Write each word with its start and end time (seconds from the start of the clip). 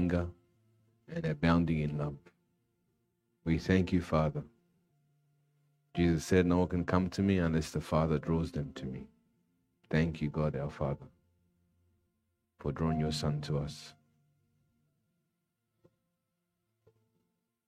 anger 0.00 0.26
and 1.14 1.26
abounding 1.26 1.80
in 1.80 1.98
love. 1.98 2.16
We 3.44 3.58
thank 3.58 3.92
you, 3.92 4.00
Father. 4.00 4.42
Jesus 5.94 6.24
said, 6.24 6.46
No 6.46 6.58
one 6.58 6.68
can 6.68 6.84
come 6.84 7.10
to 7.10 7.22
me 7.22 7.36
unless 7.38 7.70
the 7.70 7.82
Father 7.82 8.18
draws 8.18 8.50
them 8.50 8.72
to 8.76 8.86
me. 8.86 9.08
Thank 9.90 10.22
you, 10.22 10.30
God, 10.30 10.56
our 10.56 10.70
Father, 10.70 11.08
for 12.58 12.72
drawing 12.72 12.98
your 12.98 13.12
Son 13.12 13.42
to 13.42 13.58
us. 13.58 13.92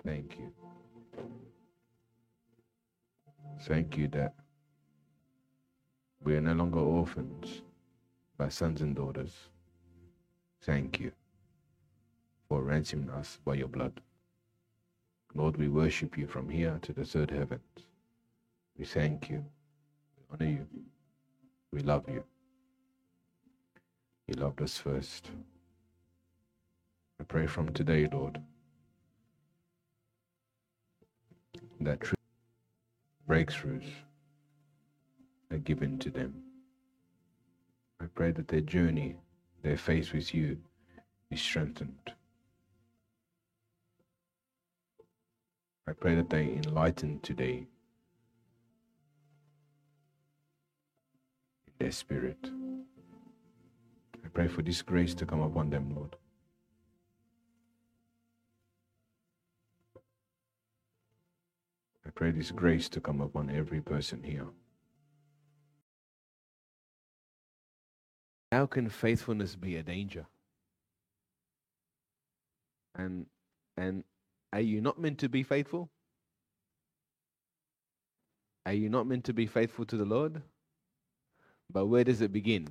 Thank 0.04 0.38
you. 0.38 0.52
Thank 3.62 3.98
you 3.98 4.08
that 4.08 4.34
we 6.24 6.34
are 6.36 6.40
no 6.40 6.54
longer 6.54 6.80
orphans, 6.80 7.60
but 8.38 8.52
sons 8.52 8.80
and 8.80 8.96
daughters. 8.96 9.34
Thank 10.62 10.98
you 11.00 11.12
for 12.52 12.60
ransoming 12.60 13.08
us 13.08 13.38
by 13.46 13.54
your 13.54 13.66
blood. 13.66 14.02
Lord, 15.34 15.56
we 15.56 15.68
worship 15.68 16.18
you 16.18 16.26
from 16.26 16.50
here 16.50 16.78
to 16.82 16.92
the 16.92 17.02
third 17.02 17.30
heavens. 17.30 17.86
We 18.78 18.84
thank 18.84 19.30
you. 19.30 19.42
We 20.18 20.24
honor 20.30 20.52
you. 20.52 20.66
We 21.72 21.80
love 21.80 22.04
you. 22.08 22.22
You 24.28 24.34
loved 24.34 24.60
us 24.60 24.76
first. 24.76 25.30
I 27.18 27.24
pray 27.24 27.46
from 27.46 27.72
today, 27.72 28.06
Lord, 28.12 28.38
that 31.80 32.00
breakthroughs 33.26 33.88
are 35.50 35.56
given 35.56 35.98
to 36.00 36.10
them. 36.10 36.34
I 37.98 38.04
pray 38.14 38.30
that 38.32 38.48
their 38.48 38.60
journey, 38.60 39.16
their 39.62 39.78
faith 39.78 40.12
with 40.12 40.34
you, 40.34 40.58
is 41.30 41.40
strengthened. 41.40 42.12
I 45.88 45.92
pray 45.92 46.14
that 46.14 46.30
they 46.30 46.60
enlighten 46.64 47.20
today 47.20 47.66
in 51.66 51.72
their 51.78 51.90
spirit. 51.90 52.38
I 54.24 54.28
pray 54.28 54.48
for 54.48 54.62
this 54.62 54.82
grace 54.82 55.14
to 55.14 55.26
come 55.26 55.40
upon 55.40 55.70
them, 55.70 55.94
Lord. 55.94 56.16
I 62.06 62.10
pray 62.10 62.30
this 62.30 62.50
grace 62.50 62.88
to 62.90 63.00
come 63.00 63.20
upon 63.20 63.50
every 63.50 63.80
person 63.80 64.22
here. 64.22 64.46
How 68.52 68.66
can 68.66 68.88
faithfulness 68.88 69.56
be 69.56 69.76
a 69.76 69.82
danger? 69.82 70.26
And 72.94 73.26
and 73.78 74.04
are 74.52 74.60
you 74.60 74.80
not 74.80 75.00
meant 75.00 75.18
to 75.18 75.28
be 75.28 75.42
faithful? 75.42 75.90
Are 78.66 78.72
you 78.72 78.88
not 78.88 79.06
meant 79.06 79.24
to 79.24 79.32
be 79.32 79.46
faithful 79.46 79.84
to 79.86 79.96
the 79.96 80.04
Lord? 80.04 80.42
But 81.72 81.86
where 81.86 82.04
does 82.04 82.20
it 82.20 82.32
begin? 82.32 82.68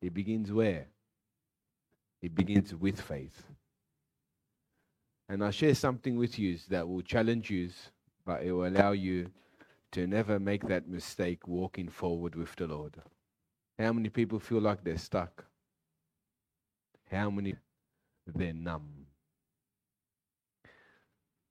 It 0.00 0.14
begins 0.14 0.52
where? 0.52 0.86
It 2.22 2.34
begins 2.34 2.74
with 2.74 3.00
faith. 3.00 3.42
And 5.28 5.42
I'll 5.42 5.50
share 5.50 5.74
something 5.74 6.16
with 6.16 6.38
you 6.38 6.58
that 6.68 6.88
will 6.88 7.02
challenge 7.02 7.50
you, 7.50 7.70
but 8.24 8.42
it 8.42 8.52
will 8.52 8.66
allow 8.66 8.92
you 8.92 9.30
to 9.92 10.06
never 10.06 10.38
make 10.38 10.66
that 10.68 10.88
mistake 10.88 11.46
walking 11.48 11.88
forward 11.88 12.34
with 12.34 12.54
the 12.56 12.66
Lord. 12.66 12.94
How 13.78 13.92
many 13.92 14.08
people 14.08 14.38
feel 14.38 14.60
like 14.60 14.84
they're 14.84 14.98
stuck? 14.98 15.44
How 17.10 17.30
many 17.30 17.54
they're 18.26 18.52
numb? 18.52 19.03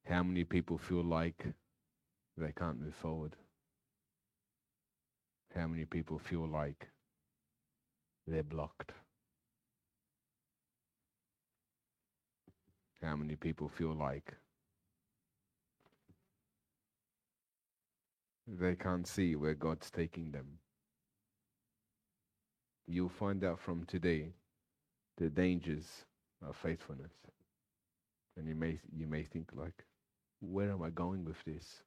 How 0.10 0.22
many 0.22 0.44
people 0.44 0.78
feel 0.78 1.04
like 1.04 1.46
they 2.38 2.52
can't 2.52 2.80
move 2.80 2.96
forward? 2.96 3.36
How 5.56 5.68
many 5.68 5.86
people 5.86 6.20
feel 6.20 6.48
like 6.48 6.88
they're 8.28 8.44
blocked? 8.44 8.92
How 13.02 13.16
many 13.16 13.36
people 13.36 13.70
feel 13.70 13.94
like 13.94 14.34
they 18.48 18.76
can't 18.76 19.08
see 19.08 19.36
where 19.36 19.54
God's 19.54 19.92
taking 19.92 20.32
them? 20.32 20.60
You'll 22.88 23.10
find 23.10 23.44
out 23.44 23.60
from 23.60 23.86
today 23.86 24.34
the 25.18 25.30
dangers 25.30 26.06
of 26.48 26.56
faithfulness. 26.58 27.12
And 28.38 28.48
you 28.48 28.56
may 28.56 28.80
you 28.98 29.08
may 29.08 29.24
think 29.24 29.52
like, 29.54 29.86
where 30.44 30.72
am 30.72 30.82
I 30.82 30.90
going 30.90 31.24
with 31.26 31.44
this? 31.46 31.82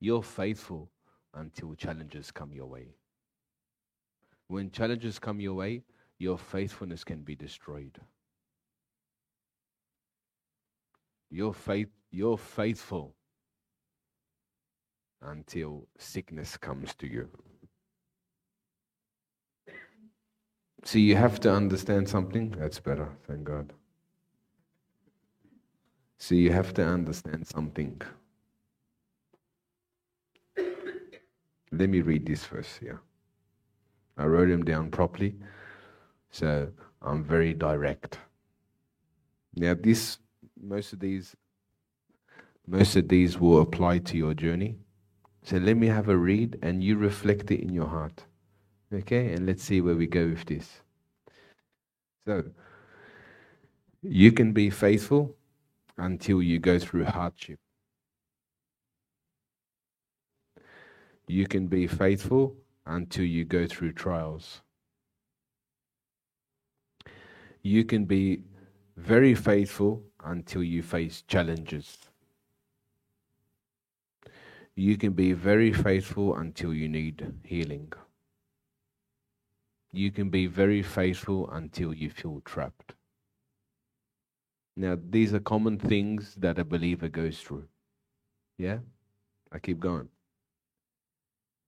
You're 0.00 0.22
faithful 0.22 0.90
until 1.34 1.74
challenges 1.74 2.30
come 2.30 2.52
your 2.52 2.66
way. 2.66 2.88
When 4.48 4.70
challenges 4.70 5.18
come 5.18 5.40
your 5.40 5.54
way, 5.54 5.82
your 6.18 6.38
faithfulness 6.38 7.04
can 7.04 7.22
be 7.22 7.34
destroyed. 7.34 7.98
You're, 11.30 11.52
faith, 11.52 11.88
you're 12.10 12.38
faithful 12.38 13.14
until 15.22 15.86
sickness 15.98 16.56
comes 16.56 16.94
to 16.94 17.06
you. 17.06 17.28
See, 20.84 21.00
you 21.00 21.16
have 21.16 21.40
to 21.40 21.52
understand 21.52 22.08
something. 22.08 22.54
That's 22.58 22.80
better, 22.80 23.08
thank 23.26 23.44
God. 23.44 23.72
See, 26.18 26.36
you 26.36 26.52
have 26.52 26.74
to 26.74 26.84
understand 26.84 27.46
something. 27.46 28.00
Let 31.70 31.88
me 31.88 32.00
read 32.00 32.26
this 32.26 32.44
verse 32.44 32.76
here. 32.80 33.00
I 34.16 34.24
wrote 34.24 34.48
them 34.48 34.64
down 34.64 34.90
properly, 34.90 35.36
so 36.30 36.72
I'm 37.02 37.22
very 37.22 37.54
direct. 37.54 38.18
Now, 39.54 39.74
this 39.80 40.18
most 40.60 40.92
of 40.92 40.98
these 40.98 41.36
most 42.66 42.96
of 42.96 43.08
these 43.08 43.38
will 43.38 43.62
apply 43.62 43.98
to 43.98 44.16
your 44.16 44.34
journey. 44.34 44.76
So 45.42 45.56
let 45.56 45.76
me 45.76 45.86
have 45.86 46.08
a 46.08 46.16
read 46.16 46.58
and 46.62 46.82
you 46.82 46.96
reflect 46.96 47.50
it 47.50 47.60
in 47.60 47.72
your 47.72 47.86
heart. 47.86 48.24
Okay, 48.92 49.32
and 49.32 49.46
let's 49.46 49.62
see 49.62 49.80
where 49.80 49.94
we 49.94 50.06
go 50.06 50.28
with 50.28 50.44
this. 50.46 50.68
So, 52.26 52.44
you 54.02 54.32
can 54.32 54.52
be 54.52 54.68
faithful 54.68 55.34
until 55.98 56.42
you 56.42 56.58
go 56.58 56.78
through 56.78 57.04
hardship. 57.04 57.58
You 61.26 61.46
can 61.46 61.66
be 61.66 61.86
faithful 61.86 62.56
until 62.86 63.24
you 63.24 63.44
go 63.44 63.66
through 63.66 63.92
trials. 63.92 64.62
You 67.62 67.84
can 67.84 68.06
be 68.06 68.44
very 68.96 69.34
faithful 69.34 70.02
until 70.24 70.62
you 70.62 70.82
face 70.82 71.22
challenges. 71.22 71.98
You 74.74 74.96
can 74.96 75.12
be 75.12 75.32
very 75.32 75.72
faithful 75.72 76.36
until 76.36 76.72
you 76.72 76.88
need 76.88 77.34
healing. 77.44 77.92
You 79.92 80.10
can 80.12 80.30
be 80.30 80.46
very 80.46 80.82
faithful 80.82 81.50
until 81.50 81.92
you 81.92 82.10
feel 82.10 82.40
trapped. 82.44 82.94
Now, 84.78 84.96
these 85.10 85.34
are 85.34 85.40
common 85.40 85.76
things 85.76 86.36
that 86.36 86.56
a 86.56 86.64
believer 86.64 87.08
goes 87.08 87.40
through. 87.40 87.64
Yeah? 88.58 88.78
I 89.50 89.58
keep 89.58 89.80
going. 89.80 90.08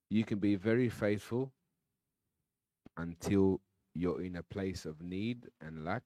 You 0.08 0.22
can 0.22 0.38
be 0.38 0.54
very 0.54 0.88
faithful 0.88 1.50
until 2.96 3.60
you're 3.94 4.22
in 4.22 4.36
a 4.36 4.44
place 4.44 4.84
of 4.84 5.02
need 5.02 5.48
and 5.60 5.84
lack, 5.84 6.04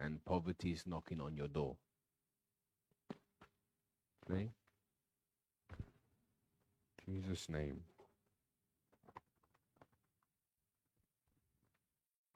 and 0.00 0.24
poverty 0.24 0.72
is 0.72 0.82
knocking 0.84 1.20
on 1.20 1.36
your 1.36 1.46
door. 1.46 1.76
Okay? 4.28 4.50
Jesus' 7.06 7.48
name. 7.48 7.82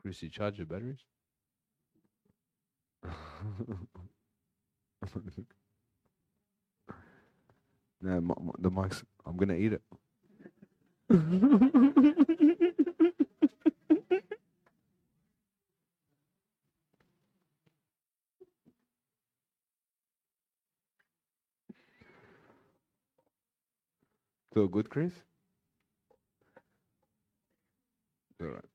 Chrissy, 0.00 0.28
charge 0.28 0.58
your 0.58 0.66
batteries. 0.66 1.02
no, 8.02 8.37
the 8.58 8.70
mic's. 8.70 9.05
I'm 9.26 9.37
gonna 9.37 9.55
eat 9.55 9.75
it. 9.75 9.82
So 24.55 24.69
good, 24.69 24.91
Chris? 24.91 25.12
All 28.43 28.49
right. 28.49 28.68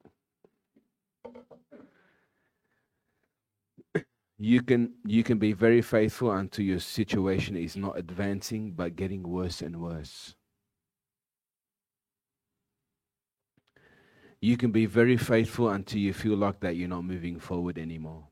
You 4.45 4.61
can, 4.61 4.95
you 5.05 5.23
can 5.23 5.37
be 5.37 5.53
very 5.53 5.81
faithful 5.81 6.29
until 6.33 6.65
your 6.65 6.79
situation 6.79 7.55
is 7.55 7.77
not 7.77 7.97
advancing 7.97 8.73
but 8.73 8.97
getting 8.97 9.23
worse 9.23 9.61
and 9.61 9.79
worse. 9.79 10.35
You 14.41 14.57
can 14.57 14.73
be 14.73 14.85
very 14.85 15.15
faithful 15.15 15.69
until 15.69 15.99
you 15.99 16.11
feel 16.11 16.35
like 16.35 16.59
that 16.59 16.75
you're 16.75 16.89
not 16.89 17.05
moving 17.05 17.39
forward 17.39 17.77
anymore. 17.77 18.27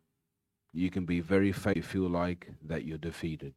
You 0.73 0.91
can 0.91 1.05
be 1.05 1.21
very 1.21 1.53
faithful, 1.53 2.09
like 2.09 2.49
that 2.65 2.83
you're 2.83 2.97
defeated. 2.97 3.53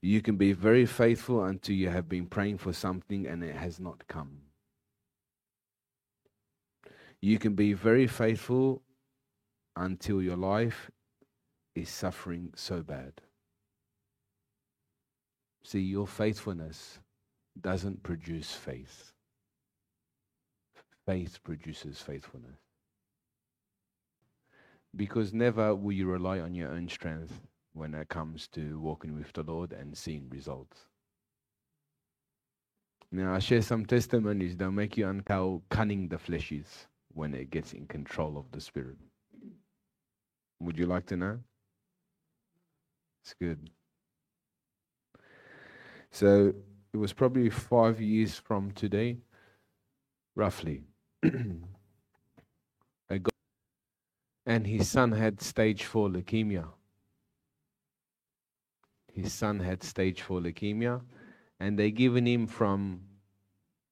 You 0.00 0.22
can 0.22 0.36
be 0.36 0.54
very 0.54 0.86
faithful 0.86 1.44
until 1.44 1.74
you 1.74 1.90
have 1.90 2.08
been 2.08 2.24
praying 2.24 2.56
for 2.56 2.72
something 2.72 3.26
and 3.26 3.44
it 3.44 3.54
has 3.54 3.78
not 3.78 4.08
come. 4.08 4.38
You 7.20 7.38
can 7.38 7.54
be 7.54 7.74
very 7.74 8.06
faithful 8.06 8.80
until 9.76 10.22
your 10.22 10.36
life 10.36 10.90
is 11.74 11.88
suffering 11.88 12.52
so 12.54 12.82
bad. 12.82 13.12
See, 15.62 15.80
your 15.80 16.06
faithfulness 16.06 16.98
doesn't 17.60 18.02
produce 18.02 18.52
faith, 18.52 19.12
faith 21.06 21.38
produces 21.44 22.00
faithfulness. 22.00 22.58
Because 24.96 25.32
never 25.32 25.74
will 25.74 25.92
you 25.92 26.06
rely 26.06 26.40
on 26.40 26.54
your 26.54 26.70
own 26.70 26.88
strength 26.88 27.40
when 27.72 27.94
it 27.94 28.08
comes 28.08 28.48
to 28.48 28.80
walking 28.80 29.14
with 29.14 29.32
the 29.32 29.44
Lord 29.44 29.72
and 29.72 29.96
seeing 29.96 30.28
results. 30.30 30.86
Now, 33.12 33.34
I 33.34 33.38
share 33.40 33.62
some 33.62 33.86
testimonies 33.86 34.56
that 34.56 34.70
make 34.70 34.96
you 34.96 35.06
uncow 35.06 35.62
cunning 35.68 36.08
the 36.08 36.18
flesh 36.18 36.52
is 36.52 36.86
when 37.12 37.34
it 37.34 37.50
gets 37.50 37.72
in 37.72 37.86
control 37.86 38.38
of 38.38 38.50
the 38.52 38.60
spirit. 38.60 38.98
Would 40.60 40.78
you 40.78 40.86
like 40.86 41.06
to 41.06 41.16
know? 41.16 41.38
It's 43.22 43.34
good. 43.34 43.70
So 46.10 46.54
it 46.92 46.96
was 46.96 47.12
probably 47.12 47.50
five 47.50 48.00
years 48.00 48.34
from 48.36 48.72
today, 48.72 49.18
roughly. 50.34 50.82
and 54.50 54.66
his 54.66 54.88
son 54.88 55.12
had 55.12 55.40
stage 55.40 55.84
four 55.84 56.08
leukemia. 56.08 56.66
His 59.12 59.32
son 59.32 59.60
had 59.60 59.82
stage 59.82 60.22
four 60.22 60.40
leukemia, 60.40 61.02
and 61.58 61.78
they 61.78 61.90
given 61.90 62.26
him 62.26 62.46
from 62.46 63.02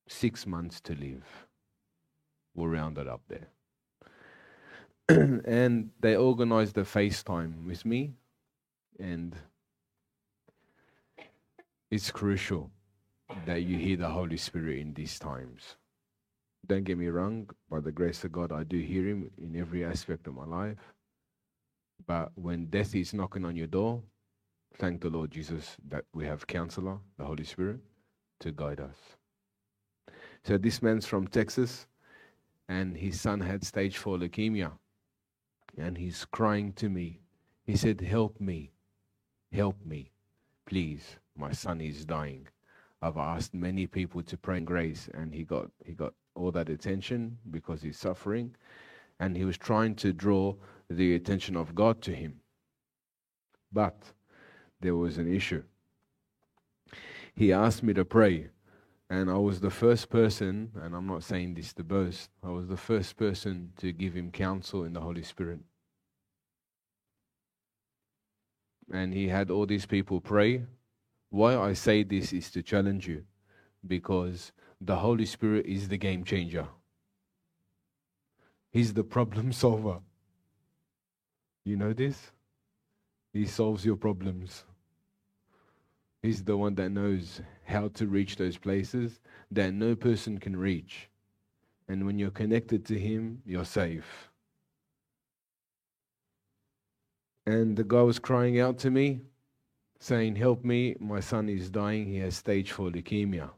six 0.09 0.47
months 0.47 0.81
to 0.81 0.95
live. 0.95 1.47
We'll 2.55 2.69
round 2.69 2.99
it 2.99 3.07
up 3.07 3.23
there. 3.29 3.49
and 5.47 5.91
they 6.01 6.17
organized 6.17 6.77
a 6.77 6.83
FaceTime 6.83 7.65
with 7.65 7.87
me, 7.87 8.13
and 9.01 9.35
it's 11.91 12.11
crucial 12.11 12.71
that 13.47 13.63
you 13.63 13.79
hear 13.79 13.97
the 13.97 14.09
Holy 14.09 14.37
Spirit 14.37 14.79
in 14.81 14.93
these 14.93 15.19
times. 15.19 15.77
Don't 16.67 16.85
get 16.85 16.99
me 16.99 17.09
wrong, 17.09 17.49
by 17.71 17.81
the 17.81 17.93
grace 17.93 18.23
of 18.25 18.33
God, 18.33 18.53
I 18.53 18.65
do 18.65 18.79
hear 18.79 19.07
Him 19.07 19.31
in 19.39 19.57
every 19.57 19.83
aspect 19.85 20.27
of 20.27 20.35
my 20.35 20.45
life. 20.45 20.93
But 22.07 22.31
when 22.35 22.67
death 22.67 22.95
is 22.95 23.15
knocking 23.15 23.47
on 23.47 23.57
your 23.57 23.67
door, 23.67 24.03
thank 24.79 25.01
the 25.01 25.11
Lord 25.11 25.31
Jesus 25.31 25.77
that 25.89 26.05
we 26.13 26.27
have 26.27 26.47
Counselor, 26.47 26.99
the 27.17 27.25
Holy 27.25 27.45
Spirit, 27.45 27.81
to 28.41 28.53
guide 28.53 28.81
us. 28.81 28.97
So 30.45 30.59
this 30.59 30.83
man's 30.83 31.07
from 31.07 31.29
Texas, 31.29 31.87
and 32.69 32.97
his 32.97 33.21
son 33.21 33.41
had 33.41 33.65
stage 33.65 33.97
four 33.97 34.19
leukemia, 34.19 34.73
and 35.79 35.97
he's 35.97 36.25
crying 36.25 36.73
to 36.75 36.89
me. 36.89 37.21
He 37.65 37.77
said, 37.77 38.01
"Help 38.01 38.41
me, 38.41 38.73
help 39.53 39.85
me, 39.85 40.13
please. 40.67 41.17
My 41.37 41.53
son 41.53 41.81
is 41.81 42.05
dying." 42.05 42.49
I've 43.01 43.17
asked 43.17 43.55
many 43.55 43.87
people 43.87 44.23
to 44.23 44.37
pray 44.37 44.59
in 44.59 44.65
grace, 44.65 45.09
and 45.15 45.33
he 45.33 45.45
got 45.45 45.71
he 45.85 45.95
got 45.95 46.15
all 46.35 46.51
that 46.53 46.69
attention 46.69 47.39
because 47.51 47.83
he's 47.83 47.99
suffering, 47.99 48.57
and 49.21 49.37
he 49.37 49.45
was 49.45 49.57
trying 49.57 49.95
to 49.97 50.13
draw 50.13 50.57
the 50.91 51.15
attention 51.15 51.57
of 51.57 51.75
God 51.75 52.03
to 52.03 52.15
him. 52.15 52.41
But 53.73 54.13
there 54.81 54.97
was 54.97 55.19
an 55.19 55.33
issue. 55.33 55.63
He 57.35 57.53
asked 57.53 57.83
me 57.83 57.93
to 57.95 58.05
pray, 58.05 58.49
and 59.11 59.31
I 59.31 59.37
was 59.37 59.61
the 59.61 59.71
first 59.71 60.11
person, 60.11 60.73
and 60.83 60.95
I'm 60.95 61.07
not 61.07 61.25
saying 61.25 61.55
this 61.55 61.73
to 61.75 61.85
boast, 61.85 62.31
I 62.43 62.51
was 62.51 62.69
the 62.69 62.77
first 62.77 63.17
person 63.17 63.73
to 63.79 63.93
give 63.93 64.15
him 64.15 64.31
counsel 64.31 64.85
in 64.85 64.93
the 64.93 65.01
Holy 65.01 65.23
Spirit. 65.23 65.61
And 68.93 69.15
he 69.15 69.29
had 69.29 69.51
all 69.51 69.67
these 69.67 69.87
people 69.87 70.21
pray. 70.21 70.65
Why 71.31 71.57
I 71.57 71.75
say 71.75 72.03
this 72.03 72.33
is 72.33 72.51
to 72.53 72.63
challenge 72.63 73.07
you, 73.07 73.25
because 73.87 74.53
the 74.81 74.97
Holy 74.97 75.27
Spirit 75.27 75.67
is 75.67 75.89
the 75.89 75.99
game 75.99 76.25
changer. 76.25 76.69
He's 78.71 78.95
the 78.95 79.05
problem 79.05 79.53
solver. 79.53 80.01
You 81.65 81.77
know 81.77 81.93
this? 81.93 82.33
He 83.33 83.47
solves 83.47 83.85
your 83.85 83.97
problems. 83.97 84.65
He's 86.23 86.43
the 86.43 86.57
one 86.57 86.75
that 86.77 86.91
knows 86.91 87.41
how 87.65 87.89
to 87.89 88.07
reach 88.07 88.37
those 88.37 88.59
places 88.59 89.21
that 89.51 89.73
no 89.73 89.95
person 89.95 90.39
can 90.39 90.57
reach. 90.57 91.09
And 91.89 92.05
when 92.07 92.19
you're 92.19 92.31
connected 92.31 92.85
to 92.87 92.99
Him, 92.99 93.41
you're 93.47 93.65
safe. 93.65 94.29
And 97.47 97.77
the 97.77 97.85
guy 97.85 98.03
was 98.03 98.19
crying 98.19 98.61
out 98.61 98.79
to 98.81 98.91
me, 98.91 99.21
saying, 100.01 100.37
Help 100.37 100.65
me, 100.65 100.97
my 101.01 101.21
son 101.21 101.49
is 101.49 101.71
dying. 101.71 102.07
He 102.07 102.19
has 102.19 102.37
stage 102.37 102.73
4 102.73 102.91
leukemia. 102.91 103.49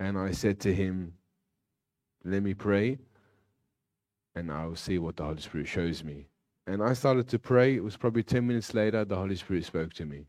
And 0.00 0.18
I 0.18 0.32
said 0.32 0.58
to 0.60 0.74
him, 0.74 1.14
Let 2.24 2.42
me 2.42 2.54
pray, 2.54 2.98
and 4.34 4.50
I'll 4.50 4.74
see 4.74 4.98
what 4.98 5.16
the 5.16 5.24
Holy 5.24 5.40
Spirit 5.40 5.68
shows 5.68 6.02
me. 6.02 6.26
And 6.66 6.82
I 6.82 6.92
started 6.92 7.28
to 7.28 7.38
pray. 7.38 7.76
It 7.76 7.84
was 7.84 7.96
probably 7.96 8.24
10 8.24 8.44
minutes 8.44 8.74
later, 8.74 9.04
the 9.04 9.14
Holy 9.14 9.36
Spirit 9.36 9.64
spoke 9.64 9.92
to 9.94 10.04
me. 10.04 10.26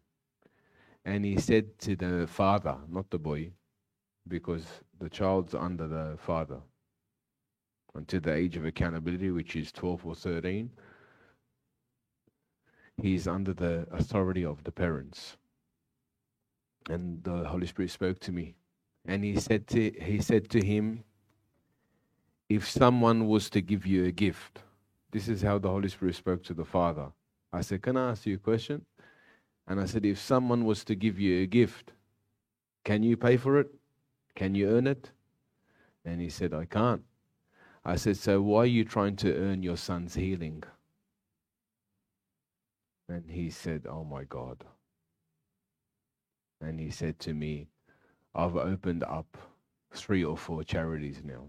And 1.07 1.23
he 1.23 1.39
said 1.39 1.79
to 1.79 1.95
the 1.95 2.27
father, 2.27 2.75
not 2.89 3.09
the 3.09 3.17
boy, 3.17 3.51
because 4.27 4.65
the 4.99 5.09
child's 5.09 5.55
under 5.55 5.87
the 5.87 6.17
father 6.17 6.59
until 7.95 8.19
the 8.19 8.33
age 8.33 8.57
of 8.57 8.65
accountability, 8.65 9.31
which 9.31 9.55
is 9.55 9.71
12 9.71 10.05
or 10.05 10.15
13. 10.15 10.69
He's 13.01 13.25
under 13.25 13.53
the 13.53 13.87
authority 13.89 14.43
of 14.43 14.65
the 14.65 14.71
parents. 14.73 15.37
And 16.89 17.23
the 17.23 17.45
Holy 17.45 17.67
Spirit 17.67 17.91
spoke 17.91 18.19
to 18.19 18.33
me 18.33 18.55
and 19.05 19.23
he 19.23 19.39
said 19.39 19.65
to, 19.67 19.91
he 20.01 20.19
said 20.19 20.49
to 20.49 20.59
him, 20.59 21.05
If 22.49 22.69
someone 22.69 23.27
was 23.27 23.49
to 23.51 23.61
give 23.61 23.85
you 23.85 24.03
a 24.03 24.11
gift, 24.11 24.59
this 25.11 25.29
is 25.29 25.41
how 25.41 25.57
the 25.57 25.69
Holy 25.69 25.87
Spirit 25.87 26.15
spoke 26.15 26.43
to 26.43 26.53
the 26.53 26.65
Father. 26.65 27.13
I 27.53 27.61
said, 27.61 27.81
Can 27.81 27.95
I 27.95 28.09
ask 28.11 28.25
you 28.25 28.35
a 28.35 28.39
question? 28.39 28.85
And 29.67 29.79
I 29.79 29.85
said, 29.85 30.05
If 30.05 30.19
someone 30.19 30.65
was 30.65 30.83
to 30.85 30.95
give 30.95 31.19
you 31.19 31.41
a 31.41 31.47
gift, 31.47 31.91
can 32.85 33.03
you 33.03 33.17
pay 33.17 33.37
for 33.37 33.59
it? 33.59 33.69
Can 34.35 34.55
you 34.55 34.69
earn 34.69 34.87
it? 34.87 35.11
And 36.05 36.21
he 36.21 36.29
said, 36.29 36.53
I 36.53 36.65
can't. 36.65 37.03
I 37.83 37.95
said, 37.95 38.17
So 38.17 38.41
why 38.41 38.59
are 38.61 38.65
you 38.65 38.85
trying 38.85 39.15
to 39.17 39.35
earn 39.35 39.63
your 39.63 39.77
son's 39.77 40.15
healing? 40.15 40.63
And 43.09 43.29
he 43.29 43.49
said, 43.49 43.85
Oh 43.89 44.03
my 44.03 44.23
God. 44.23 44.63
And 46.61 46.79
he 46.79 46.89
said 46.89 47.19
to 47.19 47.33
me, 47.33 47.67
I've 48.33 48.55
opened 48.55 49.03
up 49.03 49.37
three 49.91 50.23
or 50.23 50.37
four 50.37 50.63
charities 50.63 51.21
now 51.23 51.47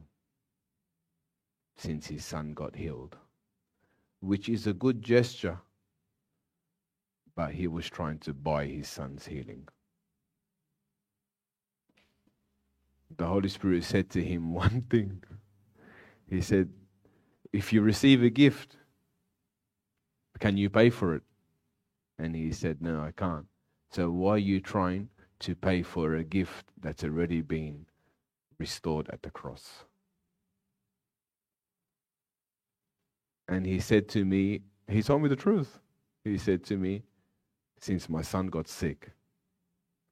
since 1.77 2.09
his 2.09 2.25
son 2.25 2.55
got 2.55 2.75
healed, 2.75 3.17
which 4.21 4.49
is 4.49 4.67
a 4.67 4.73
good 4.73 5.01
gesture, 5.01 5.59
but 7.39 7.53
he 7.53 7.69
was 7.69 7.89
trying 7.89 8.19
to 8.19 8.35
buy 8.35 8.67
his 8.67 8.89
son's 8.89 9.27
healing. 9.27 9.69
The 13.17 13.27
Holy 13.27 13.49
Spirit 13.49 13.85
said 13.85 14.11
to 14.11 14.25
him 14.25 14.53
one 14.65 14.83
thing. 14.91 15.23
He 16.29 16.41
said, 16.41 16.69
If 17.53 17.73
you 17.73 17.81
receive 17.81 18.25
a 18.25 18.29
gift, 18.31 18.77
can 20.41 20.57
you 20.57 20.69
pay 20.69 20.91
for 20.91 21.15
it? 21.15 21.23
And 22.19 22.35
he 22.35 22.51
said, 22.51 22.83
No, 22.83 23.01
I 23.01 23.13
can't. 23.13 23.47
So 23.93 24.11
why 24.11 24.33
are 24.33 24.39
you 24.39 24.61
trying 24.61 25.09
to 25.39 25.55
pay 25.55 25.85
for 25.85 26.17
a 26.17 26.25
gift 26.25 26.67
that's 26.81 27.05
already 27.05 27.41
been 27.41 27.87
restored 28.59 29.09
at 29.11 29.23
the 29.23 29.31
cross. 29.31 29.85
And 33.47 33.65
he 33.65 33.79
said 33.79 34.09
to 34.09 34.25
me, 34.25 34.63
he 34.89 35.03
told 35.03 35.23
me 35.23 35.29
the 35.29 35.37
truth. 35.37 35.79
He 36.25 36.37
said 36.37 36.65
to 36.65 36.77
me, 36.77 37.05
since 37.81 38.09
my 38.09 38.23
son 38.23 38.49
got 38.49 38.69
sick, 38.69 39.11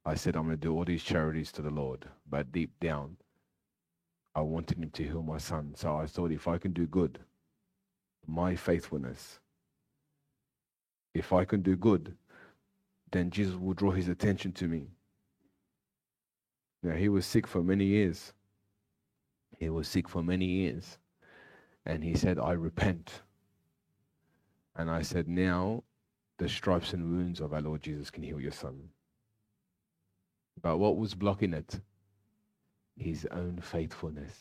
I 0.05 0.15
said, 0.15 0.35
I'm 0.35 0.45
going 0.45 0.55
to 0.55 0.61
do 0.61 0.73
all 0.73 0.85
these 0.85 1.03
charities 1.03 1.51
to 1.53 1.61
the 1.61 1.69
Lord. 1.69 2.05
But 2.29 2.51
deep 2.51 2.71
down, 2.79 3.17
I 4.33 4.41
wanted 4.41 4.77
him 4.77 4.89
to 4.91 5.03
heal 5.03 5.21
my 5.21 5.37
son. 5.37 5.73
So 5.75 5.97
I 5.97 6.05
thought 6.05 6.31
if 6.31 6.47
I 6.47 6.57
can 6.57 6.71
do 6.71 6.85
good, 6.85 7.19
my 8.25 8.55
faithfulness. 8.55 9.39
If 11.13 11.33
I 11.33 11.43
can 11.43 11.61
do 11.61 11.75
good, 11.75 12.15
then 13.11 13.31
Jesus 13.31 13.55
will 13.55 13.73
draw 13.73 13.91
his 13.91 14.07
attention 14.07 14.51
to 14.53 14.67
me. 14.67 14.87
Now, 16.83 16.95
he 16.95 17.09
was 17.09 17.25
sick 17.25 17.47
for 17.47 17.63
many 17.63 17.85
years. 17.85 18.33
He 19.57 19.69
was 19.69 19.87
sick 19.87 20.07
for 20.07 20.21
many 20.21 20.45
years. 20.45 20.99
And 21.85 22.03
he 22.03 22.15
said, 22.15 22.37
I 22.37 22.51
repent. 22.51 23.21
And 24.75 24.89
I 24.91 25.01
said, 25.01 25.27
Now 25.27 25.83
the 26.37 26.49
stripes 26.49 26.93
and 26.93 27.11
wounds 27.11 27.39
of 27.39 27.53
our 27.53 27.61
Lord 27.61 27.81
Jesus 27.81 28.09
can 28.09 28.23
heal 28.23 28.39
your 28.39 28.51
son. 28.51 28.89
But 30.61 30.77
what 30.77 30.97
was 30.97 31.13
blocking 31.13 31.53
it? 31.53 31.79
His 32.95 33.27
own 33.31 33.59
faithfulness. 33.61 34.33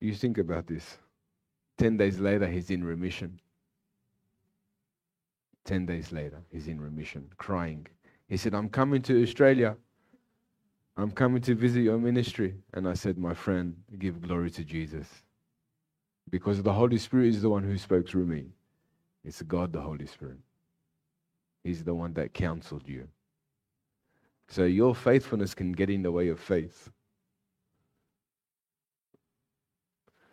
You 0.00 0.14
think 0.14 0.38
about 0.38 0.66
this. 0.66 0.98
10 1.78 1.96
days 1.96 2.20
later, 2.20 2.46
he's 2.46 2.70
in 2.70 2.84
remission. 2.84 3.40
10 5.64 5.86
days 5.86 6.12
later, 6.12 6.42
he's 6.50 6.68
in 6.68 6.80
remission, 6.80 7.28
crying. 7.38 7.86
He 8.28 8.36
said, 8.36 8.54
I'm 8.54 8.68
coming 8.68 9.02
to 9.02 9.22
Australia. 9.22 9.76
I'm 10.96 11.10
coming 11.10 11.42
to 11.42 11.54
visit 11.54 11.82
your 11.82 11.98
ministry. 11.98 12.54
And 12.72 12.88
I 12.88 12.94
said, 12.94 13.18
My 13.18 13.34
friend, 13.34 13.76
give 13.98 14.22
glory 14.22 14.50
to 14.52 14.64
Jesus. 14.64 15.08
Because 16.30 16.62
the 16.62 16.72
Holy 16.72 16.98
Spirit 16.98 17.28
is 17.28 17.42
the 17.42 17.48
one 17.48 17.62
who 17.62 17.78
spoke 17.78 18.08
through 18.08 18.26
me. 18.26 18.46
It's 19.24 19.42
God, 19.42 19.72
the 19.72 19.80
Holy 19.80 20.06
Spirit. 20.06 20.38
He's 21.64 21.84
the 21.84 21.94
one 21.94 22.12
that 22.14 22.34
counseled 22.34 22.88
you. 22.88 23.08
So 24.48 24.64
your 24.64 24.94
faithfulness 24.94 25.54
can 25.54 25.72
get 25.72 25.90
in 25.90 26.02
the 26.02 26.12
way 26.12 26.28
of 26.28 26.38
faith. 26.38 26.90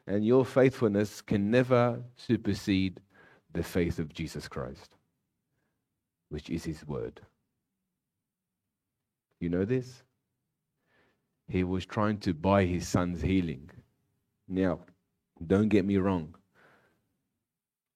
And 0.05 0.25
your 0.25 0.45
faithfulness 0.45 1.21
can 1.21 1.49
never 1.49 2.01
supersede 2.15 2.99
the 3.53 3.63
faith 3.63 3.99
of 3.99 4.13
Jesus 4.13 4.47
Christ, 4.47 4.97
which 6.29 6.49
is 6.49 6.65
His 6.65 6.85
Word. 6.85 7.21
You 9.39 9.49
know 9.49 9.65
this? 9.65 10.03
He 11.49 11.63
was 11.63 11.85
trying 11.85 12.19
to 12.19 12.33
buy 12.33 12.65
his 12.65 12.87
son's 12.87 13.21
healing. 13.21 13.69
Now, 14.47 14.79
don't 15.47 15.69
get 15.69 15.85
me 15.85 15.97
wrong. 15.97 16.35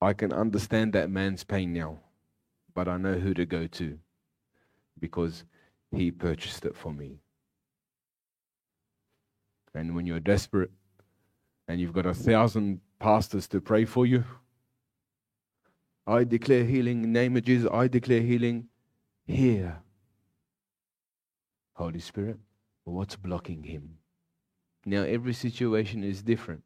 I 0.02 0.14
can 0.14 0.32
understand 0.32 0.94
that 0.94 1.10
man's 1.10 1.44
pain 1.44 1.74
now, 1.74 2.00
but 2.74 2.88
I 2.88 2.98
know 2.98 3.16
who 3.16 3.34
to 3.34 3.46
go 3.46 3.68
to 3.68 3.98
because 5.00 5.44
he 5.92 6.12
purchased 6.12 6.66
it 6.66 6.76
for 6.76 6.94
me. 6.94 7.20
And 9.74 9.96
when 9.96 10.06
you're 10.06 10.20
desperate 10.20 10.72
and 11.68 11.80
you've 11.80 11.94
got 11.94 12.06
a 12.06 12.14
thousand 12.14 12.82
pastors 13.00 13.48
to 13.50 13.62
pray 13.62 13.86
for 13.86 14.06
you, 14.06 14.24
I 16.06 16.24
declare 16.24 16.64
healing 16.64 17.04
in 17.04 17.12
name 17.12 17.36
of 17.36 17.44
Jesus. 17.44 17.70
I 17.72 17.88
declare 17.88 18.22
healing 18.22 18.70
here. 19.26 19.80
Holy 21.74 22.00
Spirit, 22.00 22.38
what's 22.86 23.16
blocking 23.16 23.64
him? 23.64 23.98
Now, 24.86 25.04
every 25.04 25.34
situation 25.34 26.04
is 26.04 26.24
different. 26.24 26.64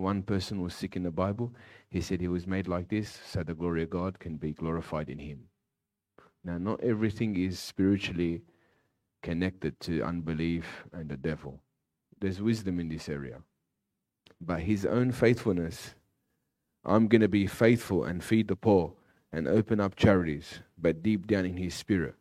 One 0.00 0.22
person 0.22 0.62
was 0.62 0.74
sick 0.74 0.96
in 0.96 1.02
the 1.02 1.10
Bible. 1.10 1.52
He 1.90 2.00
said 2.00 2.22
he 2.22 2.28
was 2.28 2.46
made 2.46 2.66
like 2.66 2.88
this 2.88 3.20
so 3.26 3.42
the 3.42 3.52
glory 3.52 3.82
of 3.82 3.90
God 3.90 4.18
can 4.18 4.38
be 4.38 4.54
glorified 4.54 5.10
in 5.10 5.18
him. 5.18 5.40
Now, 6.42 6.56
not 6.56 6.82
everything 6.82 7.36
is 7.36 7.58
spiritually 7.58 8.40
connected 9.22 9.78
to 9.80 10.02
unbelief 10.02 10.84
and 10.94 11.10
the 11.10 11.18
devil. 11.18 11.60
There's 12.18 12.40
wisdom 12.40 12.80
in 12.80 12.88
this 12.88 13.10
area. 13.10 13.42
But 14.40 14.60
his 14.60 14.86
own 14.86 15.12
faithfulness, 15.12 15.94
I'm 16.82 17.06
going 17.06 17.20
to 17.20 17.28
be 17.28 17.46
faithful 17.46 18.04
and 18.04 18.24
feed 18.24 18.48
the 18.48 18.56
poor 18.56 18.94
and 19.32 19.46
open 19.46 19.80
up 19.80 19.96
charities, 19.96 20.60
but 20.78 21.02
deep 21.02 21.26
down 21.26 21.44
in 21.44 21.58
his 21.58 21.74
spirit, 21.74 22.14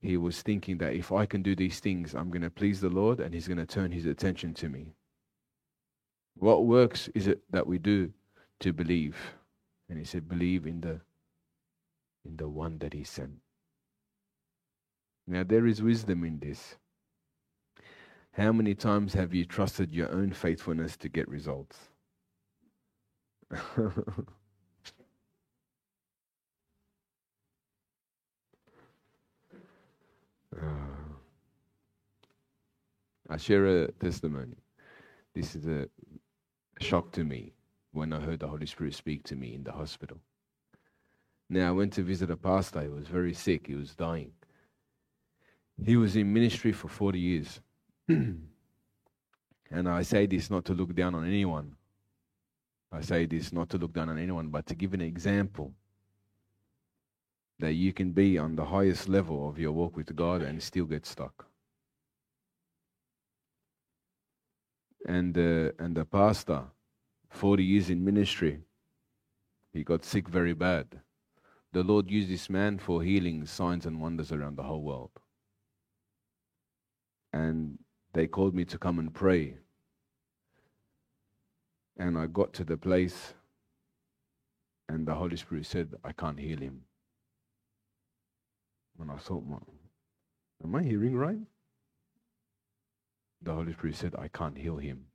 he 0.00 0.16
was 0.16 0.40
thinking 0.40 0.78
that 0.78 0.94
if 0.94 1.10
I 1.10 1.26
can 1.26 1.42
do 1.42 1.56
these 1.56 1.80
things, 1.80 2.14
I'm 2.14 2.30
going 2.30 2.42
to 2.42 2.50
please 2.50 2.80
the 2.80 2.90
Lord 2.90 3.18
and 3.18 3.34
he's 3.34 3.48
going 3.48 3.58
to 3.58 3.66
turn 3.66 3.90
his 3.90 4.06
attention 4.06 4.54
to 4.54 4.68
me. 4.68 4.94
What 6.42 6.66
works 6.66 7.08
is 7.14 7.28
it 7.28 7.40
that 7.52 7.68
we 7.68 7.78
do 7.78 8.12
to 8.62 8.72
believe? 8.72 9.16
And 9.88 9.96
he 9.96 10.04
said, 10.04 10.28
believe 10.28 10.66
in 10.66 10.80
the 10.80 11.00
in 12.24 12.36
the 12.36 12.48
one 12.48 12.78
that 12.78 12.92
he 12.92 13.04
sent. 13.04 13.38
Now 15.28 15.44
there 15.44 15.68
is 15.68 15.80
wisdom 15.80 16.24
in 16.24 16.40
this. 16.40 16.74
How 18.32 18.50
many 18.52 18.74
times 18.74 19.14
have 19.14 19.32
you 19.32 19.44
trusted 19.44 19.94
your 19.94 20.10
own 20.10 20.32
faithfulness 20.32 20.96
to 20.98 21.08
get 21.08 21.28
results? 21.28 21.78
Uh, 30.54 30.66
I 33.30 33.38
share 33.38 33.66
a 33.66 33.92
testimony. 33.92 34.56
This 35.34 35.56
is 35.56 35.66
a 35.66 35.88
shock 36.82 37.12
to 37.12 37.24
me 37.24 37.52
when 37.92 38.12
I 38.12 38.20
heard 38.20 38.40
the 38.40 38.48
Holy 38.48 38.66
Spirit 38.66 38.94
speak 38.94 39.24
to 39.24 39.36
me 39.36 39.54
in 39.54 39.64
the 39.64 39.72
hospital. 39.72 40.18
Now, 41.48 41.68
I 41.68 41.72
went 41.72 41.92
to 41.94 42.02
visit 42.02 42.30
a 42.30 42.36
pastor. 42.36 42.82
He 42.82 42.88
was 42.88 43.06
very 43.06 43.34
sick, 43.34 43.66
he 43.66 43.74
was 43.74 43.94
dying. 43.94 44.32
He 45.84 45.96
was 45.96 46.16
in 46.16 46.32
ministry 46.32 46.72
for 46.72 46.88
40 46.88 47.18
years. 47.18 47.60
and 48.08 48.48
I 49.72 50.02
say 50.02 50.26
this 50.26 50.50
not 50.50 50.64
to 50.66 50.74
look 50.74 50.94
down 50.94 51.14
on 51.14 51.26
anyone. 51.26 51.76
I 52.90 53.00
say 53.00 53.26
this 53.26 53.52
not 53.52 53.70
to 53.70 53.78
look 53.78 53.92
down 53.92 54.10
on 54.10 54.18
anyone, 54.18 54.48
but 54.48 54.66
to 54.66 54.74
give 54.74 54.92
an 54.92 55.00
example 55.00 55.72
that 57.58 57.74
you 57.74 57.92
can 57.92 58.12
be 58.12 58.38
on 58.38 58.56
the 58.56 58.64
highest 58.64 59.08
level 59.08 59.48
of 59.48 59.58
your 59.58 59.72
walk 59.72 59.96
with 59.96 60.14
God 60.14 60.42
and 60.42 60.62
still 60.62 60.84
get 60.84 61.06
stuck. 61.06 61.46
And, 65.06 65.36
uh, 65.36 65.72
and 65.78 65.96
the 65.96 66.04
pastor, 66.04 66.64
40 67.30 67.64
years 67.64 67.90
in 67.90 68.04
ministry, 68.04 68.60
he 69.72 69.82
got 69.82 70.04
sick 70.04 70.28
very 70.28 70.52
bad. 70.52 70.86
The 71.72 71.82
Lord 71.82 72.10
used 72.10 72.28
this 72.28 72.50
man 72.50 72.78
for 72.78 73.02
healing 73.02 73.46
signs 73.46 73.86
and 73.86 74.00
wonders 74.00 74.30
around 74.30 74.56
the 74.56 74.62
whole 74.62 74.82
world. 74.82 75.10
And 77.32 77.78
they 78.12 78.26
called 78.26 78.54
me 78.54 78.64
to 78.66 78.78
come 78.78 78.98
and 78.98 79.12
pray. 79.12 79.56
And 81.96 82.18
I 82.18 82.26
got 82.26 82.52
to 82.54 82.64
the 82.64 82.76
place, 82.76 83.34
and 84.88 85.06
the 85.06 85.14
Holy 85.14 85.36
Spirit 85.36 85.66
said, 85.66 85.94
I 86.04 86.12
can't 86.12 86.38
heal 86.38 86.58
him. 86.58 86.82
And 89.00 89.10
I 89.10 89.16
thought, 89.16 89.44
Am 90.62 90.74
I 90.74 90.82
hearing 90.82 91.16
right? 91.16 91.38
The 93.42 93.52
Holy 93.52 93.72
Spirit 93.72 93.96
said, 93.96 94.14
I 94.18 94.28
can't 94.28 94.56
heal 94.56 94.76
him. 94.76 95.06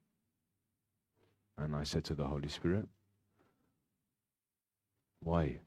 And 1.57 1.75
I 1.75 1.83
said 1.83 2.03
to 2.05 2.15
the 2.15 2.25
Holy 2.25 2.49
Spirit, 2.49 2.87
Why? 5.21 5.59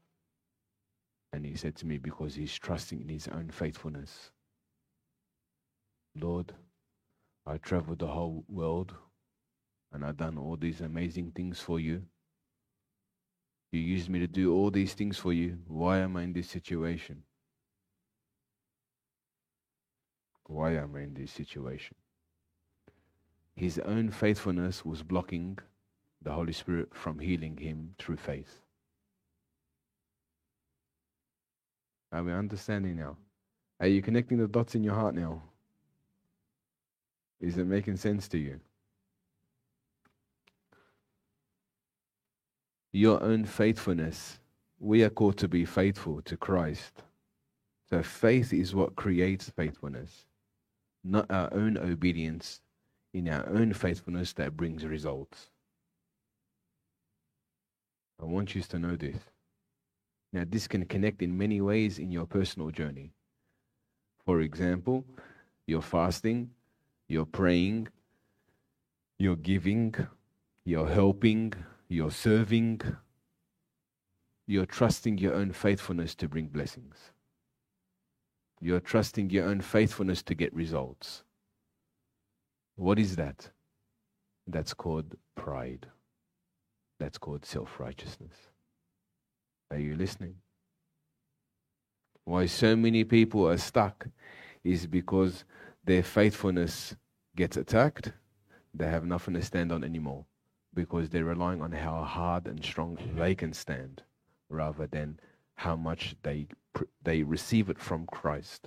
And 1.33 1.45
he 1.45 1.55
said 1.55 1.75
to 1.77 1.85
me, 1.87 1.97
Because 1.97 2.35
he's 2.35 2.57
trusting 2.57 3.01
in 3.01 3.09
his 3.09 3.27
own 3.27 3.49
faithfulness. 3.49 4.31
Lord, 6.15 6.53
I 7.45 7.57
traveled 7.57 7.99
the 7.99 8.07
whole 8.07 8.43
world 8.47 8.93
and 9.91 10.05
I've 10.05 10.17
done 10.17 10.37
all 10.37 10.55
these 10.55 10.81
amazing 10.81 11.31
things 11.31 11.59
for 11.59 11.79
you. 11.79 12.03
You 13.71 13.79
used 13.79 14.09
me 14.09 14.19
to 14.19 14.27
do 14.27 14.53
all 14.53 14.69
these 14.69 14.93
things 14.93 15.17
for 15.17 15.33
you. 15.33 15.57
Why 15.67 15.99
am 15.99 16.17
I 16.17 16.23
in 16.23 16.33
this 16.33 16.49
situation? 16.49 17.23
Why 20.45 20.73
am 20.73 20.95
I 20.95 21.01
in 21.01 21.13
this 21.13 21.31
situation? 21.31 21.95
His 23.61 23.77
own 23.77 24.09
faithfulness 24.09 24.83
was 24.83 25.03
blocking 25.03 25.59
the 26.23 26.31
Holy 26.31 26.51
Spirit 26.51 26.95
from 26.95 27.19
healing 27.19 27.57
him 27.57 27.93
through 27.99 28.17
faith. 28.17 28.57
Are 32.11 32.23
we 32.23 32.33
understanding 32.33 32.95
now? 32.95 33.17
Are 33.79 33.85
you 33.85 34.01
connecting 34.01 34.39
the 34.39 34.47
dots 34.47 34.73
in 34.73 34.83
your 34.83 34.95
heart 34.95 35.13
now? 35.13 35.43
Is 37.39 37.59
it 37.59 37.67
making 37.67 37.97
sense 37.97 38.27
to 38.29 38.39
you? 38.39 38.59
Your 42.91 43.21
own 43.21 43.45
faithfulness. 43.45 44.39
We 44.79 45.03
are 45.03 45.11
called 45.11 45.37
to 45.37 45.47
be 45.47 45.65
faithful 45.65 46.23
to 46.23 46.35
Christ. 46.35 47.03
So 47.91 48.01
faith 48.01 48.53
is 48.53 48.73
what 48.73 48.95
creates 48.95 49.51
faithfulness, 49.51 50.25
not 51.03 51.29
our 51.29 51.53
own 51.53 51.77
obedience 51.77 52.59
in 53.13 53.27
our 53.27 53.47
own 53.49 53.73
faithfulness 53.73 54.33
that 54.33 54.55
brings 54.55 54.85
results. 54.85 55.49
I 58.21 58.25
want 58.25 58.55
you 58.55 58.61
to 58.61 58.79
know 58.79 58.95
this. 58.95 59.17
Now, 60.31 60.43
this 60.47 60.67
can 60.67 60.85
connect 60.85 61.21
in 61.21 61.37
many 61.37 61.59
ways 61.59 61.99
in 61.99 62.11
your 62.11 62.25
personal 62.25 62.69
journey. 62.69 63.11
For 64.25 64.41
example, 64.41 65.03
you're 65.67 65.81
fasting, 65.81 66.51
you're 67.07 67.25
praying, 67.25 67.89
you're 69.17 69.35
giving, 69.35 69.93
you're 70.63 70.87
helping, 70.87 71.53
you're 71.89 72.11
serving, 72.11 72.81
you're 74.47 74.65
trusting 74.65 75.17
your 75.17 75.33
own 75.33 75.51
faithfulness 75.51 76.15
to 76.15 76.29
bring 76.29 76.47
blessings. 76.47 77.11
You're 78.61 78.79
trusting 78.79 79.31
your 79.31 79.45
own 79.45 79.61
faithfulness 79.61 80.21
to 80.23 80.35
get 80.35 80.53
results. 80.53 81.23
What 82.81 82.97
is 82.97 83.15
that? 83.17 83.47
That's 84.47 84.73
called 84.73 85.15
pride. 85.35 85.85
That's 86.99 87.19
called 87.19 87.45
self 87.45 87.79
righteousness. 87.79 88.33
Are 89.69 89.77
you 89.77 89.95
listening? 89.95 90.37
Why 92.25 92.47
so 92.47 92.75
many 92.75 93.03
people 93.03 93.47
are 93.47 93.59
stuck 93.59 94.07
is 94.63 94.87
because 94.87 95.43
their 95.85 96.01
faithfulness 96.01 96.95
gets 97.35 97.55
attacked. 97.55 98.13
They 98.73 98.87
have 98.87 99.05
nothing 99.05 99.35
to 99.35 99.43
stand 99.43 99.71
on 99.71 99.83
anymore 99.83 100.25
because 100.73 101.07
they're 101.07 101.23
relying 101.23 101.61
on 101.61 101.73
how 101.73 102.01
hard 102.01 102.47
and 102.47 102.65
strong 102.65 102.97
they 103.15 103.35
can 103.35 103.53
stand 103.53 104.01
rather 104.49 104.87
than 104.87 105.19
how 105.53 105.75
much 105.75 106.15
they, 106.23 106.47
they 107.03 107.21
receive 107.21 107.69
it 107.69 107.77
from 107.77 108.07
Christ. 108.07 108.65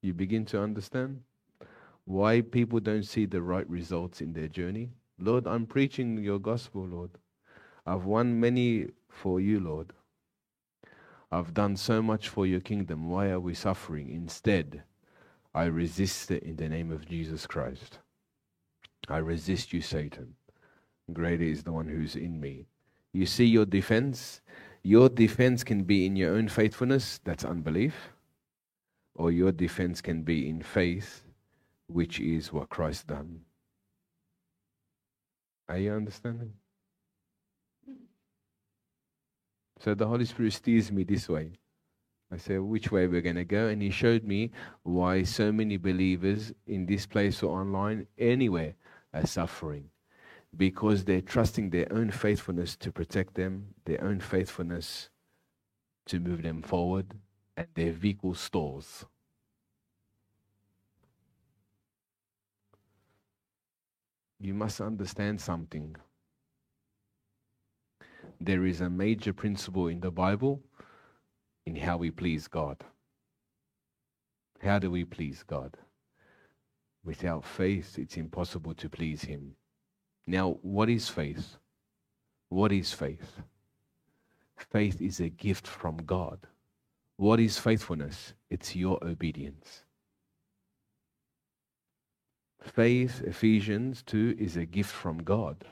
You 0.00 0.14
begin 0.14 0.44
to 0.46 0.62
understand 0.62 1.22
why 2.04 2.40
people 2.40 2.80
don't 2.80 3.04
see 3.04 3.26
the 3.26 3.42
right 3.42 3.68
results 3.68 4.20
in 4.20 4.32
their 4.32 4.48
journey? 4.48 4.90
Lord, 5.18 5.46
I'm 5.46 5.66
preaching 5.66 6.18
your 6.18 6.38
gospel, 6.38 6.86
Lord. 6.86 7.10
I've 7.86 8.04
won 8.04 8.40
many 8.40 8.88
for 9.08 9.40
you, 9.40 9.60
Lord. 9.60 9.92
I've 11.30 11.54
done 11.54 11.76
so 11.76 12.02
much 12.02 12.28
for 12.28 12.46
your 12.46 12.60
kingdom. 12.60 13.08
Why 13.08 13.28
are 13.30 13.40
we 13.40 13.54
suffering? 13.54 14.10
Instead, 14.10 14.82
I 15.54 15.64
resist 15.64 16.30
it 16.30 16.42
in 16.42 16.56
the 16.56 16.68
name 16.68 16.90
of 16.90 17.08
Jesus 17.08 17.46
Christ. 17.46 17.98
I 19.08 19.18
resist 19.18 19.72
you, 19.72 19.80
Satan. 19.80 20.34
Greater 21.12 21.44
is 21.44 21.62
the 21.62 21.72
one 21.72 21.88
who's 21.88 22.16
in 22.16 22.40
me. 22.40 22.66
You 23.12 23.26
see 23.26 23.44
your 23.44 23.66
defense? 23.66 24.40
Your 24.82 25.08
defense 25.08 25.62
can 25.62 25.84
be 25.84 26.06
in 26.06 26.16
your 26.16 26.34
own 26.34 26.48
faithfulness, 26.48 27.20
that's 27.24 27.44
unbelief, 27.44 27.94
or 29.14 29.30
your 29.30 29.52
defense 29.52 30.00
can 30.00 30.22
be 30.22 30.48
in 30.48 30.62
faith, 30.62 31.22
which 31.86 32.20
is 32.20 32.52
what 32.52 32.68
Christ 32.68 33.06
done. 33.06 33.40
Are 35.68 35.78
you 35.78 35.92
understanding? 35.92 36.52
So 39.80 39.94
the 39.94 40.06
Holy 40.06 40.24
Spirit 40.24 40.52
steers 40.52 40.92
me 40.92 41.02
this 41.04 41.28
way. 41.28 41.52
I 42.32 42.36
said, 42.38 42.60
which 42.60 42.90
way 42.90 43.06
we're 43.06 43.20
going 43.20 43.36
to 43.36 43.44
go? 43.44 43.68
And 43.68 43.82
he 43.82 43.90
showed 43.90 44.24
me 44.24 44.52
why 44.84 45.22
so 45.22 45.52
many 45.52 45.76
believers 45.76 46.52
in 46.66 46.86
this 46.86 47.04
place 47.04 47.42
or 47.42 47.60
online, 47.60 48.06
anywhere, 48.16 48.74
are 49.12 49.26
suffering. 49.26 49.90
Because 50.56 51.04
they're 51.04 51.20
trusting 51.20 51.70
their 51.70 51.92
own 51.92 52.10
faithfulness 52.10 52.76
to 52.76 52.92
protect 52.92 53.34
them, 53.34 53.74
their 53.84 54.02
own 54.02 54.20
faithfulness 54.20 55.10
to 56.06 56.20
move 56.20 56.42
them 56.42 56.62
forward, 56.62 57.14
and 57.56 57.66
their 57.74 57.92
vehicle 57.92 58.34
stalls. 58.34 59.04
You 64.42 64.54
must 64.54 64.80
understand 64.80 65.40
something 65.40 65.94
there 68.40 68.66
is 68.66 68.80
a 68.80 68.90
major 68.90 69.32
principle 69.32 69.86
in 69.86 70.00
the 70.00 70.10
Bible 70.10 70.60
in 71.64 71.76
how 71.76 71.96
we 71.96 72.10
please 72.10 72.48
God. 72.48 72.82
How 74.60 74.80
do 74.80 74.90
we 74.90 75.04
please 75.04 75.44
God? 75.44 75.76
Without 77.04 77.44
faith, 77.44 78.00
it's 78.00 78.16
impossible 78.16 78.74
to 78.74 78.88
please 78.88 79.22
Him. 79.22 79.54
Now, 80.26 80.58
what 80.62 80.88
is 80.88 81.08
faith? 81.08 81.56
What 82.48 82.72
is 82.72 82.92
faith? 82.92 83.42
Faith 84.56 85.00
is 85.00 85.20
a 85.20 85.28
gift 85.28 85.68
from 85.68 85.98
God. 85.98 86.40
What 87.16 87.38
is 87.38 87.58
faithfulness? 87.58 88.34
It's 88.50 88.74
your 88.74 88.98
obedience. 89.04 89.84
Faith, 92.62 93.22
Ephesians 93.26 94.02
2, 94.04 94.36
is 94.38 94.56
a 94.56 94.64
gift 94.64 94.92
from 94.92 95.18
God. 95.22 95.64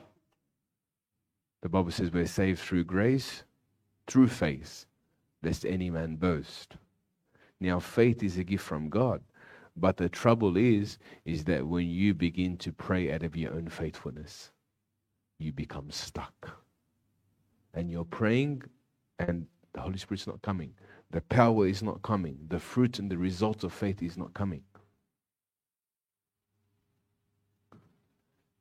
The 1.61 1.69
Bible 1.69 1.91
says 1.91 2.11
we're 2.11 2.25
saved 2.25 2.59
through 2.59 2.83
grace, 2.83 3.43
through 4.07 4.27
faith, 4.27 4.85
lest 5.41 5.65
any 5.65 5.89
man 5.89 6.15
boast. 6.17 6.75
Now, 7.59 7.79
faith 7.79 8.23
is 8.23 8.37
a 8.37 8.43
gift 8.43 8.63
from 8.63 8.89
God. 8.89 9.21
But 9.77 9.97
the 9.97 10.09
trouble 10.09 10.57
is, 10.57 10.97
is 11.23 11.45
that 11.45 11.65
when 11.65 11.87
you 11.87 12.13
begin 12.13 12.57
to 12.57 12.73
pray 12.73 13.13
out 13.13 13.23
of 13.23 13.37
your 13.37 13.53
own 13.53 13.69
faithfulness, 13.69 14.51
you 15.39 15.53
become 15.53 15.89
stuck. 15.91 16.57
And 17.73 17.89
you're 17.89 18.03
praying, 18.03 18.63
and 19.17 19.47
the 19.73 19.81
Holy 19.81 19.97
Spirit's 19.97 20.27
not 20.27 20.41
coming. 20.41 20.73
The 21.11 21.21
power 21.21 21.67
is 21.67 21.81
not 21.81 22.01
coming. 22.01 22.37
The 22.49 22.59
fruit 22.59 22.99
and 22.99 23.09
the 23.09 23.17
result 23.17 23.63
of 23.63 23.71
faith 23.71 24.03
is 24.03 24.17
not 24.17 24.33
coming. 24.33 24.63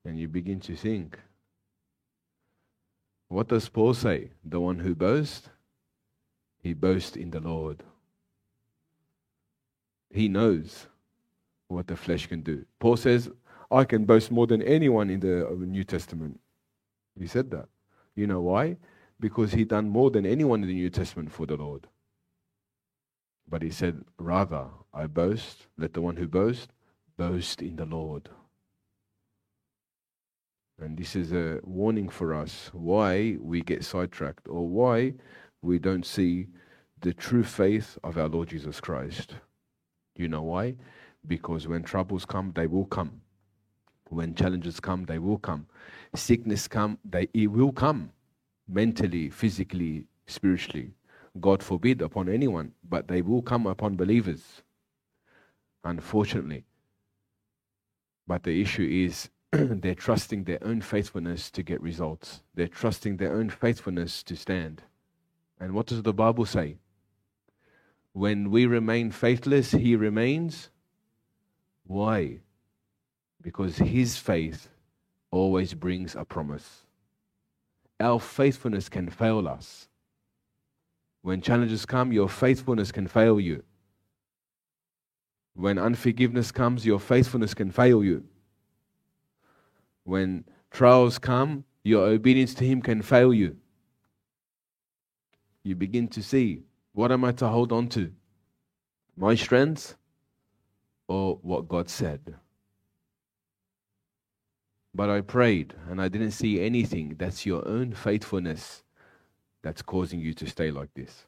And 0.05 0.19
you 0.19 0.29
begin 0.29 0.61
to 0.61 0.75
think, 0.75 1.19
what 3.29 3.49
does 3.49 3.69
Paul 3.69 3.95
say? 3.95 4.31
The 4.45 4.59
one 4.59 4.79
who 4.79 4.95
boasts, 4.95 5.49
he 6.63 6.75
boasts 6.75 7.17
in 7.17 7.31
the 7.31 7.41
Lord. 7.41 7.83
He 10.13 10.29
knows 10.29 10.87
what 11.69 11.87
the 11.87 11.97
flesh 11.97 12.27
can 12.27 12.41
do. 12.41 12.65
Paul 12.81 12.97
says, 12.97 13.31
I 13.71 13.85
can 13.85 14.05
boast 14.05 14.31
more 14.31 14.47
than 14.47 14.63
anyone 14.63 15.11
in 15.11 15.21
the 15.21 15.47
uh, 15.47 15.53
New 15.53 15.85
Testament. 15.85 16.41
He 17.19 17.29
said 17.29 17.51
that. 17.53 17.69
You 18.17 18.27
know 18.27 18.41
why? 18.41 18.77
Because 19.21 19.53
he 19.53 19.65
done 19.65 19.89
more 19.89 20.11
than 20.11 20.27
anyone 20.27 20.63
in 20.63 20.69
the 20.69 20.75
New 20.75 20.91
Testament 20.91 21.31
for 21.31 21.47
the 21.47 21.57
Lord. 21.57 21.87
But 23.49 23.63
he 23.63 23.71
said, 23.71 24.05
Rather, 24.19 24.67
I 24.93 25.07
boast, 25.07 25.67
let 25.79 25.95
the 25.95 26.01
one 26.01 26.17
who 26.17 26.27
boasts 26.27 26.69
boast 27.17 27.63
in 27.63 27.77
the 27.77 27.85
Lord. 27.85 28.29
And 30.81 30.97
this 30.97 31.15
is 31.15 31.33
a 31.33 31.61
warning 31.63 32.09
for 32.09 32.35
us 32.35 32.71
why 32.73 33.37
we 33.41 33.61
get 33.61 33.85
sidetracked 33.85 34.49
or 34.49 34.67
why 34.67 35.13
we 35.61 35.79
don't 35.79 36.07
see 36.07 36.47
the 37.01 37.13
true 37.13 37.45
faith 37.45 37.99
of 38.03 38.17
our 38.17 38.29
Lord 38.29 38.49
Jesus 38.49 38.81
Christ. 38.81 39.35
You 40.17 40.29
know 40.29 40.43
why? 40.43 40.77
Because 41.27 41.69
when 41.69 41.83
troubles 41.83 42.25
come, 42.25 42.53
they 42.55 42.67
will 42.67 42.87
come. 42.87 43.21
When 44.09 44.35
challenges 44.35 44.81
come, 44.81 45.05
they 45.05 45.19
will 45.19 45.39
come. 45.39 45.67
Sickness 46.15 46.67
come, 46.67 46.99
they 47.05 47.29
it 47.35 47.49
will 47.49 47.73
come. 47.73 48.11
Mentally, 48.67 49.29
physically, 49.29 50.07
spiritually. 50.27 50.93
God 51.41 51.63
forbid 51.63 52.01
upon 52.01 52.29
anyone, 52.29 52.73
but 52.89 53.07
they 53.07 53.23
will 53.23 53.43
come 53.43 53.67
upon 53.67 53.97
believers. 53.97 54.63
Unfortunately. 55.85 56.65
But 58.27 58.45
the 58.45 58.61
issue 58.61 58.89
is 58.91 59.29
they're 59.53 59.95
trusting 59.97 60.45
their 60.45 60.63
own 60.63 60.81
faithfulness 60.81 61.51
to 61.51 61.63
get 61.63 61.81
results. 61.81 62.43
They're 62.55 62.69
trusting 62.69 63.17
their 63.17 63.35
own 63.35 63.51
faithfulness 63.51 64.23
to 64.25 64.37
stand. 64.37 64.83
And 65.59 65.73
what 65.73 65.87
does 65.87 66.03
the 66.03 66.13
Bible 66.13 66.47
say? 66.47 66.77
When 68.13 68.51
we 68.51 68.67
remain 68.67 69.11
faithless, 69.11 69.73
He 69.73 69.97
remains. 69.97 70.71
Why? 71.85 72.39
Because 73.43 73.77
His 73.77 74.17
faith 74.17 74.69
always 75.33 75.75
brings 75.75 76.15
a 76.15 76.25
promise. 76.25 76.83
Our 77.99 78.21
faithfulness 78.21 78.89
can 78.89 79.11
fail 79.11 79.49
us. 79.49 79.89
When 81.23 81.43
challenges 81.43 81.85
come, 81.85 82.13
your 82.13 82.29
faithfulness 82.29 82.93
can 82.93 83.07
fail 83.07 83.39
you. 83.39 83.63
When 85.55 85.79
unforgiveness 85.79 86.53
comes, 86.53 86.87
your 86.87 87.01
faithfulness 87.01 87.53
can 87.53 87.71
fail 87.71 88.03
you. 88.03 88.25
When 90.05 90.45
trials 90.71 91.19
come, 91.19 91.65
your 91.83 92.07
obedience 92.07 92.55
to 92.55 92.65
Him 92.65 92.83
can 92.83 93.03
fail 93.03 93.33
you. 93.33 93.57
You 95.63 95.75
begin 95.77 96.09
to 96.09 96.23
see 96.23 96.63
what 96.93 97.13
am 97.13 97.25
I 97.25 97.33
to 97.33 97.49
hold 97.49 97.73
on 97.73 97.89
to? 97.91 98.13
My 99.17 99.35
strengths 99.35 99.95
or 101.09 101.39
what 101.43 101.69
God 101.69 101.89
said? 101.89 102.35
But 104.95 105.09
I 105.09 105.21
prayed 105.21 105.75
and 105.89 106.01
I 106.01 106.09
didn't 106.09 106.33
see 106.33 106.61
anything. 106.61 107.15
That's 107.17 107.47
your 107.47 107.67
own 107.67 107.93
faithfulness 107.93 108.83
that's 109.63 109.83
causing 109.83 110.21
you 110.21 110.35
to 110.35 110.49
stay 110.49 110.71
like 110.71 110.93
this. 110.95 111.27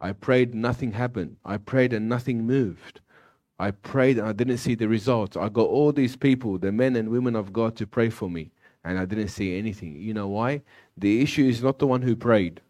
I 0.00 0.12
prayed, 0.12 0.54
nothing 0.54 0.92
happened. 0.92 1.36
I 1.44 1.56
prayed 1.58 1.92
and 1.92 2.08
nothing 2.08 2.46
moved. 2.46 3.00
I 3.58 3.70
prayed 3.70 4.18
and 4.18 4.26
I 4.26 4.32
didn't 4.32 4.58
see 4.58 4.74
the 4.74 4.88
results. 4.88 5.36
I 5.36 5.48
got 5.48 5.68
all 5.68 5.92
these 5.92 6.16
people, 6.16 6.58
the 6.58 6.72
men 6.72 6.96
and 6.96 7.08
women 7.10 7.36
of 7.36 7.52
God, 7.52 7.76
to 7.76 7.86
pray 7.86 8.10
for 8.10 8.28
me, 8.28 8.50
and 8.84 8.98
I 8.98 9.04
didn't 9.04 9.28
see 9.28 9.56
anything. 9.56 9.96
You 9.96 10.14
know 10.14 10.28
why? 10.28 10.62
The 10.96 11.22
issue 11.22 11.46
is 11.46 11.62
not 11.62 11.78
the 11.78 11.86
one 11.86 12.02
who 12.02 12.16
prayed. 12.16 12.60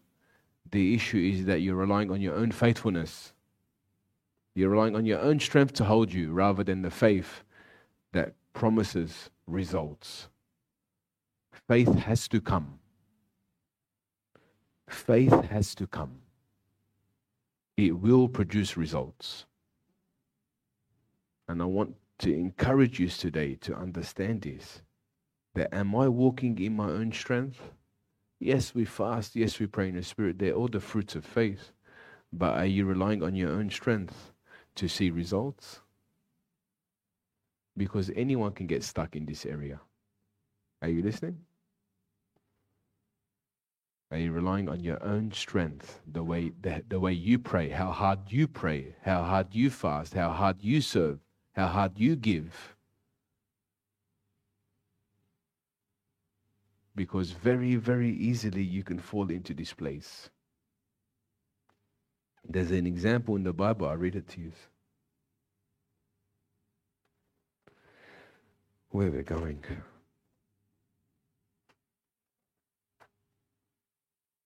The 0.71 0.93
issue 0.93 1.31
is 1.33 1.45
that 1.45 1.61
you're 1.61 1.75
relying 1.75 2.11
on 2.11 2.21
your 2.21 2.35
own 2.35 2.51
faithfulness. 2.51 3.33
You're 4.53 4.69
relying 4.69 4.95
on 4.95 5.05
your 5.05 5.19
own 5.19 5.39
strength 5.39 5.73
to 5.75 5.85
hold 5.85 6.13
you 6.13 6.31
rather 6.31 6.63
than 6.63 6.81
the 6.81 6.91
faith 6.91 7.43
that 8.13 8.33
promises 8.53 9.29
results. 9.47 10.29
Faith 11.67 11.93
has 11.95 12.27
to 12.29 12.39
come. 12.39 12.79
Faith 14.87 15.33
has 15.45 15.73
to 15.75 15.87
come. 15.87 16.19
It 17.75 17.99
will 17.99 18.29
produce 18.29 18.77
results. 18.77 19.45
And 21.47 21.61
I 21.61 21.65
want 21.65 21.95
to 22.19 22.33
encourage 22.33 22.99
you 22.99 23.07
today 23.07 23.55
to 23.61 23.75
understand 23.75 24.41
this. 24.41 24.81
That 25.53 25.73
am 25.73 25.95
I 25.95 26.07
walking 26.09 26.59
in 26.59 26.75
my 26.75 26.89
own 26.89 27.11
strength? 27.11 27.59
Yes, 28.39 28.75
we 28.75 28.85
fast. 28.85 29.35
Yes, 29.35 29.59
we 29.59 29.67
pray 29.67 29.89
in 29.89 29.95
the 29.95 30.03
Spirit. 30.03 30.37
They're 30.39 30.53
all 30.53 30.67
the 30.67 30.79
fruits 30.79 31.15
of 31.15 31.25
faith. 31.25 31.71
But 32.33 32.57
are 32.57 32.65
you 32.65 32.85
relying 32.85 33.23
on 33.23 33.35
your 33.35 33.51
own 33.51 33.69
strength 33.69 34.33
to 34.75 34.87
see 34.89 35.09
results? 35.09 35.79
Because 37.77 38.11
anyone 38.15 38.51
can 38.51 38.67
get 38.67 38.83
stuck 38.83 39.15
in 39.15 39.25
this 39.25 39.45
area. 39.45 39.79
Are 40.81 40.89
you 40.89 41.01
listening? 41.01 41.37
Are 44.11 44.17
you 44.17 44.31
relying 44.31 44.69
on 44.69 44.81
your 44.81 45.03
own 45.03 45.31
strength, 45.31 45.99
the 46.05 46.23
way, 46.23 46.51
the, 46.61 46.83
the 46.87 46.99
way 46.99 47.13
you 47.13 47.39
pray, 47.39 47.69
how 47.69 47.91
hard 47.91 48.19
you 48.29 48.47
pray, 48.47 48.95
how 49.01 49.23
hard 49.23 49.47
you 49.53 49.69
fast, 49.69 50.13
how 50.13 50.29
hard 50.29 50.57
you 50.61 50.79
serve, 50.79 51.19
how 51.55 51.67
hard 51.67 51.93
you 51.97 52.15
give? 52.17 52.75
Because 56.95 57.31
very, 57.31 57.75
very 57.75 58.09
easily 58.09 58.61
you 58.61 58.83
can 58.83 58.99
fall 58.99 59.29
into 59.29 59.53
this 59.53 59.73
place. 59.73 60.29
There's 62.47 62.71
an 62.71 62.85
example 62.85 63.35
in 63.37 63.43
the 63.43 63.53
Bible, 63.53 63.87
I'll 63.87 63.97
read 63.97 64.15
it 64.15 64.27
to 64.29 64.41
you. 64.41 64.51
Where 68.89 69.09
we're 69.09 69.23
going. 69.23 69.63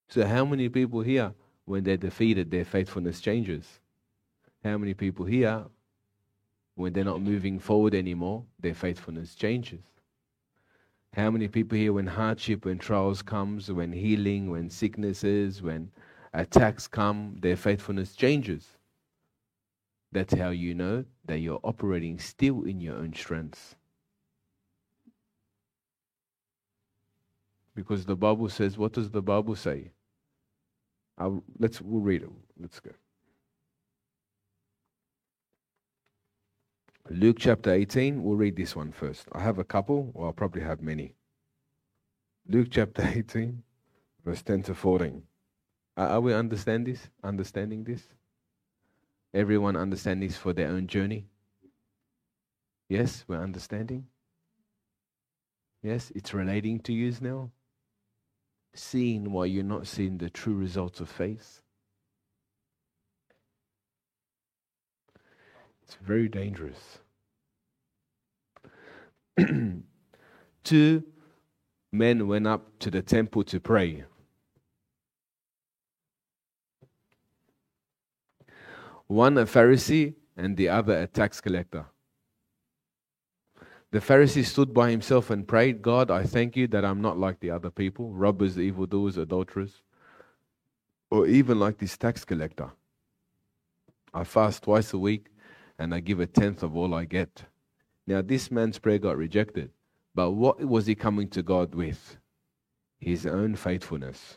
So, 0.08 0.26
how 0.26 0.44
many 0.44 0.68
people 0.68 1.02
here, 1.02 1.34
when 1.66 1.84
they're 1.84 1.96
defeated, 1.96 2.50
their 2.50 2.64
faithfulness 2.64 3.20
changes? 3.20 3.78
How 4.64 4.76
many 4.76 4.94
people 4.94 5.24
here, 5.24 5.66
when 6.80 6.92
they're 6.92 7.04
not 7.04 7.20
moving 7.20 7.58
forward 7.58 7.94
anymore, 7.94 8.44
their 8.58 8.74
faithfulness 8.74 9.34
changes? 9.34 9.80
How 11.12 11.30
many 11.30 11.48
people 11.48 11.76
here, 11.76 11.92
when 11.92 12.06
hardship, 12.06 12.64
when 12.64 12.78
trials 12.78 13.20
comes, 13.22 13.70
when 13.70 13.92
healing, 13.92 14.50
when 14.50 14.70
sicknesses, 14.70 15.60
when 15.60 15.90
attacks 16.32 16.86
come, 16.86 17.36
their 17.40 17.56
faithfulness 17.56 18.14
changes? 18.14 18.66
That's 20.12 20.34
how 20.34 20.50
you 20.50 20.74
know 20.74 21.04
that 21.26 21.38
you're 21.38 21.60
operating 21.62 22.18
still 22.18 22.62
in 22.62 22.80
your 22.80 22.96
own 22.96 23.12
strengths. 23.14 23.76
Because 27.74 28.04
the 28.04 28.16
Bible 28.16 28.48
says, 28.48 28.76
what 28.76 28.92
does 28.92 29.10
the 29.10 29.22
Bible 29.22 29.54
say? 29.54 29.92
I'll, 31.18 31.42
let's 31.58 31.80
we'll 31.80 32.00
read 32.00 32.22
it. 32.22 32.30
Let's 32.58 32.80
go. 32.80 32.90
Luke 37.12 37.38
chapter 37.40 37.72
18, 37.72 38.22
we'll 38.22 38.36
read 38.36 38.54
this 38.54 38.76
one 38.76 38.92
first. 38.92 39.26
I 39.32 39.40
have 39.40 39.58
a 39.58 39.64
couple, 39.64 40.12
or 40.14 40.26
I'll 40.26 40.32
probably 40.32 40.62
have 40.62 40.80
many. 40.80 41.16
Luke 42.48 42.68
chapter 42.70 43.02
18, 43.14 43.64
verse 44.24 44.42
10 44.42 44.62
to 44.64 44.74
14. 44.74 45.20
Are 45.96 46.20
we 46.20 46.32
understand 46.32 46.86
this? 46.86 47.08
Understanding 47.24 47.82
this? 47.82 48.02
Everyone 49.34 49.74
understand 49.74 50.22
this 50.22 50.36
for 50.36 50.52
their 50.52 50.68
own 50.68 50.86
journey? 50.86 51.26
Yes, 52.88 53.24
we're 53.26 53.42
understanding. 53.42 54.06
Yes, 55.82 56.12
it's 56.14 56.32
relating 56.32 56.78
to 56.80 56.92
you 56.92 57.12
now 57.20 57.50
seeing 58.72 59.32
why 59.32 59.46
you're 59.46 59.64
not 59.64 59.88
seeing 59.88 60.18
the 60.18 60.30
true 60.30 60.54
results 60.54 61.00
of 61.00 61.08
faith. 61.08 61.62
It's 65.90 65.98
very 66.06 66.28
dangerous. 66.28 67.00
Two 70.64 71.02
men 71.90 72.28
went 72.28 72.46
up 72.46 72.78
to 72.78 72.92
the 72.92 73.02
temple 73.02 73.42
to 73.42 73.58
pray. 73.58 74.04
One 79.08 79.36
a 79.36 79.46
Pharisee 79.46 80.14
and 80.36 80.56
the 80.56 80.68
other 80.68 80.96
a 80.96 81.08
tax 81.08 81.40
collector. 81.40 81.86
The 83.90 83.98
Pharisee 83.98 84.44
stood 84.44 84.72
by 84.72 84.92
himself 84.92 85.28
and 85.28 85.48
prayed, 85.48 85.82
God, 85.82 86.08
I 86.08 86.22
thank 86.22 86.56
you 86.56 86.68
that 86.68 86.84
I'm 86.84 87.00
not 87.00 87.18
like 87.18 87.40
the 87.40 87.50
other 87.50 87.70
people, 87.70 88.12
robbers, 88.12 88.56
evildoers, 88.60 89.16
adulterers, 89.16 89.82
or 91.10 91.26
even 91.26 91.58
like 91.58 91.78
this 91.78 91.96
tax 91.98 92.24
collector. 92.24 92.70
I 94.14 94.22
fast 94.22 94.62
twice 94.62 94.92
a 94.92 94.98
week 94.98 95.30
and 95.80 95.94
I 95.94 96.00
give 96.00 96.20
a 96.20 96.26
tenth 96.26 96.62
of 96.62 96.76
all 96.76 96.94
I 96.94 97.06
get. 97.06 97.44
Now, 98.06 98.20
this 98.20 98.50
man's 98.50 98.78
prayer 98.78 98.98
got 98.98 99.16
rejected, 99.16 99.70
but 100.14 100.32
what 100.32 100.62
was 100.62 100.86
he 100.86 100.94
coming 100.94 101.28
to 101.30 101.42
God 101.42 101.74
with? 101.74 102.18
His 102.98 103.24
own 103.24 103.56
faithfulness. 103.56 104.36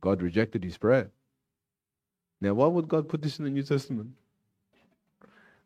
God 0.00 0.20
rejected 0.20 0.64
his 0.64 0.76
prayer. 0.76 1.12
Now, 2.40 2.54
why 2.54 2.66
would 2.66 2.88
God 2.88 3.08
put 3.08 3.22
this 3.22 3.38
in 3.38 3.44
the 3.44 3.50
New 3.50 3.62
Testament? 3.62 4.10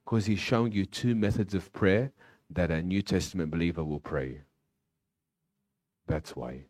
Because 0.05 0.27
he's 0.27 0.38
showing 0.38 0.73
you 0.73 0.85
two 0.85 1.15
methods 1.15 1.55
of 1.55 1.73
prayer 1.73 2.12
that 2.51 2.71
a 2.71 2.83
New 2.83 3.01
Testament 3.01 3.51
believer 3.51 3.83
will 3.83 4.01
pray. 4.01 4.43
That's 6.07 6.37
why. 6.37 6.65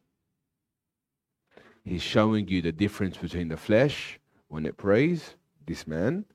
He's 1.85 2.03
showing 2.03 2.47
you 2.47 2.62
the 2.62 2.71
difference 2.71 3.16
between 3.16 3.49
the 3.49 3.57
flesh 3.57 4.21
when 4.47 4.66
it 4.66 4.77
prays, 4.77 5.35
this 5.66 5.85
man, 5.88 6.27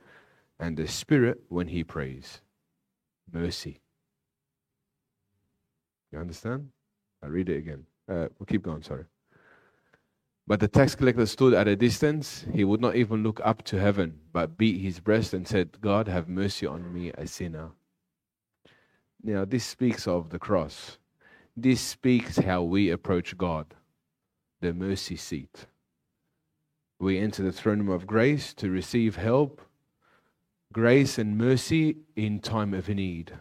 and 0.60 0.78
the 0.78 0.88
spirit 0.88 1.42
when 1.50 1.68
he 1.68 1.84
prays. 1.84 2.42
Mercy. 3.32 3.82
You 6.12 6.20
understand? 6.20 6.70
I'll 7.24 7.30
read 7.30 7.50
it 7.50 7.58
again. 7.58 7.86
Uh, 8.10 8.28
we'll 8.38 8.46
keep 8.48 8.64
going, 8.64 8.82
sorry. 8.82 9.06
But 10.48 10.62
the 10.62 10.68
tax 10.70 10.96
collector 10.96 11.26
stood 11.26 11.54
at 11.54 11.68
a 11.68 11.76
distance. 11.76 12.46
He 12.54 12.64
would 12.64 12.80
not 12.80 12.96
even 12.96 13.22
look 13.22 13.42
up 13.44 13.64
to 13.64 13.80
heaven, 13.80 14.18
but 14.32 14.58
beat 14.58 14.82
his 14.82 15.02
breast 15.02 15.34
and 15.34 15.46
said, 15.46 15.82
God, 15.82 16.08
have 16.08 16.30
mercy 16.30 16.66
on 16.66 16.94
me, 16.94 17.12
a 17.18 17.28
sinner. 17.28 17.72
Now, 19.22 19.44
this 19.44 19.66
speaks 19.66 20.08
of 20.08 20.30
the 20.30 20.40
cross. 20.40 20.98
This 21.58 21.82
speaks 21.82 22.38
how 22.38 22.64
we 22.64 22.92
approach 22.92 23.38
God, 23.38 23.74
the 24.62 24.74
mercy 24.74 25.18
seat. 25.18 25.66
We 27.00 27.20
enter 27.20 27.44
the 27.44 27.52
throne 27.52 27.80
room 27.80 27.90
of 27.90 28.08
grace 28.08 28.54
to 28.56 28.70
receive 28.70 29.18
help, 29.18 29.62
grace 30.74 31.18
and 31.18 31.38
mercy 31.38 31.98
in 32.16 32.40
time 32.40 32.74
of 32.74 32.90
need. 32.90 33.34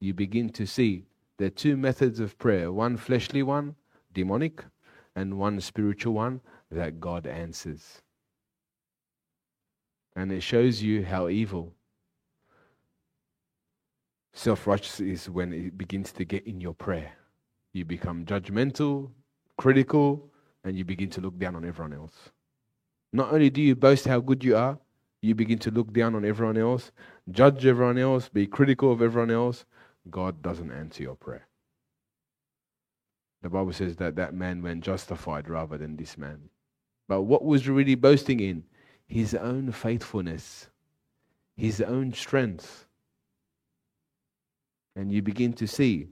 You 0.00 0.14
begin 0.14 0.50
to 0.50 0.66
see 0.66 1.06
there 1.38 1.46
are 1.46 1.50
two 1.50 1.76
methods 1.76 2.20
of 2.20 2.38
prayer 2.38 2.72
one 2.72 2.96
fleshly 2.96 3.42
one, 3.42 3.76
demonic, 4.12 4.64
and 5.14 5.38
one 5.38 5.60
spiritual 5.60 6.14
one 6.14 6.40
that 6.70 7.00
God 7.00 7.26
answers. 7.26 8.02
And 10.16 10.30
it 10.32 10.42
shows 10.42 10.82
you 10.82 11.04
how 11.04 11.28
evil 11.28 11.72
Self 14.34 14.66
righteousness 14.66 15.24
is 15.24 15.30
when 15.30 15.52
it 15.52 15.76
begins 15.76 16.10
to 16.12 16.24
get 16.24 16.46
in 16.46 16.60
your 16.60 16.74
prayer. 16.74 17.12
You 17.72 17.84
become 17.84 18.24
judgmental, 18.24 19.10
critical, 19.58 20.30
and 20.64 20.76
you 20.76 20.84
begin 20.84 21.10
to 21.10 21.20
look 21.20 21.38
down 21.38 21.54
on 21.54 21.64
everyone 21.64 21.92
else. 21.92 22.30
Not 23.12 23.32
only 23.32 23.50
do 23.50 23.60
you 23.60 23.76
boast 23.76 24.06
how 24.06 24.20
good 24.20 24.42
you 24.42 24.56
are, 24.56 24.78
you 25.22 25.34
begin 25.36 25.58
to 25.60 25.70
look 25.70 25.92
down 25.92 26.14
on 26.16 26.24
everyone 26.24 26.58
else, 26.58 26.90
judge 27.30 27.64
everyone 27.64 27.96
else, 27.96 28.28
be 28.28 28.46
critical 28.46 28.90
of 28.90 29.00
everyone 29.00 29.30
else. 29.30 29.64
God 30.10 30.42
doesn't 30.42 30.72
answer 30.72 31.04
your 31.04 31.14
prayer. 31.14 31.46
The 33.42 33.48
Bible 33.48 33.72
says 33.72 33.96
that 33.96 34.16
that 34.16 34.34
man 34.34 34.62
went 34.62 34.84
justified 34.84 35.48
rather 35.48 35.78
than 35.78 35.96
this 35.96 36.18
man. 36.18 36.48
But 37.08 37.22
what 37.22 37.44
was 37.44 37.68
really 37.68 37.94
boasting 37.94 38.40
in? 38.40 38.64
His 39.06 39.34
own 39.34 39.70
faithfulness, 39.72 40.68
his 41.56 41.80
own 41.80 42.12
strength. 42.12 42.86
And 44.96 45.12
you 45.12 45.22
begin 45.22 45.52
to 45.54 45.66
see 45.66 46.08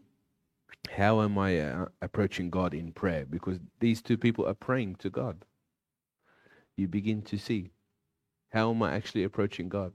how 0.91 1.21
am 1.23 1.39
I 1.39 1.61
uh, 1.61 1.87
approaching 2.01 2.51
God 2.51 2.75
in 2.75 2.93
prayer? 2.93 3.27
Because 3.29 3.59
these 3.81 4.03
two 4.03 4.17
people 4.17 4.47
are 4.47 4.55
praying 4.55 4.97
to 4.97 5.11
God. 5.11 5.45
You 6.77 6.89
begin 6.89 7.23
to 7.23 7.39
see 7.39 7.71
how 8.51 8.71
am 8.71 8.83
I 8.83 8.95
actually 8.95 9.25
approaching 9.25 9.69
God? 9.69 9.93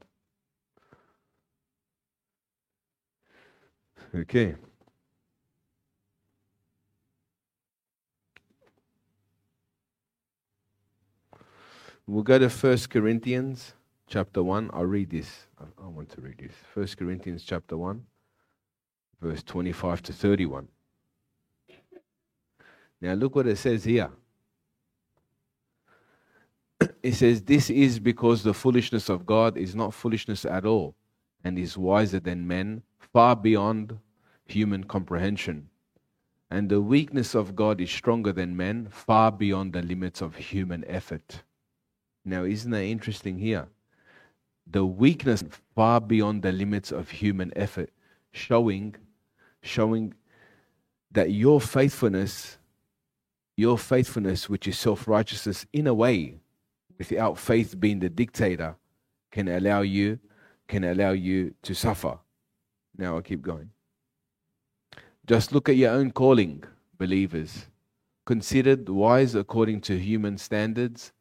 Okay. 4.14 4.56
We'll 12.08 12.24
go 12.24 12.38
to 12.38 12.50
First 12.50 12.90
Corinthians 12.90 13.74
chapter 14.08 14.44
1. 14.44 14.70
I'll 14.74 14.86
read 14.86 15.10
this. 15.10 15.48
I, 15.60 15.88
want 15.88 16.10
to 16.12 16.22
read 16.22 16.38
this. 16.38 16.54
First 16.74 16.98
Corinthians 16.98 17.44
chapter 17.44 17.78
1 17.78 18.06
verse 19.22 19.44
25 19.44 20.04
to 20.04 20.14
31. 20.14 20.68
Now, 23.02 23.14
look 23.14 23.36
what 23.36 23.48
it 23.48 23.58
says 23.58 23.84
here. 23.84 24.10
It 27.06 27.14
says, 27.14 27.44
This 27.44 27.70
is 27.70 28.00
because 28.00 28.42
the 28.42 28.56
foolishness 28.56 29.10
of 29.10 29.28
God 29.28 29.58
is 29.58 29.76
not 29.76 29.94
foolishness 29.94 30.44
at 30.44 30.66
all, 30.66 30.96
and 31.44 31.60
is 31.60 31.78
wiser 31.78 32.20
than 32.20 32.48
men, 32.48 32.82
far 32.98 33.36
beyond 33.36 34.00
human 34.48 34.86
comprehension. 34.86 35.70
And 36.50 36.68
the 36.68 36.82
weakness 36.82 37.36
of 37.36 37.56
God 37.56 37.80
is 37.80 37.92
stronger 37.92 38.32
than 38.32 38.58
men, 38.58 38.88
far 38.90 39.32
beyond 39.32 39.74
the 39.74 39.84
limits 39.84 40.20
of 40.20 40.36
human 40.36 40.84
effort. 40.88 41.44
Now, 42.26 42.44
isn't 42.44 42.72
that 42.72 42.86
interesting 42.86 43.38
here? 43.38 43.68
The 44.66 44.84
weakness 44.84 45.44
far 45.76 46.02
beyond 46.02 46.42
the 46.42 46.52
limits 46.52 46.92
of 46.92 47.12
human 47.12 47.54
effort, 47.56 47.92
showing, 48.32 48.96
showing 49.62 50.16
that 51.12 51.30
your 51.30 51.62
faithfulness 51.62 52.58
your 53.58 53.78
faithfulness, 53.78 54.50
which 54.50 54.68
is 54.68 54.78
self 54.78 55.08
righteousness, 55.08 55.66
in 55.72 55.88
a 55.88 55.94
way, 55.94 56.40
without 56.98 57.38
faith 57.38 57.80
being 57.80 58.00
the 58.00 58.10
dictator, 58.10 58.76
can 59.32 59.48
allow 59.48 59.82
you 59.82 60.20
can 60.68 60.84
allow 60.84 61.12
you 61.12 61.54
to 61.64 61.74
suffer. 61.74 62.18
Now 62.98 63.18
I 63.18 63.22
keep 63.22 63.42
going. 63.42 63.70
Just 65.28 65.52
look 65.52 65.70
at 65.70 65.76
your 65.76 65.92
own 65.92 66.12
calling, 66.12 66.64
believers. 66.98 67.68
Considered 68.26 68.90
wise 68.90 69.36
according 69.36 69.82
to 69.82 70.00
human 70.00 70.38
standards, 70.38 71.12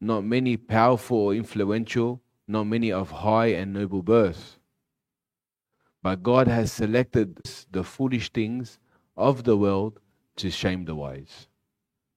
not 0.00 0.24
many 0.24 0.56
powerful 0.56 1.18
or 1.18 1.34
influential, 1.34 2.22
not 2.48 2.64
many 2.64 2.92
of 2.92 3.10
high 3.10 3.48
and 3.48 3.72
noble 3.72 4.02
birth. 4.02 4.58
But 6.02 6.22
God 6.22 6.48
has 6.48 6.72
selected 6.72 7.40
the 7.70 7.82
foolish 7.82 8.30
things 8.32 8.78
of 9.16 9.44
the 9.44 9.56
world 9.56 9.98
to 10.36 10.50
shame 10.50 10.84
the 10.84 10.94
wise 10.94 11.48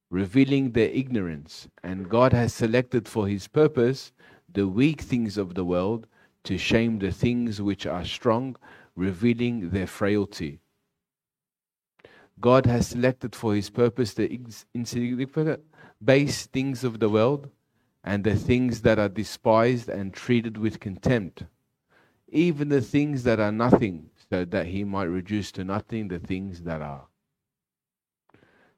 revealing 0.09 0.71
their 0.71 0.89
ignorance, 0.89 1.67
and 1.83 2.09
God 2.09 2.33
has 2.33 2.53
selected 2.53 3.07
for 3.07 3.27
his 3.27 3.47
purpose 3.47 4.11
the 4.51 4.67
weak 4.67 5.01
things 5.01 5.37
of 5.37 5.53
the 5.53 5.65
world 5.65 6.07
to 6.43 6.57
shame 6.57 6.99
the 6.99 7.11
things 7.11 7.61
which 7.61 7.85
are 7.85 8.03
strong, 8.03 8.55
revealing 8.95 9.69
their 9.69 9.87
frailty. 9.87 10.59
God 12.39 12.65
has 12.65 12.87
selected 12.87 13.35
for 13.35 13.53
his 13.53 13.69
purpose 13.69 14.13
the 14.13 14.39
insignificant, 14.73 15.61
base 16.03 16.45
things 16.47 16.83
of 16.83 16.99
the 16.99 17.09
world 17.09 17.49
and 18.03 18.23
the 18.23 18.35
things 18.35 18.81
that 18.81 18.97
are 18.97 19.09
despised 19.09 19.89
and 19.89 20.13
treated 20.13 20.57
with 20.57 20.79
contempt, 20.79 21.43
even 22.29 22.69
the 22.69 22.81
things 22.81 23.23
that 23.23 23.39
are 23.39 23.51
nothing, 23.51 24.09
so 24.31 24.45
that 24.45 24.67
he 24.67 24.83
might 24.83 25.03
reduce 25.03 25.51
to 25.51 25.63
nothing 25.63 26.07
the 26.07 26.19
things 26.19 26.61
that 26.61 26.81
are 26.81 27.05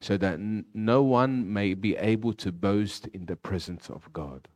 so 0.01 0.17
that 0.17 0.33
n- 0.33 0.65
no 0.73 1.03
one 1.03 1.51
may 1.51 1.73
be 1.75 1.95
able 1.95 2.33
to 2.33 2.51
boast 2.51 3.07
in 3.07 3.27
the 3.27 3.35
presence 3.35 3.89
of 3.89 4.11
God. 4.11 4.47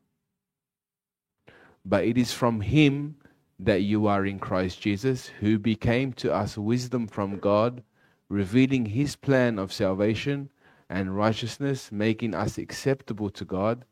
But 1.85 2.03
it 2.03 2.17
is 2.17 2.33
from 2.33 2.61
Him 2.61 3.15
that 3.59 3.83
you 3.83 4.07
are 4.07 4.25
in 4.25 4.39
Christ 4.39 4.81
Jesus, 4.81 5.27
who 5.27 5.59
became 5.59 6.11
to 6.13 6.33
us 6.33 6.57
wisdom 6.57 7.07
from 7.07 7.37
God, 7.37 7.83
revealing 8.27 8.87
His 8.87 9.15
plan 9.15 9.59
of 9.59 9.71
salvation 9.71 10.49
and 10.89 11.15
righteousness, 11.15 11.91
making 11.91 12.33
us 12.33 12.57
acceptable 12.57 13.29
to 13.29 13.45
God, 13.45 13.85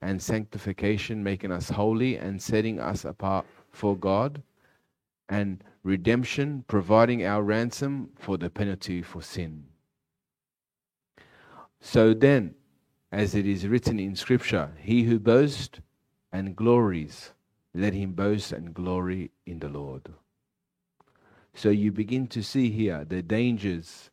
and 0.00 0.20
sanctification, 0.20 1.22
making 1.22 1.52
us 1.52 1.68
holy 1.70 2.16
and 2.16 2.40
setting 2.42 2.80
us 2.80 3.04
apart 3.04 3.46
for 3.70 3.96
God, 3.96 4.42
and 5.28 5.62
redemption, 5.82 6.64
providing 6.66 7.24
our 7.24 7.42
ransom 7.42 8.10
for 8.16 8.36
the 8.36 8.50
penalty 8.50 9.02
for 9.02 9.22
sin. 9.22 9.64
So 11.86 12.14
then, 12.14 12.54
as 13.12 13.34
it 13.34 13.46
is 13.46 13.68
written 13.68 14.00
in 14.00 14.16
Scripture, 14.16 14.72
he 14.80 15.02
who 15.02 15.18
boasts 15.18 15.80
and 16.32 16.56
glories, 16.56 17.32
let 17.74 17.92
him 17.92 18.12
boast 18.12 18.52
and 18.52 18.72
glory 18.72 19.30
in 19.44 19.58
the 19.58 19.68
Lord. 19.68 20.08
So 21.52 21.68
you 21.68 21.92
begin 21.92 22.26
to 22.28 22.42
see 22.42 22.70
here 22.70 23.04
the 23.04 23.22
dangers 23.22 24.10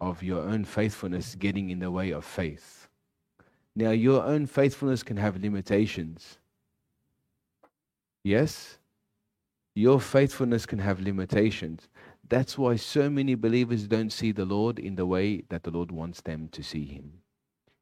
of 0.00 0.22
your 0.22 0.40
own 0.40 0.64
faithfulness 0.64 1.34
getting 1.34 1.68
in 1.68 1.80
the 1.80 1.90
way 1.90 2.10
of 2.10 2.24
faith. 2.24 2.88
Now, 3.76 3.90
your 3.90 4.24
own 4.24 4.46
faithfulness 4.46 5.02
can 5.02 5.18
have 5.18 5.36
limitations. 5.36 6.38
Yes? 8.24 8.78
Your 9.74 10.00
faithfulness 10.00 10.64
can 10.64 10.78
have 10.78 11.00
limitations. 11.00 11.86
That's 12.28 12.58
why 12.58 12.76
so 12.76 13.08
many 13.08 13.34
believers 13.34 13.86
don't 13.86 14.12
see 14.12 14.32
the 14.32 14.44
Lord 14.44 14.78
in 14.78 14.96
the 14.96 15.06
way 15.06 15.42
that 15.48 15.62
the 15.62 15.70
Lord 15.70 15.90
wants 15.90 16.20
them 16.20 16.48
to 16.52 16.62
see 16.62 16.84
Him. 16.84 17.20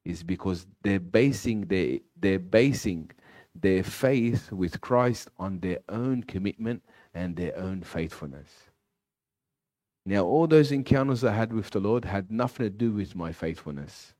Is 0.04 0.22
because 0.22 0.66
they're 0.82 1.00
basing 1.00 1.62
their, 1.66 1.98
they're 2.16 2.38
basing 2.38 3.10
their 3.54 3.82
faith 3.82 4.52
with 4.52 4.80
Christ 4.80 5.30
on 5.38 5.58
their 5.60 5.78
own 5.88 6.22
commitment 6.22 6.82
and 7.12 7.34
their 7.34 7.56
own 7.58 7.82
faithfulness. 7.82 8.48
Now, 10.04 10.24
all 10.24 10.46
those 10.46 10.70
encounters 10.70 11.24
I 11.24 11.32
had 11.32 11.52
with 11.52 11.70
the 11.70 11.80
Lord 11.80 12.04
had 12.04 12.30
nothing 12.30 12.66
to 12.66 12.70
do 12.70 12.92
with 12.92 13.16
my 13.16 13.32
faithfulness 13.32 14.14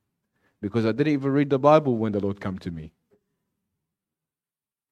because 0.61 0.85
I 0.85 0.91
didn't 0.91 1.13
even 1.13 1.31
read 1.31 1.51
the 1.51 1.61
Bible 1.61 1.97
when 1.97 2.11
the 2.11 2.19
Lord 2.21 2.41
came 2.41 2.59
to 2.59 2.71
me. 2.73 2.93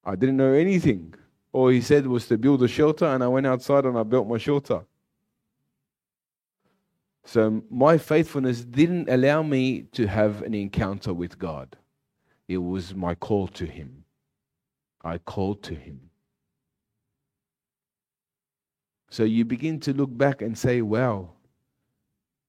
I 0.04 0.14
didn't 0.14 0.36
know 0.36 0.52
anything. 0.52 1.14
All 1.52 1.68
He 1.68 1.80
said 1.80 2.06
was 2.06 2.28
to 2.28 2.38
build 2.38 2.62
a 2.62 2.68
shelter, 2.68 3.06
and 3.06 3.24
I 3.24 3.28
went 3.28 3.46
outside 3.46 3.84
and 3.86 3.98
I 3.98 4.04
built 4.04 4.28
my 4.28 4.38
shelter. 4.38 4.84
So 7.24 7.62
my 7.70 7.96
faithfulness 7.98 8.64
didn't 8.64 9.08
allow 9.08 9.42
me 9.42 9.82
to 9.92 10.06
have 10.06 10.42
an 10.42 10.54
encounter 10.54 11.14
with 11.14 11.38
God. 11.38 11.76
It 12.48 12.58
was 12.58 12.94
my 12.94 13.14
call 13.14 13.48
to 13.48 13.64
Him. 13.64 14.04
I 15.02 15.18
called 15.18 15.62
to 15.64 15.74
Him. 15.74 16.10
So 19.10 19.24
you 19.24 19.44
begin 19.44 19.80
to 19.80 19.92
look 19.92 20.16
back 20.16 20.42
and 20.42 20.58
say, 20.58 20.82
wow, 20.82 21.30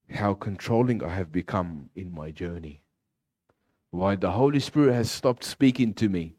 how 0.10 0.34
controlling 0.34 1.04
I 1.04 1.10
have 1.10 1.32
become 1.32 1.90
in 1.96 2.14
my 2.14 2.32
journey. 2.32 2.82
Why 3.92 4.16
the 4.16 4.32
Holy 4.32 4.60
Spirit 4.60 4.94
has 4.94 5.10
stopped 5.10 5.44
speaking 5.44 5.94
to 5.96 6.10
me. 6.10 6.36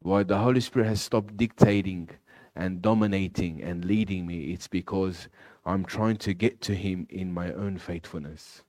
Why 0.00 0.22
the 0.22 0.38
Holy 0.38 0.60
Spirit 0.60 0.88
has 0.88 1.00
stopped 1.00 1.36
dictating 1.36 2.10
and 2.56 2.82
dominating 2.82 3.62
and 3.62 3.84
leading 3.84 4.26
me. 4.26 4.52
It's 4.52 4.66
because 4.66 5.28
I'm 5.66 5.84
trying 5.84 6.16
to 6.18 6.32
get 6.32 6.60
to 6.62 6.74
Him 6.76 7.08
in 7.10 7.34
my 7.34 7.52
own 7.52 7.76
faithfulness. 7.78 8.62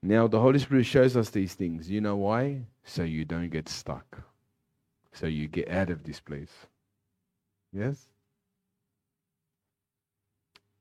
Now, 0.00 0.28
the 0.28 0.38
Holy 0.38 0.60
Spirit 0.60 0.86
shows 0.86 1.16
us 1.16 1.30
these 1.30 1.54
things. 1.54 1.90
You 1.90 2.00
know 2.00 2.14
why? 2.14 2.66
So 2.84 3.02
you 3.02 3.24
don't 3.24 3.50
get 3.50 3.68
stuck. 3.68 4.22
So 5.12 5.26
you 5.26 5.48
get 5.48 5.68
out 5.68 5.90
of 5.90 6.04
this 6.04 6.20
place. 6.20 6.52
Yes? 7.72 8.06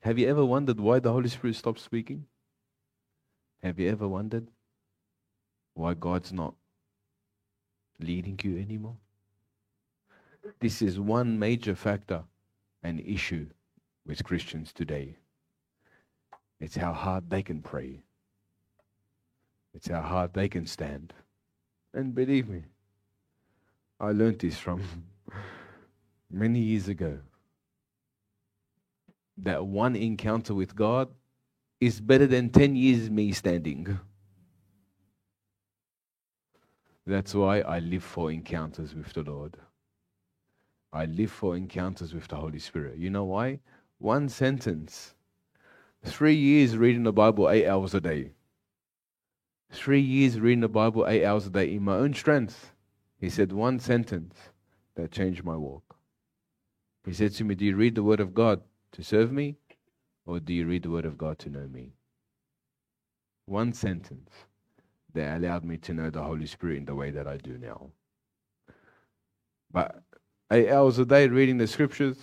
Have 0.02 0.20
you 0.20 0.28
ever 0.28 0.46
wondered 0.46 0.80
why 0.80 1.00
the 1.00 1.12
Holy 1.12 1.30
Spirit 1.30 1.56
stopped 1.56 1.80
speaking? 1.80 2.26
Have 3.64 3.80
you 3.80 3.90
ever 3.90 4.08
wondered 4.08 4.48
why 5.74 5.96
God's 5.96 6.32
not 6.32 6.54
leading 8.00 8.40
you 8.44 8.58
anymore? 8.58 8.98
This 10.60 10.82
is 10.82 11.00
one 11.00 11.40
major 11.40 11.76
factor 11.76 12.24
and 12.84 13.00
issue 13.00 13.48
with 14.06 14.24
Christians 14.24 14.72
today. 14.72 15.18
It's 16.60 16.76
how 16.76 16.94
hard 16.94 17.30
they 17.30 17.44
can 17.44 17.62
pray. 17.62 18.04
It's 19.74 19.88
how 19.90 20.02
hard 20.02 20.34
they 20.34 20.48
can 20.48 20.66
stand. 20.66 21.14
And 21.94 22.14
believe 22.14 22.48
me, 22.48 22.64
I 24.00 24.12
learned 24.12 24.40
this 24.40 24.58
from 24.58 24.84
many 26.32 26.60
years 26.60 26.88
ago. 26.88 27.20
That 29.38 29.66
one 29.66 29.96
encounter 29.96 30.54
with 30.54 30.76
God 30.76 31.10
is 31.82 32.00
better 32.00 32.28
than 32.28 32.50
10 32.50 32.76
years 32.76 33.10
me 33.10 33.32
standing. 33.34 34.00
That's 37.08 37.36
why 37.36 37.60
I 37.60 37.80
live 37.80 38.04
for 38.04 38.32
encounters 38.32 38.96
with 38.96 39.14
the 39.14 39.22
Lord. 39.22 39.58
I 40.92 41.06
live 41.06 41.32
for 41.32 41.56
encounters 41.56 42.14
with 42.14 42.28
the 42.28 42.38
Holy 42.38 42.58
Spirit. 42.58 42.98
You 42.98 43.12
know 43.12 43.26
why? 43.26 43.60
One 44.00 44.28
sentence. 44.28 45.14
Three 46.04 46.36
years 46.36 46.78
reading 46.78 47.04
the 47.04 47.14
Bible 47.14 47.50
eight 47.50 47.68
hours 47.68 47.94
a 47.94 48.02
day. 48.02 48.32
Three 49.72 50.02
years 50.02 50.40
reading 50.40 50.62
the 50.62 50.70
Bible 50.70 51.06
eight 51.08 51.26
hours 51.26 51.46
a 51.46 51.50
day 51.50 51.76
in 51.76 51.84
my 51.84 51.96
own 51.96 52.14
strength. 52.14 52.72
He 53.20 53.30
said 53.30 53.52
one 53.52 53.80
sentence 53.80 54.36
that 54.96 55.12
changed 55.12 55.44
my 55.44 55.56
walk. 55.56 55.98
He 57.06 57.14
said 57.14 57.34
to 57.34 57.44
me, 57.44 57.56
Do 57.56 57.66
you 57.66 57.76
read 57.76 57.96
the 57.96 58.04
Word 58.04 58.20
of 58.20 58.34
God 58.34 58.62
to 58.94 59.04
serve 59.04 59.32
me? 59.32 59.58
Or 60.26 60.40
do 60.40 60.54
you 60.54 60.66
read 60.66 60.84
the 60.84 60.90
Word 60.90 61.06
of 61.06 61.18
God 61.18 61.38
to 61.40 61.50
know 61.50 61.68
me? 61.68 61.94
One 63.46 63.74
sentence 63.74 64.32
that 65.16 65.38
allowed 65.38 65.64
me 65.64 65.78
to 65.78 65.94
know 65.94 66.10
the 66.10 66.22
Holy 66.22 66.46
Spirit 66.46 66.78
in 66.78 66.86
the 66.86 66.94
way 66.94 67.10
that 67.12 67.28
I 67.28 67.38
do 67.38 67.58
now. 67.58 67.90
But 69.72 70.02
eight 70.52 70.70
hours 70.70 71.00
a 71.00 71.06
day 71.06 71.28
reading 71.28 71.58
the 71.58 71.68
scriptures, 71.68 72.18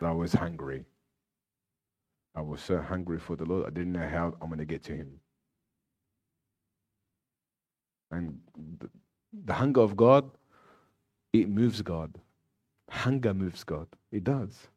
I 0.00 0.12
was 0.12 0.32
hungry. 0.32 0.84
I 2.34 2.40
was 2.40 2.60
so 2.62 2.80
hungry 2.80 3.18
for 3.18 3.36
the 3.36 3.44
Lord, 3.44 3.66
I 3.66 3.70
didn't 3.70 3.92
know 3.92 4.08
how 4.08 4.34
I'm 4.40 4.48
going 4.48 4.58
to 4.58 4.64
get 4.64 4.82
to 4.84 4.92
Him. 4.92 5.20
And 8.10 8.38
the, 8.78 8.88
the 9.44 9.52
hunger 9.54 9.80
of 9.80 9.96
God, 9.96 10.30
it 11.32 11.48
moves 11.48 11.82
God. 11.82 12.14
Hunger 12.90 13.34
moves 13.34 13.64
God. 13.64 13.88
It 14.10 14.24
does. 14.24 14.68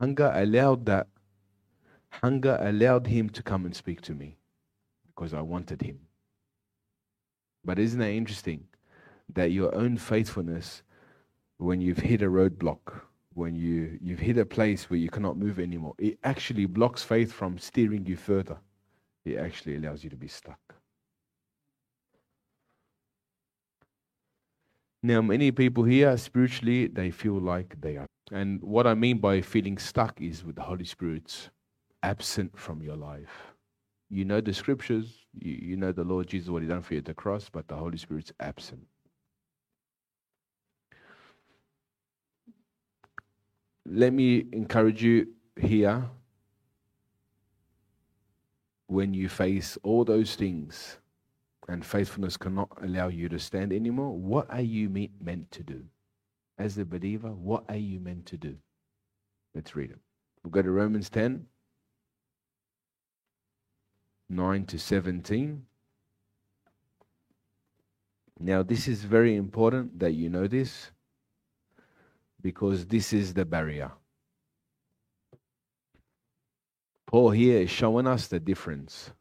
Hunger 0.00 0.32
allowed 0.34 0.86
that. 0.86 1.08
Hunger 2.10 2.58
allowed 2.60 3.06
Him 3.06 3.30
to 3.30 3.42
come 3.42 3.64
and 3.64 3.74
speak 3.74 4.00
to 4.02 4.12
me 4.12 4.36
because 5.14 5.34
I 5.34 5.40
wanted 5.40 5.82
Him. 5.82 6.00
But 7.64 7.78
isn't 7.78 7.98
that 7.98 8.10
interesting 8.10 8.64
that 9.32 9.52
your 9.52 9.74
own 9.74 9.96
faithfulness, 9.96 10.82
when 11.58 11.80
you've 11.80 11.98
hit 11.98 12.22
a 12.22 12.26
roadblock, 12.26 13.00
when 13.32 13.54
you, 13.56 13.98
you've 14.00 14.20
hit 14.20 14.38
a 14.38 14.44
place 14.44 14.90
where 14.90 14.98
you 14.98 15.08
cannot 15.08 15.36
move 15.36 15.58
anymore, 15.58 15.94
it 15.98 16.18
actually 16.24 16.66
blocks 16.66 17.02
faith 17.02 17.32
from 17.32 17.58
steering 17.58 18.06
you 18.06 18.16
further. 18.16 18.58
It 19.24 19.38
actually 19.38 19.76
allows 19.76 20.04
you 20.04 20.10
to 20.10 20.16
be 20.16 20.28
stuck. 20.28 20.74
Now, 25.02 25.20
many 25.20 25.50
people 25.50 25.84
here 25.84 26.16
spiritually, 26.16 26.86
they 26.86 27.10
feel 27.10 27.38
like 27.38 27.78
they 27.80 27.96
are. 27.96 28.06
And 28.32 28.62
what 28.62 28.86
I 28.86 28.94
mean 28.94 29.18
by 29.18 29.42
feeling 29.42 29.76
stuck 29.76 30.20
is 30.20 30.44
with 30.44 30.56
the 30.56 30.62
Holy 30.62 30.84
Spirit's 30.84 31.50
absent 32.02 32.58
from 32.58 32.82
your 32.82 32.96
life. 32.96 33.53
You 34.10 34.24
know 34.24 34.40
the 34.40 34.54
scriptures, 34.54 35.26
you, 35.38 35.58
you 35.60 35.76
know 35.76 35.92
the 35.92 36.04
Lord 36.04 36.28
Jesus, 36.28 36.48
what 36.48 36.62
He 36.62 36.68
done 36.68 36.82
for 36.82 36.94
you 36.94 36.98
at 36.98 37.04
the 37.06 37.14
cross, 37.14 37.48
but 37.50 37.68
the 37.68 37.76
Holy 37.76 37.98
Spirit's 37.98 38.32
absent. 38.40 38.86
let 43.86 44.12
me 44.12 44.46
encourage 44.52 45.02
you 45.02 45.28
here 45.60 46.08
when 48.86 49.14
you 49.14 49.28
face 49.28 49.76
all 49.82 50.04
those 50.04 50.34
things 50.34 50.98
and 51.68 51.84
faithfulness 51.84 52.36
cannot 52.36 52.68
allow 52.82 53.08
you 53.08 53.28
to 53.28 53.38
stand 53.38 53.72
anymore, 53.72 54.16
what 54.16 54.46
are 54.50 54.60
you 54.60 54.88
meant 55.20 55.50
to 55.50 55.62
do? 55.62 55.82
As 56.58 56.76
a 56.78 56.84
believer, 56.84 57.30
what 57.30 57.64
are 57.68 57.76
you 57.76 57.98
meant 58.00 58.26
to 58.26 58.36
do? 58.36 58.56
Let's 59.54 59.74
read 59.74 59.90
it. 59.90 59.98
We'll 60.42 60.50
go 60.50 60.62
to 60.62 60.70
Romans 60.70 61.08
10 61.08 61.46
9 64.34 64.66
to 64.66 64.78
17. 64.78 65.64
Now, 68.40 68.62
this 68.62 68.88
is 68.88 69.04
very 69.04 69.36
important 69.36 69.98
that 70.00 70.12
you 70.12 70.28
know 70.28 70.46
this 70.46 70.90
because 72.42 72.86
this 72.86 73.12
is 73.12 73.32
the 73.32 73.44
barrier. 73.44 73.92
Paul 77.06 77.30
here 77.30 77.60
is 77.60 77.70
showing 77.70 78.06
us 78.06 78.26
the 78.26 78.40
difference. 78.40 79.12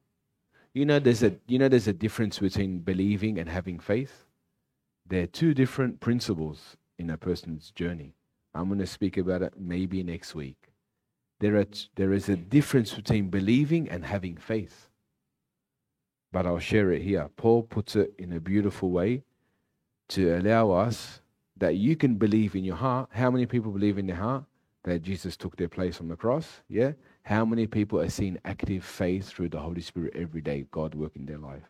You 0.74 0.86
know, 0.86 1.00
there's 1.00 1.22
a 1.22 1.36
you 1.48 1.60
know 1.60 1.70
there's 1.70 1.88
a 1.88 1.94
difference 1.94 2.40
between 2.40 2.80
believing 2.80 3.38
and 3.38 3.48
having 3.48 3.80
faith. 3.80 4.26
There 5.06 5.24
are 5.24 5.28
two 5.28 5.54
different 5.54 6.00
principles 6.00 6.76
in 6.98 7.12
a 7.12 7.18
person's 7.18 7.72
journey. 7.72 8.16
I'm 8.56 8.68
going 8.68 8.80
to 8.80 8.88
speak 8.88 9.18
about 9.18 9.44
it 9.44 9.54
maybe 9.60 10.02
next 10.04 10.34
week. 10.34 10.58
There, 11.40 11.58
are, 11.58 11.66
there 11.96 12.14
is 12.14 12.30
a 12.30 12.36
difference 12.36 12.94
between 12.94 13.30
believing 13.30 13.90
and 13.90 14.06
having 14.06 14.38
faith. 14.38 14.90
But 16.34 16.48
I'll 16.48 16.58
share 16.58 16.92
it 16.92 17.04
here. 17.04 17.30
Paul 17.38 17.62
puts 17.62 17.96
it 17.96 18.12
in 18.18 18.34
a 18.34 18.40
beautiful 18.40 18.90
way 18.90 19.22
to 20.10 20.36
allow 20.40 20.72
us 20.72 21.22
that 21.58 21.76
you 21.76 21.96
can 21.96 22.16
believe 22.16 22.56
in 22.56 22.64
your 22.64 22.76
heart. 22.76 23.10
How 23.12 23.30
many 23.30 23.46
people 23.46 23.72
believe 23.72 24.00
in 24.00 24.08
their 24.08 24.16
heart 24.16 24.44
that 24.84 25.04
Jesus 25.04 25.38
took 25.38 25.56
their 25.56 25.70
place 25.70 26.02
on 26.02 26.08
the 26.08 26.16
cross? 26.16 26.62
Yeah. 26.68 26.94
How 27.22 27.46
many 27.46 27.68
people 27.68 28.00
are 28.00 28.10
seeing 28.10 28.40
active 28.46 28.84
faith 28.84 29.30
through 29.30 29.50
the 29.50 29.60
Holy 29.60 29.82
Spirit 29.82 30.16
every 30.16 30.42
day, 30.42 30.66
God 30.72 30.96
working 30.96 31.28
their 31.28 31.38
life? 31.38 31.70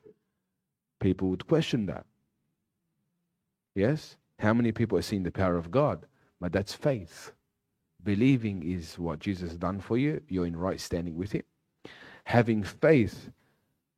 People 1.02 1.30
would 1.30 1.46
question 1.46 1.86
that. 1.88 2.06
Yes? 3.76 4.16
How 4.40 4.54
many 4.54 4.72
people 4.72 4.98
are 4.98 5.04
seeing 5.04 5.24
the 5.24 5.32
power 5.32 5.58
of 5.58 5.72
God? 5.72 6.06
But 6.40 6.54
that's 6.54 6.74
faith. 6.74 7.34
Believing 8.02 8.64
is 8.64 8.98
what 8.98 9.20
Jesus 9.20 9.50
has 9.50 9.58
done 9.58 9.82
for 9.82 9.98
you. 9.98 10.22
You're 10.30 10.48
in 10.48 10.56
right 10.56 10.80
standing 10.80 11.18
with 11.18 11.34
Him. 11.34 11.44
Having 12.24 12.64
faith 12.64 13.30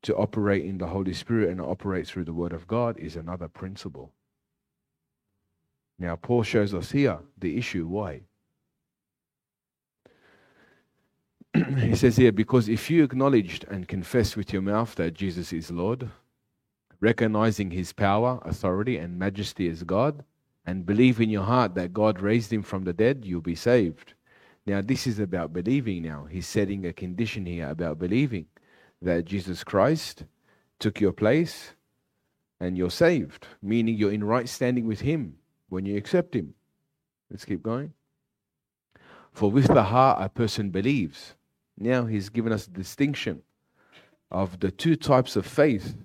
to 0.05 0.15
operate 0.15 0.63
in 0.63 0.77
the 0.77 0.85
Holy 0.85 1.13
Spirit 1.13 1.49
and 1.49 1.59
operate 1.59 2.05
through 2.05 2.25
the 2.25 2.33
Word 2.33 2.53
of 2.53 2.67
God 2.67 2.99
is 2.99 3.15
another 3.15 3.47
principle. 3.47 4.11
Now, 5.97 6.15
Paul 6.15 6.43
shows 6.43 6.75
us 6.75 6.91
here 6.91 7.17
the 7.39 7.57
issue. 7.57 7.87
Why? 7.87 8.21
he 11.79 11.95
says 11.95 12.17
here, 12.17 12.31
because 12.31 12.69
if 12.69 12.91
you 12.91 13.03
acknowledged 13.03 13.65
and 13.67 13.87
confessed 13.87 14.37
with 14.37 14.53
your 14.53 14.61
mouth 14.61 14.93
that 14.95 15.15
Jesus 15.15 15.51
is 15.51 15.71
Lord, 15.71 16.07
recognizing 16.99 17.71
his 17.71 17.91
power, 17.91 18.39
authority, 18.43 18.97
and 18.97 19.17
majesty 19.17 19.67
as 19.69 19.81
God, 19.81 20.23
and 20.67 20.85
believe 20.85 21.19
in 21.19 21.31
your 21.31 21.43
heart 21.43 21.73
that 21.75 21.93
God 21.93 22.21
raised 22.21 22.53
him 22.53 22.61
from 22.61 22.83
the 22.83 22.93
dead, 22.93 23.23
you'll 23.25 23.41
be 23.41 23.55
saved. 23.55 24.13
Now, 24.67 24.81
this 24.81 25.07
is 25.07 25.17
about 25.17 25.51
believing 25.51 26.03
now. 26.03 26.27
He's 26.29 26.47
setting 26.47 26.85
a 26.85 26.93
condition 26.93 27.47
here 27.47 27.69
about 27.69 27.97
believing 27.97 28.45
that 29.01 29.25
Jesus 29.25 29.63
Christ 29.63 30.23
took 30.79 30.99
your 30.99 31.13
place 31.13 31.71
and 32.59 32.77
you're 32.77 32.89
saved, 32.89 33.47
meaning 33.61 33.95
you're 33.95 34.11
in 34.11 34.23
right 34.23 34.47
standing 34.47 34.87
with 34.87 35.01
him 35.01 35.37
when 35.69 35.85
you 35.85 35.97
accept 35.97 36.35
Him. 36.35 36.53
Let's 37.29 37.45
keep 37.45 37.63
going. 37.63 37.93
For 39.33 39.51
with 39.51 39.67
the 39.67 39.83
heart 39.83 40.23
a 40.23 40.29
person 40.29 40.69
believes. 40.69 41.33
Now 41.77 42.05
He's 42.05 42.29
given 42.29 42.53
us 42.53 42.67
a 42.67 42.71
distinction 42.71 43.41
of 44.31 44.59
the 44.59 44.71
two 44.71 44.95
types 44.95 45.35
of 45.35 45.45
faith 45.45 45.95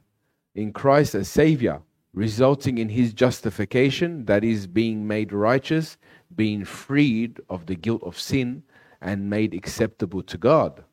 in 0.55 0.73
Christ 0.73 1.15
as 1.15 1.29
Savior, 1.29 1.81
resulting 2.13 2.79
in 2.79 2.89
His 2.89 3.13
justification, 3.13 4.25
that 4.25 4.43
is, 4.43 4.67
being 4.67 5.07
made 5.07 5.33
righteous, 5.33 5.97
being 6.35 6.65
freed 6.65 7.41
of 7.49 7.67
the 7.67 7.77
guilt 7.77 8.03
of 8.03 8.19
sin, 8.19 8.63
and 9.01 9.31
made 9.31 9.55
acceptable 9.55 10.23
to 10.25 10.37
God. 10.37 10.85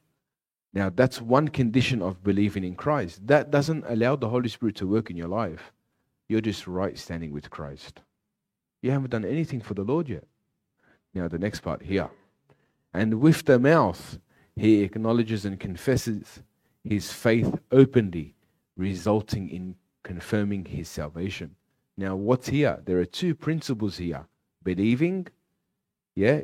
Now, 0.77 0.91
that's 0.91 1.19
one 1.19 1.47
condition 1.47 2.03
of 2.03 2.23
believing 2.23 2.63
in 2.63 2.75
Christ. 2.75 3.25
That 3.25 3.49
doesn't 3.49 3.83
allow 3.87 4.15
the 4.15 4.29
Holy 4.29 4.47
Spirit 4.47 4.75
to 4.75 4.85
work 4.85 5.09
in 5.09 5.17
your 5.17 5.27
life. 5.27 5.73
You're 6.29 6.39
just 6.39 6.67
right 6.67 6.95
standing 6.95 7.33
with 7.33 7.49
Christ. 7.49 8.01
You 8.83 8.91
haven't 8.91 9.09
done 9.09 9.25
anything 9.25 9.59
for 9.59 9.73
the 9.73 9.81
Lord 9.81 10.07
yet. 10.07 10.25
Now, 11.15 11.27
the 11.29 11.39
next 11.39 11.61
part 11.61 11.81
here. 11.81 12.11
And 12.93 13.15
with 13.15 13.43
the 13.45 13.57
mouth, 13.57 14.19
he 14.55 14.83
acknowledges 14.83 15.45
and 15.45 15.59
confesses 15.59 16.43
his 16.83 17.11
faith 17.11 17.57
openly, 17.71 18.35
resulting 18.75 19.49
in 19.49 19.77
confirming 20.03 20.65
his 20.65 20.87
salvation. 20.87 21.55
Now, 21.97 22.15
what's 22.15 22.49
here? 22.49 22.83
There 22.85 22.99
are 22.99 23.05
two 23.05 23.33
principles 23.33 23.97
here 23.97 24.27
believing, 24.61 25.25
yeah, 26.13 26.41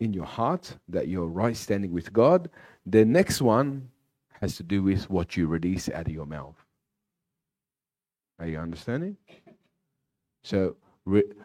in 0.00 0.14
your 0.14 0.24
heart 0.24 0.78
that 0.88 1.08
you're 1.08 1.26
right 1.26 1.56
standing 1.56 1.92
with 1.92 2.10
God. 2.10 2.48
The 2.86 3.04
next 3.04 3.42
one 3.42 3.90
has 4.40 4.56
to 4.56 4.62
do 4.62 4.82
with 4.82 5.10
what 5.10 5.36
you 5.36 5.48
release 5.48 5.88
out 5.88 6.06
of 6.06 6.12
your 6.12 6.26
mouth. 6.26 6.56
Are 8.38 8.46
you 8.46 8.58
understanding? 8.58 9.16
So, 10.44 10.76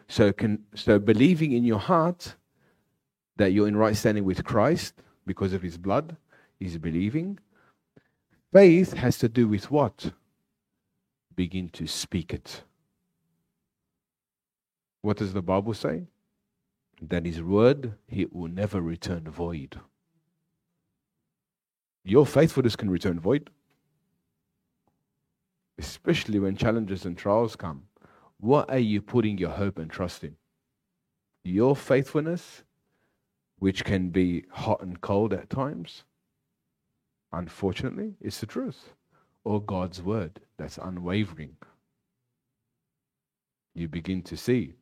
so, 0.08 0.32
can, 0.32 0.62
so 0.74 0.98
believing 0.98 1.52
in 1.52 1.64
your 1.64 1.78
heart 1.78 2.36
that 3.36 3.52
you're 3.52 3.66
in 3.66 3.76
right 3.76 3.96
standing 3.96 4.24
with 4.24 4.44
Christ 4.44 4.94
because 5.26 5.52
of 5.52 5.62
his 5.62 5.78
blood 5.78 6.16
is 6.60 6.78
believing. 6.78 7.38
Faith 8.52 8.92
has 8.92 9.18
to 9.18 9.28
do 9.28 9.48
with 9.48 9.70
what? 9.70 10.12
Begin 11.34 11.70
to 11.70 11.86
speak 11.86 12.32
it. 12.34 12.62
What 15.00 15.16
does 15.16 15.32
the 15.32 15.42
Bible 15.42 15.74
say? 15.74 16.04
That 17.00 17.26
his 17.26 17.42
word, 17.42 17.94
he 18.06 18.26
will 18.30 18.48
never 18.48 18.80
return 18.80 19.24
void. 19.24 19.80
Your 22.04 22.26
faithfulness 22.26 22.76
can 22.76 22.90
return 22.90 23.20
void, 23.20 23.50
especially 25.78 26.38
when 26.38 26.56
challenges 26.56 27.04
and 27.04 27.16
trials 27.16 27.54
come. 27.56 27.84
What 28.38 28.68
are 28.70 28.78
you 28.78 29.00
putting 29.00 29.38
your 29.38 29.50
hope 29.50 29.78
and 29.78 29.90
trust 29.90 30.24
in? 30.24 30.36
Your 31.44 31.76
faithfulness, 31.76 32.64
which 33.58 33.84
can 33.84 34.10
be 34.10 34.44
hot 34.50 34.82
and 34.82 35.00
cold 35.00 35.32
at 35.32 35.48
times, 35.48 36.02
unfortunately, 37.32 38.14
is 38.20 38.38
the 38.40 38.46
truth, 38.46 38.94
or 39.44 39.62
God's 39.62 40.02
word 40.02 40.40
that's 40.56 40.78
unwavering. 40.78 41.56
You 43.74 43.88
begin 43.88 44.22
to 44.22 44.36
see. 44.36 44.74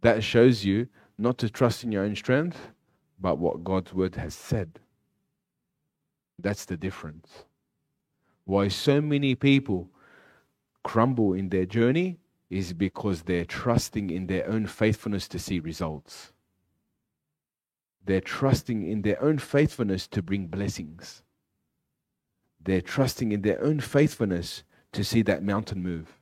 That 0.00 0.24
shows 0.24 0.64
you 0.64 0.88
not 1.18 1.36
to 1.38 1.50
trust 1.50 1.84
in 1.84 1.92
your 1.92 2.04
own 2.04 2.16
strength, 2.16 2.68
but 3.20 3.36
what 3.36 3.64
God's 3.64 3.92
word 3.92 4.16
has 4.16 4.34
said. 4.34 4.80
That's 6.42 6.64
the 6.64 6.76
difference. 6.76 7.44
Why 8.44 8.68
so 8.68 9.00
many 9.00 9.34
people 9.34 9.88
crumble 10.82 11.34
in 11.34 11.48
their 11.50 11.66
journey 11.66 12.18
is 12.48 12.72
because 12.72 13.22
they're 13.22 13.44
trusting 13.44 14.10
in 14.10 14.26
their 14.26 14.48
own 14.48 14.66
faithfulness 14.66 15.28
to 15.28 15.38
see 15.38 15.60
results. 15.60 16.32
They're 18.04 18.20
trusting 18.20 18.86
in 18.86 19.02
their 19.02 19.22
own 19.22 19.38
faithfulness 19.38 20.08
to 20.08 20.22
bring 20.22 20.46
blessings. 20.46 21.22
They're 22.62 22.80
trusting 22.80 23.32
in 23.32 23.42
their 23.42 23.62
own 23.62 23.80
faithfulness 23.80 24.64
to 24.92 25.04
see 25.04 25.22
that 25.22 25.42
mountain 25.42 25.82
move. 25.82 26.18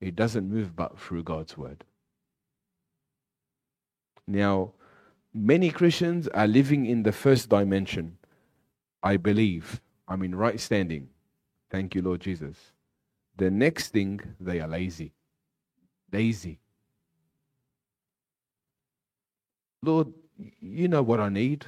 It 0.00 0.16
doesn't 0.16 0.48
move 0.48 0.76
but 0.76 0.98
through 0.98 1.24
God's 1.24 1.58
word. 1.58 1.84
Now, 4.26 4.72
many 5.34 5.70
Christians 5.70 6.28
are 6.28 6.46
living 6.46 6.86
in 6.86 7.02
the 7.02 7.12
first 7.12 7.48
dimension. 7.48 8.16
I 9.02 9.16
believe 9.16 9.80
I'm 10.08 10.22
in 10.22 10.34
right 10.34 10.60
standing. 10.60 11.08
Thank 11.70 11.94
you, 11.94 12.02
Lord 12.02 12.20
Jesus. 12.20 12.56
The 13.36 13.50
next 13.50 13.88
thing, 13.90 14.20
they 14.40 14.60
are 14.60 14.68
lazy. 14.68 15.12
Lazy. 16.12 16.58
Lord, 19.82 20.08
you 20.60 20.88
know 20.88 21.02
what 21.02 21.20
I 21.20 21.28
need. 21.28 21.64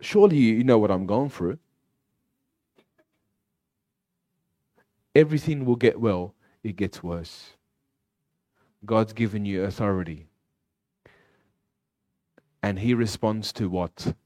Surely 0.00 0.36
you 0.36 0.62
know 0.64 0.78
what 0.78 0.90
I'm 0.90 1.06
going 1.06 1.30
through. 1.30 1.58
Everything 5.14 5.64
will 5.64 5.76
get 5.76 5.98
well, 5.98 6.34
it 6.62 6.76
gets 6.76 7.02
worse. 7.02 7.54
God's 8.84 9.12
given 9.12 9.44
you 9.44 9.64
authority. 9.64 10.26
And 12.64 12.78
he 12.78 12.94
responds 12.94 13.52
to 13.52 13.68
what? 13.68 14.16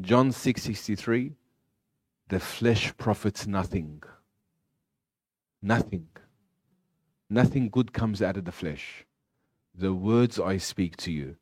John 0.00 0.30
6:63 0.32 1.34
The 2.28 2.40
flesh 2.40 2.96
profits 2.96 3.46
nothing. 3.46 4.02
Nothing. 5.60 6.08
Nothing 7.28 7.68
good 7.68 7.92
comes 7.92 8.22
out 8.22 8.38
of 8.38 8.46
the 8.46 8.52
flesh. 8.52 9.04
The 9.74 9.92
words 9.92 10.40
I 10.40 10.56
speak 10.56 10.96
to 11.04 11.12
you, 11.12 11.36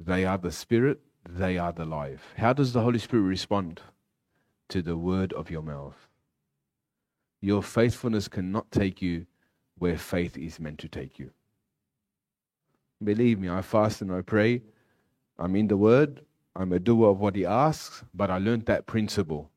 they 0.00 0.24
are 0.24 0.38
the 0.38 0.50
spirit, 0.50 1.00
they 1.24 1.56
are 1.56 1.72
the 1.72 1.84
life. 1.84 2.34
How 2.36 2.52
does 2.52 2.72
the 2.72 2.82
Holy 2.82 2.98
Spirit 2.98 3.28
respond 3.28 3.80
to 4.70 4.82
the 4.82 4.96
word 4.96 5.32
of 5.34 5.52
your 5.52 5.62
mouth? 5.62 6.08
Your 7.40 7.62
faithfulness 7.62 8.26
cannot 8.26 8.72
take 8.72 9.00
you 9.00 9.26
where 9.78 9.98
faith 9.98 10.36
is 10.36 10.58
meant 10.58 10.80
to 10.80 10.88
take 10.88 11.20
you. 11.20 11.30
Believe 13.02 13.38
me, 13.38 13.48
I 13.48 13.62
fast 13.62 14.02
and 14.02 14.12
I 14.12 14.20
pray. 14.22 14.62
I'm 15.38 15.56
in 15.56 15.68
the 15.68 15.76
word. 15.76 16.24
I'm 16.54 16.72
a 16.72 16.78
doer 16.78 17.10
of 17.10 17.20
what 17.20 17.34
he 17.34 17.46
asks, 17.46 18.04
but 18.14 18.30
I 18.30 18.38
learned 18.38 18.66
that 18.66 18.86
principle 18.86 19.50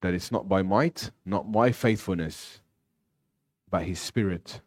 that 0.00 0.14
it's 0.14 0.32
not 0.32 0.48
by 0.48 0.62
might, 0.62 1.10
not 1.24 1.48
my 1.48 1.72
faithfulness, 1.72 2.60
but 3.70 3.84
His 3.84 4.00
Spirit. 4.00 4.60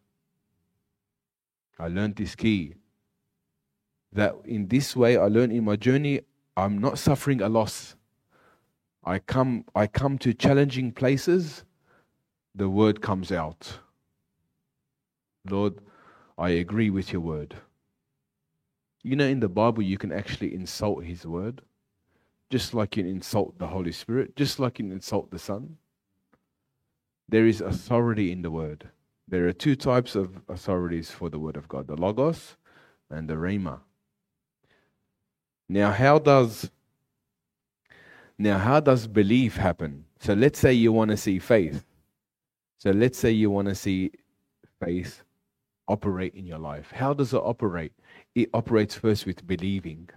I 1.79 1.87
learned 1.87 2.15
this 2.15 2.35
key 2.35 2.75
that 4.11 4.35
in 4.45 4.67
this 4.67 4.95
way 4.95 5.17
I 5.17 5.25
learned 5.25 5.53
in 5.53 5.65
my 5.65 5.75
journey 5.75 6.21
I'm 6.55 6.77
not 6.77 6.99
suffering 6.99 7.41
a 7.41 7.49
loss. 7.49 7.95
I 9.03 9.19
come 9.19 9.65
I 9.75 9.87
come 9.87 10.17
to 10.19 10.33
challenging 10.33 10.91
places, 10.91 11.63
the 12.53 12.69
word 12.69 13.01
comes 13.01 13.31
out. 13.31 13.79
Lord, 15.49 15.79
I 16.37 16.49
agree 16.49 16.89
with 16.89 17.11
your 17.11 17.21
word. 17.21 17.55
You 19.03 19.15
know, 19.15 19.25
in 19.25 19.39
the 19.39 19.49
Bible, 19.49 19.83
you 19.83 19.97
can 19.97 20.11
actually 20.11 20.53
insult 20.53 21.03
his 21.03 21.25
word, 21.25 21.61
just 22.49 22.73
like 22.73 22.97
you 22.97 23.05
insult 23.05 23.59
the 23.59 23.67
Holy 23.67 23.91
Spirit, 23.91 24.35
just 24.35 24.59
like 24.59 24.79
you 24.79 24.91
insult 24.91 25.29
the 25.29 25.39
Son. 25.39 25.77
There 27.27 27.45
is 27.45 27.61
authority 27.61 28.31
in 28.31 28.41
the 28.41 28.51
word. 28.51 28.89
There 29.27 29.47
are 29.47 29.53
two 29.53 29.75
types 29.75 30.15
of 30.15 30.41
authorities 30.49 31.09
for 31.09 31.29
the 31.29 31.39
word 31.39 31.57
of 31.57 31.67
God 31.67 31.87
the 31.87 31.95
Logos 31.95 32.57
and 33.09 33.29
the 33.29 33.35
Rhema. 33.35 33.79
Now, 35.69 35.91
how 35.91 36.19
does 36.19 36.69
now 38.37 38.57
how 38.57 38.79
does 38.79 39.07
belief 39.07 39.55
happen? 39.55 40.05
So 40.19 40.33
let's 40.33 40.59
say 40.59 40.73
you 40.73 40.91
want 40.91 41.11
to 41.11 41.17
see 41.17 41.39
faith. 41.39 41.85
So 42.77 42.91
let's 42.91 43.17
say 43.17 43.31
you 43.31 43.49
want 43.49 43.67
to 43.69 43.75
see 43.75 44.11
faith 44.83 45.23
operate 45.87 46.33
in 46.35 46.45
your 46.45 46.59
life. 46.59 46.91
How 46.91 47.13
does 47.13 47.33
it 47.33 47.37
operate? 47.37 47.93
It 48.35 48.49
operates 48.53 48.95
first 48.95 49.25
with 49.25 49.45
believing. 49.45 50.09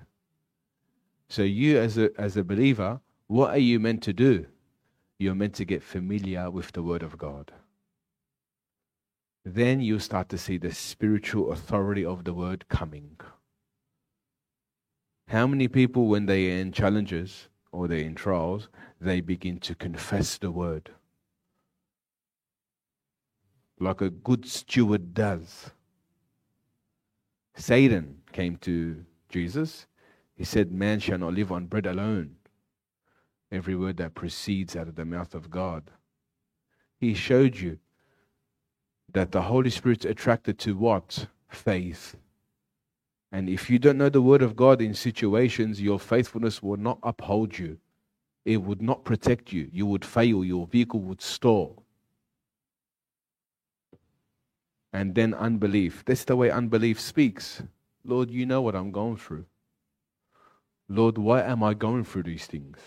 So 1.28 1.42
you 1.42 1.78
as 1.78 1.98
a 1.98 2.10
as 2.18 2.36
a 2.36 2.44
believer, 2.44 3.00
what 3.26 3.50
are 3.50 3.58
you 3.58 3.80
meant 3.80 4.02
to 4.04 4.12
do? 4.12 4.46
You're 5.18 5.34
meant 5.34 5.54
to 5.54 5.64
get 5.64 5.82
familiar 5.82 6.50
with 6.50 6.72
the 6.72 6.82
word 6.82 7.02
of 7.02 7.18
God 7.18 7.52
then 9.46 9.80
you 9.80 10.00
start 10.00 10.28
to 10.28 10.36
see 10.36 10.58
the 10.58 10.74
spiritual 10.74 11.52
authority 11.52 12.04
of 12.04 12.24
the 12.24 12.34
word 12.34 12.68
coming. 12.68 13.16
How 15.28 15.46
many 15.46 15.68
people, 15.68 16.08
when 16.08 16.26
they 16.26 16.50
are 16.50 16.58
in 16.58 16.72
challenges 16.72 17.48
or 17.70 17.86
they're 17.86 18.00
in 18.00 18.16
trials, 18.16 18.68
they 19.00 19.20
begin 19.20 19.60
to 19.60 19.76
confess 19.76 20.36
the 20.36 20.50
word? 20.50 20.90
Like 23.78 24.00
a 24.00 24.10
good 24.10 24.46
steward 24.46 25.12
does. 25.14 25.70
Satan 27.54 28.22
came 28.32 28.56
to 28.58 29.04
Jesus. 29.28 29.86
He 30.34 30.44
said, 30.44 30.72
Man 30.72 31.00
shall 31.00 31.18
not 31.18 31.34
live 31.34 31.52
on 31.52 31.66
bread 31.66 31.86
alone. 31.86 32.36
Every 33.50 33.74
word 33.74 33.96
that 33.98 34.14
proceeds 34.14 34.76
out 34.76 34.88
of 34.88 34.96
the 34.96 35.04
mouth 35.04 35.34
of 35.34 35.50
God. 35.50 35.90
He 36.98 37.14
showed 37.14 37.56
you 37.56 37.78
that 39.12 39.32
the 39.32 39.42
Holy 39.42 39.70
Spirit's 39.70 40.04
attracted 40.04 40.58
to 40.60 40.76
what? 40.76 41.26
Faith. 41.48 42.16
And 43.32 43.48
if 43.48 43.70
you 43.70 43.78
don't 43.78 43.98
know 43.98 44.08
the 44.08 44.22
Word 44.22 44.42
of 44.42 44.56
God 44.56 44.80
in 44.80 44.94
situations, 44.94 45.80
your 45.80 45.98
faithfulness 45.98 46.62
will 46.62 46.76
not 46.76 46.98
uphold 47.02 47.58
you. 47.58 47.78
It 48.44 48.58
would 48.58 48.80
not 48.80 49.04
protect 49.04 49.52
you. 49.52 49.68
You 49.72 49.86
would 49.86 50.04
fail. 50.04 50.44
Your 50.44 50.66
vehicle 50.66 51.00
would 51.00 51.20
stall. 51.20 51.82
And 54.92 55.14
then 55.14 55.34
unbelief. 55.34 56.04
That's 56.04 56.24
the 56.24 56.36
way 56.36 56.50
unbelief 56.50 57.00
speaks. 57.00 57.62
Lord, 58.04 58.30
you 58.30 58.46
know 58.46 58.62
what 58.62 58.76
I'm 58.76 58.90
going 58.90 59.16
through. 59.16 59.46
Lord, 60.88 61.18
why 61.18 61.42
am 61.42 61.62
I 61.62 61.74
going 61.74 62.04
through 62.04 62.24
these 62.24 62.46
things? 62.46 62.78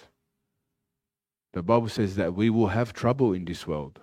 The 1.53 1.61
Bible 1.61 1.89
says 1.89 2.15
that 2.15 2.35
we 2.35 2.49
will 2.49 2.67
have 2.67 2.93
trouble 2.93 3.33
in 3.33 3.45
this 3.45 3.67
world. 3.67 3.99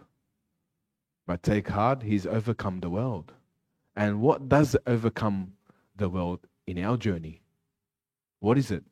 But 1.26 1.42
take 1.42 1.68
heart, 1.68 2.03
he's 2.03 2.26
overcome 2.26 2.80
the 2.80 2.90
world. 2.90 3.32
And 3.97 4.20
what 4.20 4.49
does 4.49 4.76
overcome 4.86 5.53
the 5.97 6.09
world 6.09 6.40
in 6.66 6.78
our 6.78 6.97
journey? 6.97 7.40
What 8.40 8.59
is 8.59 8.70
it? 8.70 8.84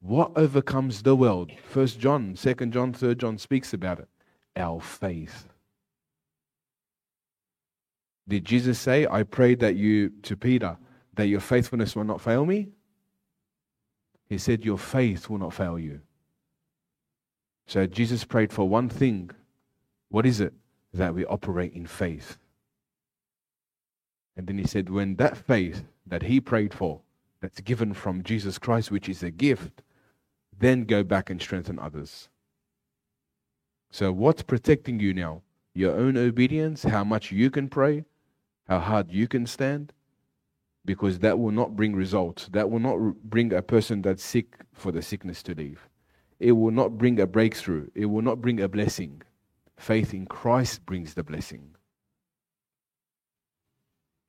What 0.00 0.32
overcomes 0.36 1.02
the 1.02 1.14
world? 1.14 1.52
First 1.62 2.00
John, 2.00 2.34
Second 2.34 2.72
John, 2.72 2.92
Third 2.92 3.20
John 3.20 3.38
speaks 3.38 3.72
about 3.72 4.00
it. 4.00 4.08
Our 4.56 4.80
faith. 4.80 5.49
Did 8.30 8.44
Jesus 8.44 8.78
say, 8.78 9.06
I 9.10 9.22
pray 9.24 9.54
that 9.56 9.76
you, 9.76 10.10
to 10.22 10.36
Peter, 10.36 10.78
that 11.14 11.26
your 11.26 11.40
faithfulness 11.40 11.94
will 11.94 12.04
not 12.04 12.20
fail 12.20 12.46
me? 12.46 12.68
He 14.28 14.38
said, 14.38 14.64
Your 14.64 14.78
faith 14.78 15.28
will 15.28 15.38
not 15.38 15.52
fail 15.52 15.78
you. 15.78 16.00
So 17.66 17.86
Jesus 17.86 18.24
prayed 18.24 18.52
for 18.52 18.68
one 18.68 18.88
thing. 18.88 19.30
What 20.08 20.26
is 20.26 20.40
it? 20.40 20.54
that 20.92 21.14
we 21.14 21.24
operate 21.26 21.72
in 21.72 21.86
faith. 21.86 22.38
And 24.36 24.46
then 24.46 24.58
he 24.58 24.66
said, 24.66 24.88
when 24.88 25.16
that 25.16 25.36
faith 25.36 25.84
that 26.06 26.22
he 26.22 26.40
prayed 26.40 26.74
for, 26.74 27.00
that's 27.40 27.60
given 27.60 27.94
from 27.94 28.22
Jesus 28.22 28.58
Christ, 28.58 28.90
which 28.90 29.08
is 29.08 29.22
a 29.22 29.30
gift, 29.30 29.82
then 30.58 30.84
go 30.84 31.02
back 31.02 31.30
and 31.30 31.40
strengthen 31.40 31.78
others. 31.78 32.28
So, 33.90 34.12
what's 34.12 34.42
protecting 34.42 35.00
you 35.00 35.14
now? 35.14 35.42
Your 35.74 35.96
own 35.96 36.18
obedience, 36.18 36.82
how 36.82 37.02
much 37.02 37.32
you 37.32 37.50
can 37.50 37.68
pray, 37.68 38.04
how 38.70 38.78
hard 38.78 39.10
you 39.10 39.26
can 39.26 39.46
stand, 39.46 39.92
because 40.84 41.18
that 41.18 41.40
will 41.40 41.50
not 41.50 41.74
bring 41.74 41.92
results. 41.96 42.48
That 42.52 42.70
will 42.70 42.78
not 42.78 42.96
bring 43.24 43.52
a 43.52 43.62
person 43.62 44.00
that's 44.00 44.22
sick 44.22 44.58
for 44.72 44.92
the 44.92 45.02
sickness 45.02 45.42
to 45.42 45.54
leave. 45.56 45.88
It 46.38 46.52
will 46.52 46.70
not 46.70 46.96
bring 46.96 47.18
a 47.18 47.26
breakthrough. 47.26 47.88
It 47.96 48.06
will 48.06 48.22
not 48.22 48.40
bring 48.40 48.60
a 48.60 48.68
blessing. 48.68 49.22
Faith 49.76 50.14
in 50.14 50.24
Christ 50.24 50.86
brings 50.86 51.14
the 51.14 51.24
blessing. 51.24 51.74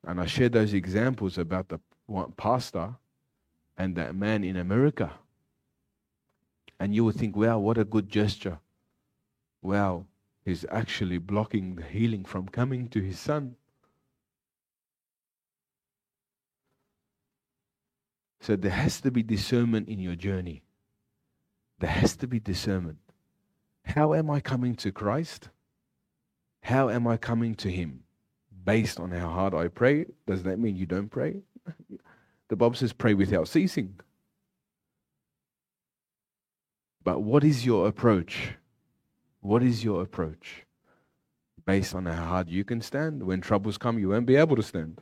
And 0.07 0.19
I 0.19 0.25
shared 0.25 0.53
those 0.53 0.73
examples 0.73 1.37
about 1.37 1.69
the 1.69 1.79
pastor 2.35 2.95
and 3.77 3.95
that 3.95 4.15
man 4.15 4.43
in 4.43 4.57
America. 4.57 5.11
And 6.79 6.95
you 6.95 7.05
would 7.05 7.15
think, 7.15 7.35
wow, 7.35 7.59
what 7.59 7.77
a 7.77 7.85
good 7.85 8.09
gesture. 8.09 8.57
Wow, 9.61 10.07
he's 10.43 10.65
actually 10.71 11.19
blocking 11.19 11.75
the 11.75 11.83
healing 11.83 12.25
from 12.25 12.47
coming 12.47 12.87
to 12.89 13.01
his 13.01 13.19
son. 13.19 13.55
So 18.41 18.55
there 18.55 18.71
has 18.71 18.99
to 19.01 19.11
be 19.11 19.21
discernment 19.21 19.87
in 19.87 19.99
your 19.99 20.15
journey. 20.15 20.63
There 21.79 21.89
has 21.89 22.15
to 22.17 22.27
be 22.27 22.39
discernment. 22.39 22.97
How 23.85 24.13
am 24.15 24.29
I 24.29 24.39
coming 24.39 24.75
to 24.77 24.91
Christ? 24.91 25.49
How 26.61 26.89
am 26.89 27.07
I 27.07 27.17
coming 27.17 27.55
to 27.55 27.71
Him? 27.71 28.03
Based 28.65 28.99
on 28.99 29.11
how 29.11 29.29
hard 29.29 29.53
I 29.53 29.67
pray, 29.67 30.05
does 30.27 30.43
that 30.43 30.59
mean 30.59 30.75
you 30.75 30.85
don't 30.85 31.09
pray? 31.09 31.41
The 32.49 32.57
Bible 32.57 32.75
says, 32.75 32.91
pray 32.91 33.13
without 33.13 33.47
ceasing. 33.47 33.97
But 37.01 37.21
what 37.21 37.45
is 37.45 37.65
your 37.65 37.87
approach? 37.87 38.55
What 39.39 39.63
is 39.63 39.85
your 39.85 40.01
approach? 40.01 40.65
Based 41.65 41.95
on 41.95 42.07
how 42.07 42.25
hard 42.25 42.49
you 42.49 42.65
can 42.65 42.81
stand. 42.81 43.23
When 43.23 43.39
troubles 43.39 43.77
come, 43.77 43.97
you 43.97 44.09
won't 44.09 44.25
be 44.25 44.35
able 44.35 44.57
to 44.57 44.63
stand. 44.63 44.99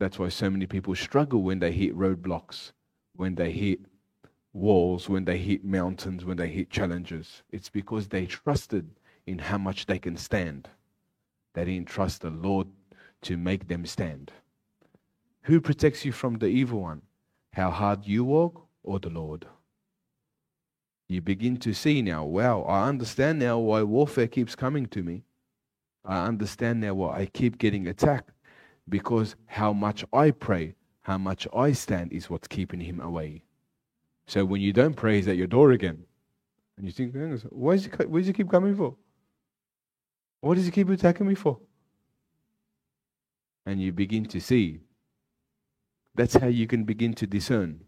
That's 0.00 0.18
why 0.18 0.30
so 0.30 0.48
many 0.48 0.66
people 0.66 0.94
struggle 0.94 1.42
when 1.42 1.58
they 1.58 1.72
hit 1.72 1.94
roadblocks, 1.94 2.72
when 3.14 3.34
they 3.34 3.52
hit 3.52 3.80
walls, 4.54 5.10
when 5.10 5.26
they 5.26 5.36
hit 5.36 5.62
mountains, 5.62 6.24
when 6.24 6.38
they 6.38 6.48
hit 6.48 6.70
challenges. 6.70 7.42
It's 7.50 7.68
because 7.68 8.08
they 8.08 8.24
trusted 8.24 8.88
in 9.26 9.38
how 9.38 9.58
much 9.58 9.84
they 9.84 9.98
can 9.98 10.16
stand. 10.16 10.70
They 11.52 11.66
didn't 11.66 11.88
trust 11.88 12.22
the 12.22 12.30
Lord 12.30 12.68
to 13.22 13.36
make 13.36 13.68
them 13.68 13.84
stand. 13.84 14.32
Who 15.42 15.60
protects 15.60 16.06
you 16.06 16.12
from 16.12 16.38
the 16.38 16.46
evil 16.46 16.80
one? 16.80 17.02
How 17.52 17.70
hard 17.70 18.06
you 18.06 18.24
walk 18.24 18.66
or 18.82 19.00
the 19.00 19.10
Lord? 19.10 19.44
You 21.08 21.20
begin 21.20 21.58
to 21.58 21.74
see 21.74 22.00
now, 22.00 22.24
wow, 22.24 22.62
I 22.62 22.88
understand 22.88 23.38
now 23.38 23.58
why 23.58 23.82
warfare 23.82 24.28
keeps 24.28 24.54
coming 24.54 24.86
to 24.86 25.02
me. 25.02 25.24
I 26.06 26.24
understand 26.24 26.80
now 26.80 26.94
why 26.94 27.18
I 27.18 27.26
keep 27.26 27.58
getting 27.58 27.86
attacked 27.86 28.30
because 28.90 29.36
how 29.46 29.72
much 29.72 30.04
I 30.12 30.32
pray, 30.32 30.74
how 31.02 31.16
much 31.16 31.46
I 31.54 31.72
stand 31.72 32.12
is 32.12 32.28
what's 32.28 32.48
keeping 32.48 32.80
him 32.80 33.00
away. 33.00 33.42
So 34.26 34.44
when 34.44 34.60
you 34.60 34.72
don't 34.72 34.94
pray, 34.94 35.16
he's 35.16 35.28
at 35.28 35.36
your 35.36 35.46
door 35.46 35.72
again. 35.72 36.04
And 36.76 36.86
you 36.86 36.92
think, 36.92 37.14
why 37.50 37.74
does 37.76 37.84
he, 37.84 37.90
does 37.90 38.26
he 38.26 38.32
keep 38.32 38.50
coming 38.50 38.76
for? 38.76 38.96
What 40.40 40.54
does 40.54 40.64
he 40.64 40.70
keep 40.70 40.88
attacking 40.88 41.26
me 41.26 41.34
for? 41.34 41.58
And 43.66 43.80
you 43.80 43.92
begin 43.92 44.24
to 44.26 44.40
see. 44.40 44.80
That's 46.14 46.34
how 46.34 46.46
you 46.46 46.66
can 46.66 46.84
begin 46.84 47.14
to 47.14 47.26
discern. 47.26 47.80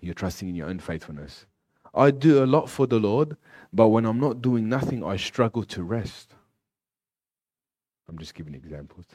You're 0.00 0.14
trusting 0.14 0.48
in 0.48 0.54
your 0.54 0.68
own 0.68 0.78
faithfulness. 0.78 1.46
I 1.94 2.10
do 2.10 2.44
a 2.44 2.46
lot 2.46 2.68
for 2.68 2.86
the 2.86 2.98
Lord, 2.98 3.36
but 3.72 3.88
when 3.88 4.04
I'm 4.04 4.20
not 4.20 4.42
doing 4.42 4.68
nothing, 4.68 5.02
I 5.02 5.16
struggle 5.16 5.64
to 5.64 5.82
rest. 5.82 6.34
I'm 8.08 8.18
just 8.18 8.34
giving 8.34 8.54
examples. 8.54 9.06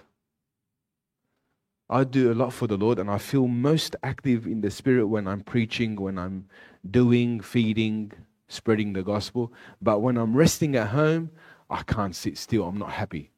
I 1.92 2.06
do 2.06 2.32
a 2.32 2.34
lot 2.34 2.54
for 2.54 2.68
the 2.68 2.78
Lord, 2.78 3.00
and 3.00 3.12
I 3.12 3.18
feel 3.18 3.50
most 3.50 3.98
active 4.02 4.48
in 4.48 4.62
the 4.62 4.72
Spirit 4.72 5.08
when 5.08 5.28
I'm 5.28 5.42
preaching, 5.42 5.98
when 5.98 6.18
I'm 6.18 6.48
doing, 6.89 7.42
feeding, 7.42 8.14
spreading 8.48 8.94
the 8.94 9.04
gospel. 9.04 9.52
But 9.82 10.00
when 10.00 10.16
I'm 10.18 10.36
resting 10.36 10.78
at 10.78 10.88
home, 10.88 11.32
I 11.70 11.84
can't 11.84 12.16
sit 12.16 12.38
still. 12.38 12.64
I'm 12.64 12.78
not 12.78 12.94
happy. 12.94 13.32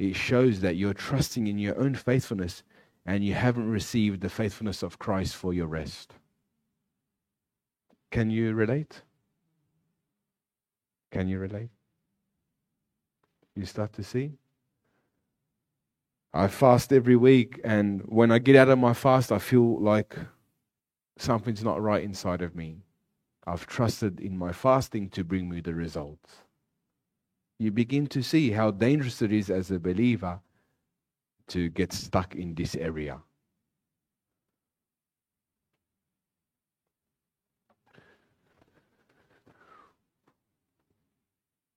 It 0.00 0.16
shows 0.16 0.60
that 0.62 0.74
you're 0.74 0.94
trusting 0.94 1.46
in 1.46 1.58
your 1.58 1.78
own 1.78 1.94
faithfulness 1.94 2.64
and 3.06 3.24
you 3.24 3.34
haven't 3.34 3.70
received 3.70 4.20
the 4.20 4.28
faithfulness 4.28 4.82
of 4.82 4.98
Christ 4.98 5.36
for 5.36 5.54
your 5.54 5.66
rest. 5.68 6.14
Can 8.10 8.30
you 8.30 8.52
relate? 8.52 9.02
Can 11.12 11.28
you 11.28 11.38
relate? 11.38 11.70
You 13.54 13.64
start 13.64 13.92
to 13.94 14.02
see? 14.02 14.32
I 16.34 16.48
fast 16.48 16.92
every 16.92 17.16
week, 17.16 17.60
and 17.64 18.02
when 18.02 18.30
I 18.30 18.38
get 18.38 18.56
out 18.56 18.68
of 18.68 18.78
my 18.78 18.92
fast, 18.92 19.32
I 19.32 19.38
feel 19.38 19.80
like 19.80 20.16
something's 21.16 21.64
not 21.64 21.80
right 21.80 22.02
inside 22.02 22.42
of 22.42 22.54
me. 22.54 22.82
I've 23.46 23.66
trusted 23.66 24.20
in 24.20 24.36
my 24.36 24.52
fasting 24.52 25.08
to 25.10 25.24
bring 25.24 25.48
me 25.48 25.60
the 25.60 25.74
results. 25.74 26.42
You 27.58 27.72
begin 27.72 28.06
to 28.08 28.22
see 28.22 28.50
how 28.50 28.70
dangerous 28.70 29.22
it 29.22 29.32
is 29.32 29.50
as 29.50 29.70
a 29.70 29.78
believer 29.78 30.38
to 31.48 31.70
get 31.70 31.92
stuck 31.92 32.34
in 32.34 32.54
this 32.54 32.76
area. 32.76 33.20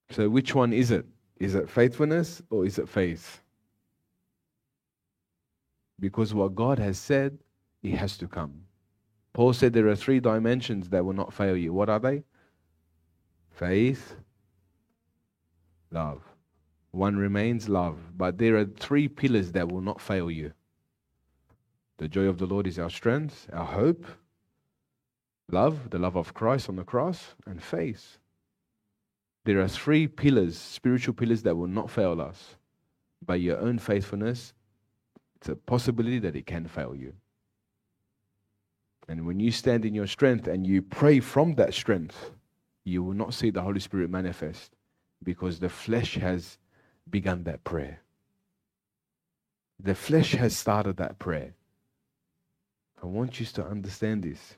So, 0.10 0.30
which 0.30 0.54
one 0.54 0.74
is 0.74 0.92
it? 0.92 1.06
Is 1.38 1.56
it 1.56 1.70
faithfulness 1.70 2.42
or 2.50 2.66
is 2.66 2.78
it 2.78 2.90
faith? 2.90 3.42
Because 6.02 6.34
what 6.34 6.56
God 6.56 6.80
has 6.80 6.98
said, 6.98 7.38
it 7.84 7.94
has 7.94 8.18
to 8.18 8.28
come. 8.28 8.64
Paul 9.34 9.54
said 9.54 9.72
there 9.72 9.88
are 9.88 9.96
three 9.96 10.20
dimensions 10.20 10.90
that 10.90 11.06
will 11.06 11.14
not 11.14 11.32
fail 11.32 11.56
you. 11.56 11.72
What 11.72 11.90
are 11.90 12.00
they? 12.00 12.24
Faith, 13.52 14.16
love. 15.92 16.22
One 16.90 17.16
remains 17.16 17.70
love, 17.70 17.98
but 18.18 18.38
there 18.38 18.58
are 18.58 18.66
three 18.66 19.08
pillars 19.08 19.54
that 19.54 19.72
will 19.72 19.80
not 19.80 20.02
fail 20.02 20.30
you. 20.30 20.52
The 22.00 22.10
joy 22.10 22.24
of 22.26 22.40
the 22.40 22.48
Lord 22.48 22.68
is 22.68 22.80
our 22.80 22.90
strength, 22.90 23.48
our 23.54 23.66
hope, 23.66 24.06
love, 25.50 25.92
the 25.92 26.00
love 26.00 26.18
of 26.18 26.34
Christ 26.34 26.68
on 26.68 26.76
the 26.76 26.84
cross, 26.84 27.36
and 27.46 27.62
faith. 27.62 28.18
There 29.46 29.62
are 29.62 29.68
three 29.68 30.08
pillars, 30.08 30.58
spiritual 30.58 31.14
pillars 31.14 31.44
that 31.44 31.56
will 31.56 31.68
not 31.68 31.92
fail 31.92 32.20
us. 32.20 32.56
By 33.24 33.36
your 33.36 33.60
own 33.60 33.78
faithfulness 33.78 34.54
it's 35.42 35.50
a 35.50 35.56
possibility 35.56 36.20
that 36.20 36.36
it 36.36 36.46
can 36.46 36.68
fail 36.68 36.94
you. 36.96 37.14
And 39.08 39.26
when 39.26 39.40
you 39.40 39.52
stand 39.52 39.86
in 39.86 39.96
your 39.96 40.06
strength 40.06 40.48
and 40.48 40.68
you 40.68 40.84
pray 40.84 41.20
from 41.20 41.56
that 41.56 41.74
strength, 41.74 42.30
you 42.84 43.04
will 43.04 43.16
not 43.16 43.34
see 43.34 43.50
the 43.50 43.64
Holy 43.64 43.80
Spirit 43.80 44.12
manifest 44.12 44.76
because 45.24 45.60
the 45.60 45.70
flesh 45.70 46.14
has 46.16 46.60
begun 47.10 47.44
that 47.46 47.64
prayer. 47.64 48.02
The 49.80 49.96
flesh 49.96 50.34
has 50.34 50.56
started 50.56 50.98
that 50.98 51.18
prayer. 51.18 51.56
I 53.02 53.08
want 53.08 53.40
you 53.40 53.48
to 53.48 53.66
understand 53.66 54.24
this. 54.24 54.58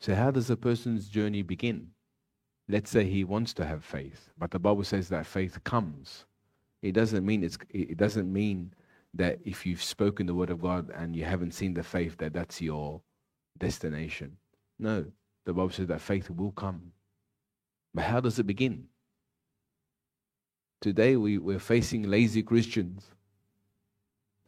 So, 0.00 0.14
how 0.16 0.32
does 0.32 0.50
a 0.50 0.56
person's 0.56 1.08
journey 1.08 1.42
begin? 1.42 1.93
Let's 2.68 2.90
say 2.90 3.04
he 3.04 3.24
wants 3.24 3.52
to 3.54 3.66
have 3.66 3.84
faith, 3.84 4.30
but 4.38 4.50
the 4.50 4.58
Bible 4.58 4.84
says 4.84 5.08
that 5.08 5.26
faith 5.26 5.62
comes. 5.64 6.24
It 6.82 6.92
doesn't 6.92 7.24
mean 7.24 7.42
it's, 7.42 7.58
it 7.70 7.96
doesn't 7.96 8.32
mean 8.32 8.74
that 9.14 9.38
if 9.44 9.64
you've 9.64 9.82
spoken 9.82 10.26
the 10.26 10.34
word 10.34 10.50
of 10.50 10.60
God 10.60 10.90
and 10.94 11.14
you 11.14 11.24
haven't 11.24 11.54
seen 11.54 11.74
the 11.74 11.82
faith 11.82 12.16
that 12.18 12.32
that's 12.32 12.60
your 12.60 13.00
destination. 13.58 14.36
No, 14.78 15.04
the 15.44 15.52
Bible 15.52 15.70
says 15.70 15.86
that 15.88 16.00
faith 16.00 16.30
will 16.30 16.52
come. 16.52 16.92
But 17.94 18.04
how 18.04 18.20
does 18.20 18.38
it 18.38 18.46
begin? 18.46 18.86
Today 20.80 21.16
we, 21.16 21.38
we're 21.38 21.58
facing 21.58 22.02
lazy 22.02 22.42
Christians. 22.42 23.04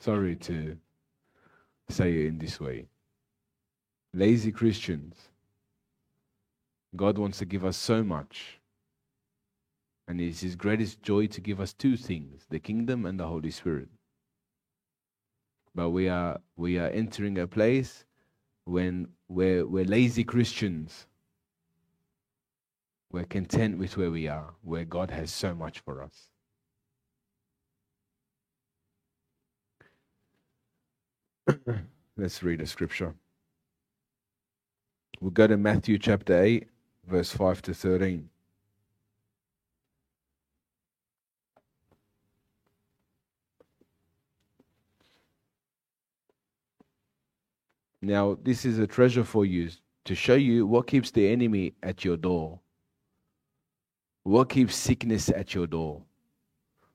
Sorry 0.01 0.37
to 0.37 0.77
say 1.89 2.13
it 2.13 2.27
in 2.27 2.39
this 2.39 2.61
way. 2.61 2.87
Lazy 4.13 4.51
Christians 4.51 5.15
God 6.97 7.19
wants 7.19 7.39
to 7.39 7.45
give 7.45 7.65
us 7.65 7.77
so 7.77 8.03
much. 8.03 8.61
And 10.09 10.21
it's 10.21 10.41
His 10.41 10.57
greatest 10.57 11.03
joy 11.03 11.27
to 11.29 11.41
give 11.41 11.61
us 11.61 11.73
two 11.73 11.97
things 11.97 12.47
the 12.49 12.59
kingdom 12.59 13.07
and 13.07 13.19
the 13.19 13.27
Holy 13.27 13.51
Spirit. 13.51 13.89
But 15.75 15.91
we 15.91 16.09
are, 16.09 16.41
we 16.57 16.79
are 16.79 16.89
entering 16.89 17.39
a 17.39 17.47
place 17.47 18.05
when 18.65 19.09
we're, 19.29 19.67
we're 19.67 19.85
lazy 19.85 20.25
Christians. 20.25 21.07
We're 23.13 23.25
content 23.25 23.79
with 23.79 23.97
where 23.97 24.11
we 24.11 24.27
are, 24.29 24.55
where 24.63 24.85
God 24.85 25.11
has 25.11 25.31
so 25.31 25.55
much 25.55 25.81
for 25.81 26.03
us. 26.03 26.31
Let's 32.17 32.43
read 32.43 32.61
a 32.61 32.67
scripture. 32.67 33.15
We'll 35.21 35.31
go 35.31 35.47
to 35.47 35.57
Matthew 35.57 35.99
chapter 35.99 36.43
8 36.43 36.67
verse 37.07 37.31
5 37.31 37.63
to 37.63 37.75
13. 37.75 38.29
Now, 48.03 48.39
this 48.43 48.65
is 48.65 48.79
a 48.79 48.87
treasure 48.87 49.25
for 49.25 49.45
you 49.45 49.71
to 50.05 50.15
show 50.15 50.35
you 50.35 50.67
what 50.67 50.87
keeps 50.87 51.11
the 51.11 51.29
enemy 51.29 51.75
at 51.83 52.05
your 52.05 52.17
door. 52.17 52.61
What 54.23 54.49
keeps 54.49 54.77
sickness 54.77 55.29
at 55.29 55.55
your 55.55 55.67
door? 55.67 56.03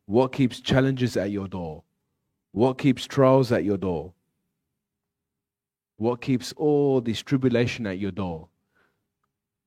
What 0.05 0.31
keeps 0.31 0.59
challenges 0.59 1.17
at 1.17 1.31
your 1.31 1.47
door? 1.47 1.83
What 2.51 2.77
keeps 2.77 3.05
trials 3.05 3.51
at 3.51 3.63
your 3.63 3.77
door? 3.77 4.13
What 5.97 6.21
keeps 6.21 6.53
all 6.57 7.01
this 7.01 7.21
tribulation 7.21 7.85
at 7.87 7.99
your 7.99 8.11
door? 8.11 8.50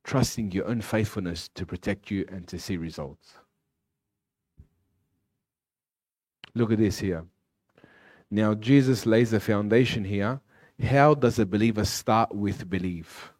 Trusting 0.05 0.53
your 0.53 0.67
own 0.67 0.81
faithfulness 0.81 1.49
to 1.55 1.67
protect 1.67 2.11
you 2.11 2.27
and 2.29 2.47
to 2.47 2.59
see 2.59 2.77
results. 2.77 3.35
Look 6.55 6.71
at 6.71 6.79
this 6.79 6.99
here. 6.99 7.25
Now, 8.31 8.55
Jesus 8.55 9.07
lays 9.07 9.33
a 9.33 9.41
foundation 9.41 10.05
here. 10.05 10.41
How 10.83 11.15
does 11.15 11.39
a 11.39 11.47
believer 11.47 11.85
start 11.85 12.35
with 12.35 12.69
belief? 12.69 13.33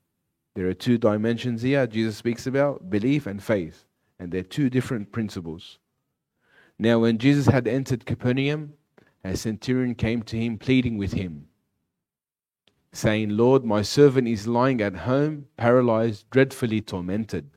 There 0.55 0.69
are 0.69 0.75
two 0.75 0.99
dimensions 0.99 1.63
here 1.63 1.87
Jesus 1.87 2.17
speaks 2.17 2.47
about 2.47 2.91
belief 2.91 3.27
and 3.27 3.43
faith, 3.43 3.85
and 4.19 4.33
they're 4.33 4.43
two 4.43 4.71
different 4.71 5.13
principles. 5.13 5.79
Now, 6.79 7.01
when 7.01 7.19
Jesus 7.19 7.47
had 7.47 7.69
entered 7.69 8.07
Capernaum, 8.07 8.75
a 9.23 9.37
centurion 9.37 9.95
came 9.95 10.23
to 10.25 10.37
him, 10.37 10.59
pleading 10.59 10.97
with 10.97 11.13
him, 11.13 11.49
saying, 12.95 13.31
Lord, 13.31 13.65
my 13.65 13.83
servant 13.83 14.29
is 14.29 14.47
lying 14.47 14.81
at 14.81 14.95
home, 14.95 15.47
paralyzed, 15.57 16.31
dreadfully 16.31 16.81
tormented. 16.81 17.51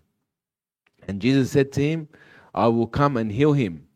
And 1.07 1.21
Jesus 1.21 1.51
said 1.51 1.71
to 1.73 1.81
him, 1.81 2.07
I 2.55 2.67
will 2.67 2.87
come 2.87 3.15
and 3.15 3.31
heal 3.31 3.53
him. 3.53 3.87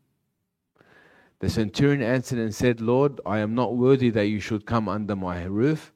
The 1.40 1.50
centurion 1.50 2.00
answered 2.00 2.38
and 2.38 2.54
said, 2.54 2.80
Lord, 2.80 3.20
I 3.26 3.40
am 3.40 3.56
not 3.56 3.76
worthy 3.76 4.10
that 4.10 4.26
you 4.26 4.38
should 4.38 4.64
come 4.64 4.88
under 4.88 5.16
my 5.16 5.42
roof, 5.42 5.92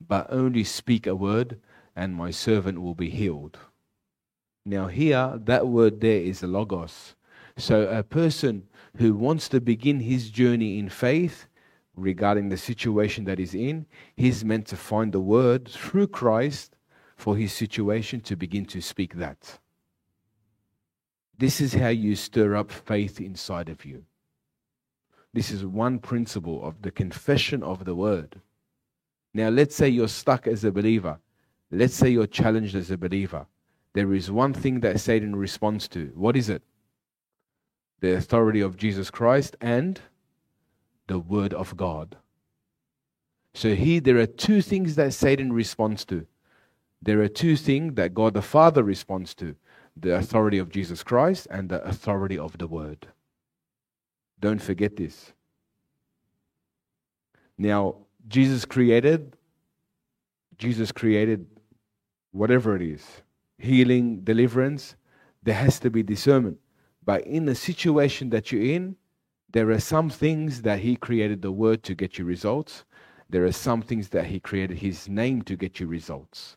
but 0.00 0.26
only 0.30 0.64
speak 0.64 1.06
a 1.06 1.14
word, 1.14 1.60
and 1.94 2.14
my 2.14 2.30
servant 2.30 2.80
will 2.80 2.94
be 2.94 3.10
healed. 3.10 3.58
Now, 4.64 4.86
here, 4.86 5.38
that 5.44 5.68
word 5.68 6.00
there 6.00 6.20
is 6.20 6.42
logos. 6.42 7.14
So, 7.58 7.88
a 7.88 8.02
person 8.02 8.66
who 8.96 9.14
wants 9.14 9.48
to 9.50 9.60
begin 9.60 10.00
his 10.00 10.30
journey 10.30 10.78
in 10.78 10.88
faith 10.88 11.46
regarding 11.96 12.48
the 12.48 12.56
situation 12.56 13.24
that 13.24 13.38
he's 13.38 13.54
in, 13.54 13.86
he's 14.16 14.44
meant 14.44 14.66
to 14.66 14.76
find 14.76 15.12
the 15.12 15.20
word 15.20 15.68
through 15.68 16.08
Christ 16.08 16.76
for 17.16 17.36
his 17.36 17.52
situation 17.52 18.20
to 18.20 18.36
begin 18.36 18.66
to 18.66 18.80
speak 18.80 19.14
that. 19.14 19.58
This 21.38 21.60
is 21.60 21.74
how 21.74 21.88
you 21.88 22.14
stir 22.14 22.54
up 22.54 22.70
faith 22.70 23.20
inside 23.20 23.68
of 23.68 23.84
you. 23.84 24.04
This 25.32 25.50
is 25.50 25.66
one 25.66 25.98
principle 25.98 26.64
of 26.64 26.80
the 26.82 26.90
confession 26.90 27.62
of 27.62 27.84
the 27.84 27.94
word. 27.94 28.40
Now, 29.34 29.50
let's 29.50 29.76
say 29.76 29.88
you're 29.88 30.08
stuck 30.08 30.46
as 30.46 30.64
a 30.64 30.72
believer. 30.72 31.18
Let's 31.70 31.94
say 31.94 32.08
you're 32.08 32.26
challenged 32.26 32.74
as 32.74 32.90
a 32.90 32.96
believer. 32.96 33.46
There 33.92 34.14
is 34.14 34.30
one 34.30 34.54
thing 34.54 34.80
that 34.80 35.00
Satan 35.00 35.36
responds 35.36 35.88
to. 35.88 36.10
What 36.14 36.36
is 36.36 36.48
it? 36.48 36.62
The 38.00 38.16
authority 38.16 38.60
of 38.60 38.76
Jesus 38.76 39.10
Christ 39.10 39.56
and 39.60 40.00
the 41.06 41.18
word 41.18 41.54
of 41.54 41.76
God. 41.76 42.16
So, 43.54 43.74
here 43.74 44.00
there 44.00 44.18
are 44.18 44.26
two 44.26 44.60
things 44.60 44.96
that 44.96 45.14
Satan 45.14 45.52
responds 45.52 46.04
to. 46.06 46.26
There 47.00 47.20
are 47.22 47.28
two 47.28 47.56
things 47.56 47.94
that 47.94 48.14
God 48.14 48.34
the 48.34 48.42
Father 48.42 48.82
responds 48.82 49.34
to 49.36 49.56
the 49.96 50.14
authority 50.16 50.58
of 50.58 50.70
Jesus 50.70 51.02
Christ 51.02 51.46
and 51.50 51.68
the 51.68 51.82
authority 51.84 52.38
of 52.38 52.58
the 52.58 52.66
word. 52.66 53.06
Don't 54.40 54.60
forget 54.60 54.96
this. 54.96 55.32
Now, 57.56 57.96
Jesus 58.28 58.64
created, 58.64 59.36
Jesus 60.58 60.92
created 60.92 61.46
whatever 62.32 62.76
it 62.76 62.82
is 62.82 63.22
healing, 63.58 64.20
deliverance. 64.20 64.96
There 65.42 65.54
has 65.54 65.78
to 65.80 65.90
be 65.90 66.02
discernment. 66.02 66.58
But 67.04 67.26
in 67.26 67.46
the 67.46 67.54
situation 67.54 68.30
that 68.30 68.50
you're 68.50 68.62
in, 68.62 68.96
there 69.52 69.70
are 69.70 69.80
some 69.80 70.10
things 70.10 70.62
that 70.62 70.80
He 70.80 70.96
created 70.96 71.42
the 71.42 71.52
Word 71.52 71.82
to 71.84 71.94
get 71.94 72.18
you 72.18 72.24
results. 72.24 72.84
There 73.30 73.44
are 73.44 73.52
some 73.52 73.82
things 73.82 74.10
that 74.10 74.26
He 74.26 74.40
created 74.40 74.78
His 74.78 75.08
name 75.08 75.42
to 75.42 75.56
get 75.56 75.80
you 75.80 75.86
results. 75.86 76.56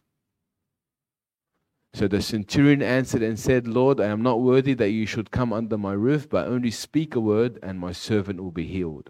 So 1.94 2.08
the 2.08 2.22
centurion 2.22 2.82
answered 2.82 3.24
and 3.24 3.40
said, 3.40 3.68
Lord, 3.68 4.00
I 4.00 4.08
am 4.08 4.22
not 4.22 4.42
worthy 4.42 4.74
that 4.76 4.92
you 4.92 5.06
should 5.06 5.32
come 5.32 5.52
under 5.52 5.78
my 5.78 5.94
roof, 5.94 6.30
but 6.30 6.48
only 6.48 6.72
speak 6.72 7.16
a 7.16 7.20
word, 7.20 7.58
and 7.64 7.80
my 7.80 7.92
servant 7.92 8.42
will 8.42 8.52
be 8.52 8.68
healed. 8.68 9.10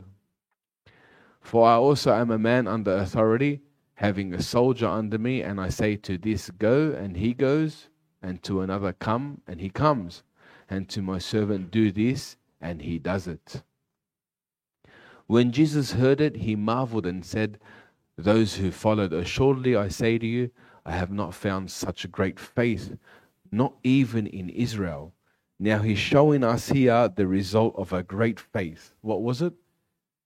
For 1.42 1.68
I 1.68 1.76
also 1.76 2.14
am 2.14 2.32
a 2.32 2.40
man 2.40 2.68
under 2.68 2.96
authority, 2.96 3.62
having 3.96 4.34
a 4.34 4.42
soldier 4.42 4.88
under 4.88 5.18
me, 5.18 5.42
and 5.42 5.60
I 5.60 5.70
say 5.70 5.98
to 5.98 6.18
this, 6.18 6.50
Go, 6.52 6.92
and 6.92 7.18
he 7.18 7.34
goes, 7.34 7.90
and 8.22 8.42
to 8.44 8.62
another, 8.62 8.94
Come, 8.94 9.42
and 9.46 9.60
he 9.60 9.70
comes, 9.70 10.24
and 10.70 10.88
to 10.90 11.02
my 11.02 11.18
servant, 11.18 11.72
Do 11.72 11.92
this, 11.92 12.38
and 12.62 12.82
he 12.82 12.98
does 12.98 13.28
it. 13.28 13.62
When 15.30 15.52
Jesus 15.52 15.92
heard 15.92 16.22
it, 16.22 16.38
he 16.38 16.56
marveled 16.56 17.06
and 17.06 17.24
said, 17.24 17.60
Those 18.18 18.56
who 18.56 18.72
followed, 18.72 19.14
Assuredly 19.14 19.76
I 19.76 19.88
say 19.88 20.18
to 20.18 20.26
you, 20.26 20.50
I 20.88 20.94
have 20.94 21.12
not 21.12 21.36
found 21.36 21.70
such 21.70 22.12
great 22.12 22.40
faith, 22.40 22.98
not 23.52 23.76
even 23.84 24.26
in 24.26 24.50
Israel. 24.50 25.14
Now 25.60 25.84
he's 25.84 26.00
showing 26.00 26.44
us 26.44 26.70
here 26.70 27.08
the 27.16 27.28
result 27.28 27.76
of 27.78 27.94
a 27.94 28.02
great 28.02 28.40
faith. 28.40 28.96
What 29.02 29.22
was 29.22 29.44
it? 29.44 29.54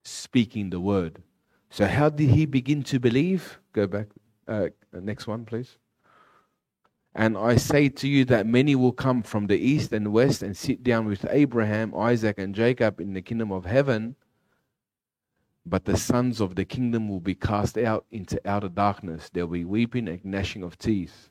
Speaking 0.04 0.70
the 0.70 0.80
word. 0.80 1.22
So, 1.68 1.84
how 1.86 2.08
did 2.08 2.30
he 2.30 2.46
begin 2.46 2.82
to 2.84 2.98
believe? 2.98 3.58
Go 3.74 3.86
back. 3.86 4.06
Uh, 4.48 4.68
next 4.90 5.26
one, 5.26 5.44
please. 5.44 5.76
And 7.14 7.36
I 7.36 7.56
say 7.56 7.90
to 7.90 8.08
you 8.08 8.24
that 8.24 8.46
many 8.46 8.74
will 8.74 8.92
come 8.92 9.22
from 9.22 9.48
the 9.48 9.58
east 9.58 9.92
and 9.92 10.14
west 10.14 10.42
and 10.42 10.56
sit 10.56 10.82
down 10.82 11.04
with 11.04 11.26
Abraham, 11.28 11.94
Isaac, 11.94 12.38
and 12.38 12.54
Jacob 12.54 13.00
in 13.00 13.12
the 13.12 13.20
kingdom 13.20 13.52
of 13.52 13.66
heaven. 13.66 14.16
But 15.66 15.86
the 15.86 15.96
sons 15.96 16.40
of 16.40 16.56
the 16.56 16.64
kingdom 16.64 17.08
will 17.08 17.20
be 17.20 17.34
cast 17.34 17.78
out 17.78 18.04
into 18.10 18.40
outer 18.48 18.68
darkness. 18.68 19.30
There 19.32 19.46
will 19.46 19.54
be 19.54 19.64
weeping 19.64 20.08
and 20.08 20.24
gnashing 20.24 20.62
of 20.62 20.78
teeth. 20.78 21.30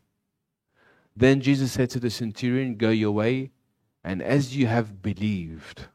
Then 1.16 1.42
Jesus 1.42 1.72
said 1.72 1.92
to 1.92 2.00
the 2.00 2.10
centurion, 2.10 2.76
Go 2.76 2.90
your 2.90 3.12
way, 3.12 3.52
and 4.04 4.22
as 4.22 4.56
you 4.56 4.66
have 4.66 5.02
believed, 5.02 5.88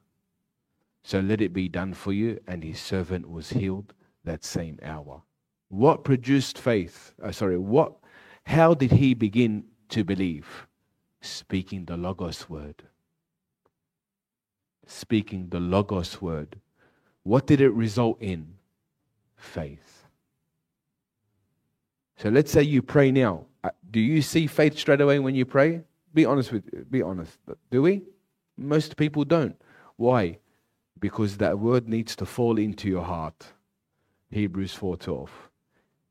so 1.02 1.18
let 1.20 1.40
it 1.40 1.52
be 1.52 1.68
done 1.68 1.94
for 1.94 2.12
you. 2.12 2.38
And 2.46 2.62
his 2.62 2.78
servant 2.78 3.28
was 3.28 3.50
healed 3.50 3.94
that 4.24 4.44
same 4.44 4.78
hour. 4.82 5.22
What 5.68 6.04
produced 6.04 6.58
faith? 6.58 7.14
Uh, 7.22 7.32
sorry, 7.32 7.58
what? 7.58 7.94
How 8.44 8.74
did 8.74 8.92
he 8.92 9.14
begin 9.14 9.64
to 9.90 10.04
believe? 10.04 10.66
Speaking 11.20 11.84
the 11.84 11.96
Logos 11.96 12.48
word. 12.48 12.84
Speaking 14.86 15.48
the 15.48 15.60
Logos 15.60 16.22
word. 16.22 16.60
What 17.28 17.46
did 17.46 17.60
it 17.60 17.74
result 17.74 18.22
in? 18.22 18.54
Faith. 19.36 20.06
So 22.16 22.30
let's 22.30 22.50
say 22.50 22.62
you 22.62 22.80
pray 22.80 23.12
now. 23.12 23.44
Uh, 23.62 23.68
do 23.90 24.00
you 24.00 24.22
see 24.22 24.46
faith 24.46 24.78
straight 24.78 25.02
away 25.02 25.18
when 25.18 25.34
you 25.34 25.44
pray? 25.44 25.82
Be 26.14 26.24
honest 26.24 26.52
with 26.52 26.90
be 26.90 27.02
honest. 27.02 27.36
Do 27.70 27.82
we? 27.82 28.04
Most 28.56 28.96
people 28.96 29.26
don't. 29.26 29.60
Why? 29.96 30.38
Because 30.98 31.36
that 31.36 31.58
word 31.58 31.86
needs 31.86 32.16
to 32.16 32.24
fall 32.24 32.56
into 32.56 32.88
your 32.88 33.04
heart. 33.04 33.52
Hebrews 34.30 34.72
4:12. 34.74 35.28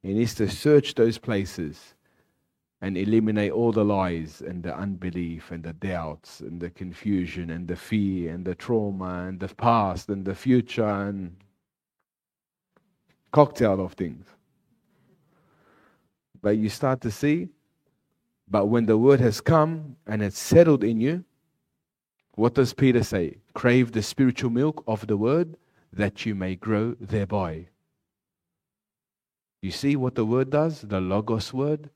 It 0.03 0.13
needs 0.13 0.35
to 0.35 0.47
search 0.47 0.93
those 0.93 1.17
places 1.17 1.95
and 2.81 2.97
eliminate 2.97 3.51
all 3.51 3.71
the 3.71 3.83
lies 3.83 4.41
and 4.41 4.61
the 4.61 4.75
unbelief 4.75 5.51
and 5.51 5.63
the 5.63 5.73
doubts 5.73 6.41
and 6.41 6.61
the 6.61 6.69
confusion 6.69 7.49
and 7.49 7.67
the 7.67 7.75
fear 7.75 8.31
and 8.33 8.45
the 8.45 8.53
trauma 8.53 9.25
and 9.27 9.39
the 9.39 9.47
past 9.55 10.09
and 10.09 10.23
the 10.23 10.35
future 10.35 10.87
and 10.87 11.35
cocktail 13.31 13.83
of 13.83 13.93
things. 13.93 14.25
But 16.41 16.57
you 16.57 16.69
start 16.69 17.01
to 17.01 17.11
see, 17.11 17.49
but 18.47 18.67
when 18.67 18.85
the 18.85 18.97
word 18.97 19.19
has 19.19 19.41
come 19.41 19.95
and 20.05 20.21
it's 20.21 20.37
settled 20.37 20.83
in 20.83 21.01
you, 21.01 21.23
what 22.35 22.53
does 22.53 22.73
Peter 22.73 23.03
say? 23.03 23.37
Crave 23.53 23.91
the 23.91 24.03
spiritual 24.03 24.51
milk 24.51 24.83
of 24.87 25.07
the 25.07 25.17
word 25.17 25.57
that 25.91 26.25
you 26.27 26.35
may 26.35 26.55
grow 26.55 26.95
thereby. 27.01 27.67
You 29.63 29.71
see 29.71 29.95
what 29.95 30.13
the 30.13 30.25
word 30.25 30.51
does? 30.51 30.81
The 30.81 31.01
Logos 31.01 31.51
word? 31.51 31.89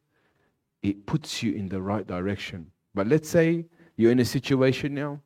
It 0.83 1.05
puts 1.05 1.43
you 1.43 1.53
in 1.53 1.69
the 1.69 1.81
right 1.81 2.05
direction. 2.05 2.71
But 2.93 3.07
let's 3.07 3.29
say 3.29 3.65
you're 3.95 4.11
in 4.11 4.19
a 4.19 4.25
situation 4.25 4.93
now. 4.93 5.21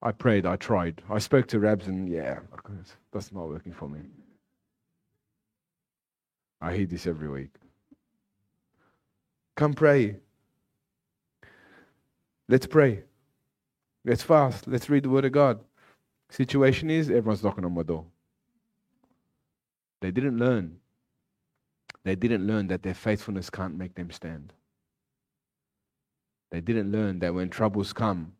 I 0.00 0.12
prayed, 0.12 0.46
I 0.46 0.56
tried. 0.56 1.02
I 1.10 1.18
spoke 1.18 1.48
to 1.48 1.58
Rabs, 1.58 1.88
and 1.88 2.08
yeah, 2.08 2.38
that's 3.12 3.32
not 3.32 3.48
working 3.48 3.72
for 3.72 3.88
me. 3.88 4.00
I 6.60 6.74
hear 6.74 6.86
this 6.86 7.06
every 7.06 7.28
week. 7.28 7.54
Come 9.56 9.74
pray. 9.74 10.16
Let's 12.48 12.66
pray. 12.66 13.02
Let's 14.04 14.22
fast. 14.22 14.68
Let's 14.68 14.88
read 14.88 15.02
the 15.02 15.10
Word 15.10 15.24
of 15.24 15.32
God. 15.32 15.60
Situation 16.30 16.90
is 16.90 17.10
everyone's 17.10 17.42
knocking 17.42 17.64
on 17.64 17.74
my 17.74 17.82
door. 17.82 18.04
They 20.00 20.10
didn't 20.10 20.38
learn 20.38 20.76
they 22.08 22.16
didn't 22.16 22.46
learn 22.46 22.68
that 22.68 22.82
their 22.82 22.94
faithfulness 22.94 23.50
can't 23.50 23.76
make 23.76 23.94
them 23.94 24.10
stand. 24.10 24.54
They 26.50 26.62
didn't 26.62 26.90
learn 26.90 27.18
that 27.18 27.34
when 27.34 27.50
troubles 27.50 27.92
come, 27.92 28.32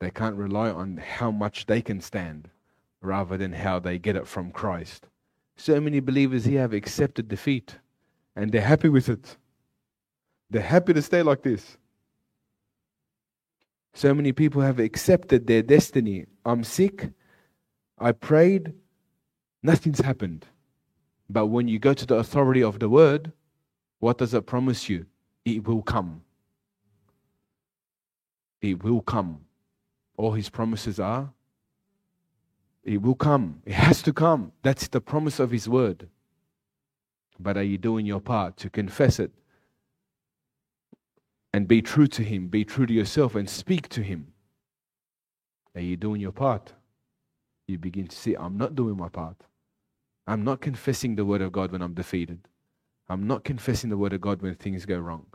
they 0.00 0.10
can't 0.10 0.36
rely 0.36 0.70
on 0.70 0.96
how 0.96 1.30
much 1.30 1.66
they 1.66 1.82
can 1.82 2.00
stand 2.00 2.48
rather 3.02 3.36
than 3.36 3.52
how 3.52 3.78
they 3.78 3.98
get 3.98 4.16
it 4.16 4.26
from 4.26 4.50
Christ. 4.50 5.06
So 5.56 5.80
many 5.80 6.00
believers 6.00 6.46
here 6.46 6.62
have 6.62 6.72
accepted 6.72 7.28
defeat 7.28 7.76
and 8.34 8.50
they're 8.50 8.62
happy 8.62 8.88
with 8.88 9.10
it. 9.10 9.36
They're 10.50 10.62
happy 10.62 10.94
to 10.94 11.02
stay 11.02 11.22
like 11.22 11.42
this. 11.42 11.76
So 13.92 14.14
many 14.14 14.32
people 14.32 14.62
have 14.62 14.78
accepted 14.78 15.46
their 15.46 15.62
destiny. 15.62 16.24
I'm 16.44 16.64
sick. 16.64 17.10
I 17.98 18.12
prayed. 18.12 18.72
Nothing's 19.62 20.00
happened. 20.00 20.46
But 21.28 21.46
when 21.46 21.68
you 21.68 21.78
go 21.78 21.94
to 21.94 22.06
the 22.06 22.16
authority 22.16 22.62
of 22.62 22.78
the 22.78 22.88
word, 22.88 23.32
what 23.98 24.18
does 24.18 24.34
it 24.34 24.46
promise 24.46 24.88
you? 24.88 25.06
It 25.44 25.66
will 25.66 25.82
come. 25.82 26.22
It 28.60 28.82
will 28.82 29.00
come. 29.00 29.40
All 30.16 30.32
his 30.32 30.48
promises 30.48 31.00
are, 31.00 31.32
it 32.84 33.00
will 33.00 33.14
come. 33.14 33.62
It 33.64 33.72
has 33.72 34.02
to 34.02 34.12
come. 34.12 34.52
That's 34.62 34.88
the 34.88 35.00
promise 35.00 35.40
of 35.40 35.50
his 35.50 35.68
word. 35.68 36.08
But 37.40 37.56
are 37.56 37.62
you 37.62 37.78
doing 37.78 38.06
your 38.06 38.20
part 38.20 38.56
to 38.58 38.70
confess 38.70 39.18
it 39.18 39.32
and 41.52 41.66
be 41.66 41.82
true 41.82 42.06
to 42.08 42.22
him, 42.22 42.48
be 42.48 42.64
true 42.64 42.86
to 42.86 42.92
yourself, 42.92 43.34
and 43.34 43.48
speak 43.48 43.88
to 43.88 44.02
him? 44.02 44.28
Are 45.74 45.80
you 45.80 45.96
doing 45.96 46.20
your 46.20 46.32
part? 46.32 46.72
You 47.66 47.78
begin 47.78 48.06
to 48.06 48.16
see, 48.16 48.34
I'm 48.34 48.56
not 48.56 48.74
doing 48.74 48.96
my 48.96 49.08
part. 49.08 49.36
I'm 50.26 50.44
not 50.44 50.60
confessing 50.60 51.16
the 51.16 51.24
word 51.24 51.42
of 51.42 51.52
God 51.52 51.72
when 51.72 51.82
I'm 51.82 51.94
defeated. 51.94 52.48
I'm 53.08 53.26
not 53.26 53.44
confessing 53.44 53.90
the 53.90 53.98
word 53.98 54.12
of 54.12 54.20
God 54.20 54.40
when 54.40 54.54
things 54.54 54.86
go 54.86 54.98
wrong. 54.98 55.26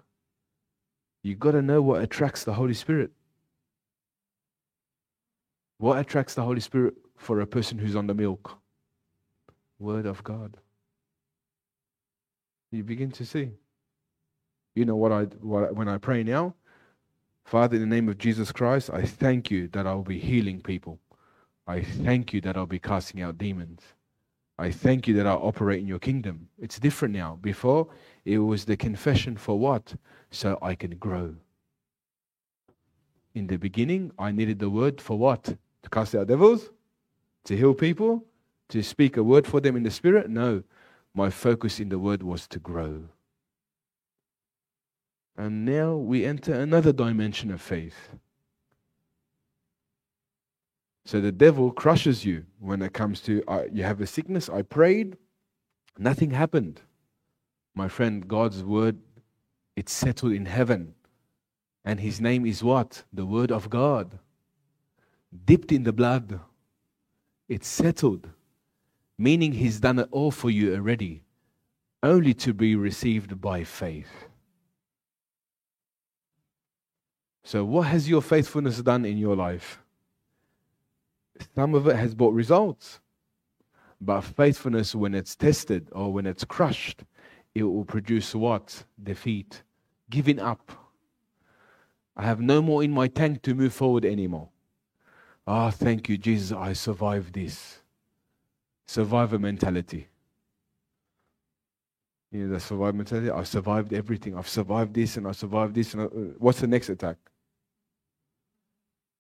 You've 1.21 1.39
got 1.39 1.51
to 1.51 1.61
know 1.61 1.81
what 1.81 2.01
attracts 2.01 2.43
the 2.43 2.53
Holy 2.53 2.73
Spirit. 2.73 3.11
What 5.77 5.99
attracts 5.99 6.33
the 6.33 6.43
Holy 6.43 6.59
Spirit 6.59 6.95
for 7.17 7.41
a 7.41 7.47
person 7.47 7.77
who's 7.77 7.95
on 7.95 8.07
the 8.07 8.13
milk? 8.13 8.57
Word 9.77 10.05
of 10.05 10.23
God. 10.23 10.57
You 12.71 12.83
begin 12.83 13.11
to 13.11 13.25
see. 13.25 13.51
You 14.75 14.85
know 14.85 14.95
what 14.95 15.11
I 15.11 15.23
what, 15.41 15.75
when 15.75 15.87
I 15.87 15.97
pray 15.97 16.23
now, 16.23 16.55
Father, 17.43 17.75
in 17.75 17.81
the 17.81 17.87
name 17.87 18.09
of 18.09 18.17
Jesus 18.17 18.51
Christ, 18.51 18.89
I 18.91 19.03
thank 19.03 19.49
you 19.49 19.67
that 19.69 19.87
I'll 19.87 20.03
be 20.03 20.19
healing 20.19 20.61
people. 20.61 20.99
I 21.65 21.81
thank 21.81 22.33
you 22.33 22.41
that 22.41 22.55
I'll 22.55 22.65
be 22.65 22.79
casting 22.79 23.21
out 23.21 23.37
demons. 23.37 23.81
I 24.59 24.71
thank 24.71 25.07
you 25.07 25.13
that 25.13 25.25
I 25.25 25.31
operate 25.31 25.79
in 25.79 25.87
your 25.87 25.99
kingdom. 25.99 26.49
It's 26.59 26.79
different 26.79 27.13
now. 27.15 27.39
Before, 27.41 27.87
it 28.25 28.39
was 28.39 28.65
the 28.65 28.75
confession 28.75 29.37
for 29.37 29.57
what? 29.57 29.95
So 30.31 30.59
I 30.61 30.75
can 30.75 30.97
grow. 30.97 31.35
In 33.33 33.47
the 33.47 33.55
beginning, 33.55 34.11
I 34.19 34.31
needed 34.31 34.59
the 34.59 34.69
word 34.69 34.99
for 34.99 35.17
what? 35.17 35.43
To 35.43 35.89
cast 35.89 36.13
out 36.13 36.27
devils? 36.27 36.71
To 37.45 37.55
heal 37.55 37.73
people? 37.73 38.25
To 38.69 38.83
speak 38.83 39.15
a 39.15 39.23
word 39.23 39.47
for 39.47 39.61
them 39.61 39.77
in 39.77 39.83
the 39.83 39.91
spirit? 39.91 40.29
No. 40.29 40.63
My 41.13 41.29
focus 41.29 41.79
in 41.79 41.87
the 41.87 41.97
word 41.97 42.21
was 42.21 42.45
to 42.49 42.59
grow. 42.59 43.05
And 45.37 45.63
now 45.63 45.95
we 45.95 46.25
enter 46.25 46.53
another 46.53 46.91
dimension 46.91 47.49
of 47.49 47.61
faith. 47.61 48.09
So 51.09 51.19
the 51.19 51.31
devil 51.31 51.71
crushes 51.71 52.23
you 52.23 52.45
when 52.59 52.83
it 52.83 52.93
comes 52.93 53.19
to 53.21 53.43
uh, 53.47 53.63
you 53.73 53.81
have 53.81 53.99
a 53.99 54.05
sickness. 54.05 54.47
I 54.47 54.61
prayed, 54.61 55.17
nothing 55.97 56.29
happened. 56.29 56.81
My 57.73 57.87
friend, 57.87 58.27
God's 58.27 58.63
word, 58.63 58.99
it's 59.75 59.91
settled 59.91 60.33
in 60.33 60.45
heaven. 60.45 60.93
And 61.83 61.99
his 61.99 62.21
name 62.21 62.45
is 62.45 62.63
what? 62.63 63.05
The 63.11 63.25
word 63.25 63.51
of 63.51 63.71
God. 63.71 64.19
Dipped 65.45 65.71
in 65.71 65.81
the 65.81 65.91
blood. 65.91 66.41
It's 67.47 67.67
settled. 67.67 68.29
Meaning 69.17 69.53
he's 69.53 69.79
done 69.79 69.97
it 69.97 70.09
all 70.11 70.29
for 70.29 70.51
you 70.51 70.75
already, 70.75 71.23
only 72.03 72.35
to 72.35 72.53
be 72.53 72.75
received 72.75 73.41
by 73.41 73.63
faith. 73.63 74.27
So, 77.43 77.65
what 77.65 77.87
has 77.87 78.07
your 78.07 78.21
faithfulness 78.21 78.77
done 78.83 79.05
in 79.05 79.17
your 79.17 79.35
life? 79.35 79.79
Some 81.55 81.75
of 81.75 81.87
it 81.87 81.95
has 81.95 82.15
brought 82.15 82.33
results. 82.33 82.99
But 84.01 84.21
faithfulness, 84.21 84.95
when 84.95 85.13
it's 85.13 85.35
tested 85.35 85.89
or 85.91 86.13
when 86.13 86.25
it's 86.25 86.45
crushed, 86.45 87.03
it 87.53 87.63
will 87.63 87.85
produce 87.85 88.33
what? 88.33 88.83
Defeat. 89.01 89.63
Giving 90.09 90.39
up. 90.39 90.71
I 92.15 92.23
have 92.23 92.41
no 92.41 92.61
more 92.61 92.83
in 92.83 92.91
my 92.91 93.07
tank 93.07 93.41
to 93.43 93.53
move 93.53 93.73
forward 93.73 94.05
anymore. 94.05 94.49
Ah, 95.47 95.67
oh, 95.67 95.71
thank 95.71 96.09
you, 96.09 96.17
Jesus, 96.17 96.55
I 96.55 96.73
survived 96.73 97.33
this. 97.33 97.79
Survivor 98.85 99.39
mentality. 99.39 100.07
You 102.31 102.45
know, 102.45 102.53
the 102.53 102.59
survivor 102.59 102.93
mentality. 102.93 103.31
I've 103.31 103.47
survived 103.47 103.93
everything. 103.93 104.37
I've 104.37 104.47
survived 104.47 104.93
this 104.93 105.17
and 105.17 105.27
I 105.27 105.31
survived 105.31 105.75
this. 105.75 105.93
And 105.93 106.03
I, 106.03 106.05
uh, 106.05 106.09
what's 106.37 106.59
the 106.59 106.67
next 106.67 106.89
attack? 106.89 107.17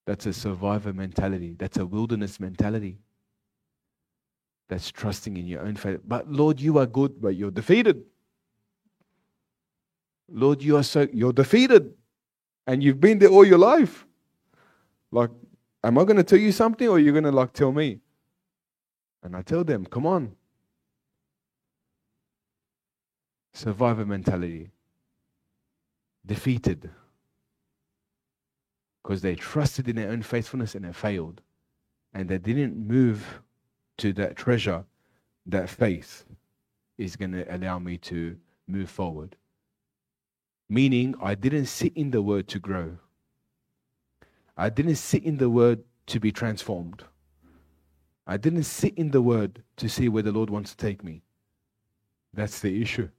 That's 0.09 0.25
a 0.25 0.33
survivor 0.33 0.91
mentality. 0.91 1.53
That's 1.55 1.77
a 1.77 1.85
wilderness 1.85 2.39
mentality. 2.39 2.97
That's 4.67 4.89
trusting 4.89 5.37
in 5.37 5.45
your 5.45 5.61
own 5.61 5.75
faith. 5.75 5.99
But 6.03 6.27
Lord, 6.27 6.59
you 6.59 6.79
are 6.79 6.87
good, 6.87 7.21
but 7.21 7.35
you're 7.35 7.51
defeated. 7.51 8.01
Lord, 10.27 10.63
you 10.63 10.77
are 10.77 10.83
so 10.83 11.07
you're 11.13 11.31
defeated. 11.31 11.93
And 12.65 12.83
you've 12.83 12.99
been 12.99 13.19
there 13.19 13.29
all 13.29 13.45
your 13.45 13.59
life. 13.59 14.07
Like, 15.11 15.29
am 15.83 15.99
I 15.99 16.03
going 16.05 16.17
to 16.17 16.23
tell 16.23 16.39
you 16.39 16.53
something 16.53 16.87
or 16.87 16.95
are 16.95 16.99
you 16.99 17.11
going 17.11 17.25
to 17.25 17.31
like 17.31 17.53
tell 17.53 17.71
me? 17.71 17.99
And 19.21 19.35
I 19.35 19.43
tell 19.43 19.63
them, 19.63 19.85
come 19.85 20.07
on. 20.07 20.35
Survivor 23.53 24.07
mentality. 24.07 24.71
Defeated 26.25 26.89
because 29.09 29.23
they 29.23 29.33
trusted 29.33 29.89
in 29.89 29.95
their 29.95 30.11
own 30.11 30.21
faithfulness 30.21 30.75
and 30.75 30.85
it 30.85 30.95
failed. 30.95 31.41
And 32.13 32.29
they 32.29 32.37
didn't 32.37 32.77
move 32.77 33.41
to 33.97 34.13
that 34.13 34.35
treasure, 34.35 34.85
that 35.47 35.67
faith 35.67 36.25
is 36.99 37.15
going 37.15 37.31
to 37.31 37.55
allow 37.55 37.79
me 37.79 37.97
to 37.97 38.37
move 38.67 38.87
forward. 38.87 39.35
Meaning, 40.69 41.15
I 41.19 41.33
didn't 41.33 41.65
sit 41.65 41.93
in 41.97 42.11
the 42.11 42.21
word 42.21 42.47
to 42.49 42.59
grow. 42.59 42.99
I 44.55 44.69
didn't 44.69 44.97
sit 44.97 45.23
in 45.23 45.37
the 45.37 45.49
word 45.49 45.81
to 46.05 46.19
be 46.19 46.31
transformed. 46.31 47.03
I 48.27 48.37
didn't 48.37 48.65
sit 48.65 48.93
in 48.95 49.09
the 49.09 49.23
word 49.23 49.63
to 49.77 49.89
see 49.89 50.07
where 50.07 50.21
the 50.21 50.31
Lord 50.31 50.51
wants 50.51 50.69
to 50.69 50.77
take 50.77 51.03
me. 51.03 51.23
That's 52.31 52.59
the 52.59 52.79
issue. 52.79 53.09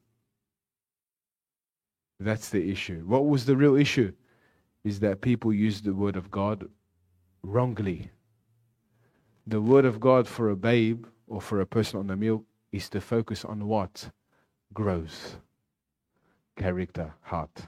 That's 2.21 2.49
the 2.51 2.71
issue. 2.71 3.03
What 3.05 3.27
was 3.27 3.45
the 3.45 3.57
real 3.57 3.75
issue? 3.75 4.13
Is 4.85 5.01
that 5.01 5.21
people 5.21 5.53
use 5.53 5.81
the 5.81 5.95
word 5.95 6.17
of 6.17 6.31
God 6.31 6.69
wrongly. 7.43 8.11
The 9.47 9.61
word 9.61 9.85
of 9.85 10.01
God 10.01 10.27
for 10.27 10.51
a 10.51 10.57
babe 10.57 11.07
or 11.27 11.41
for 11.41 11.61
a 11.61 11.67
person 11.67 11.99
on 11.99 12.07
the 12.07 12.17
milk 12.17 12.45
is 12.73 12.89
to 12.91 13.01
focus 13.01 13.45
on 13.45 13.67
what? 13.67 14.11
Growth, 14.73 15.37
character, 16.57 17.13
heart. 17.23 17.67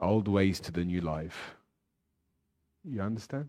Old 0.00 0.28
ways 0.28 0.60
to 0.60 0.72
the 0.72 0.84
new 0.84 1.00
life. 1.00 1.54
You 2.84 3.00
understand? 3.00 3.48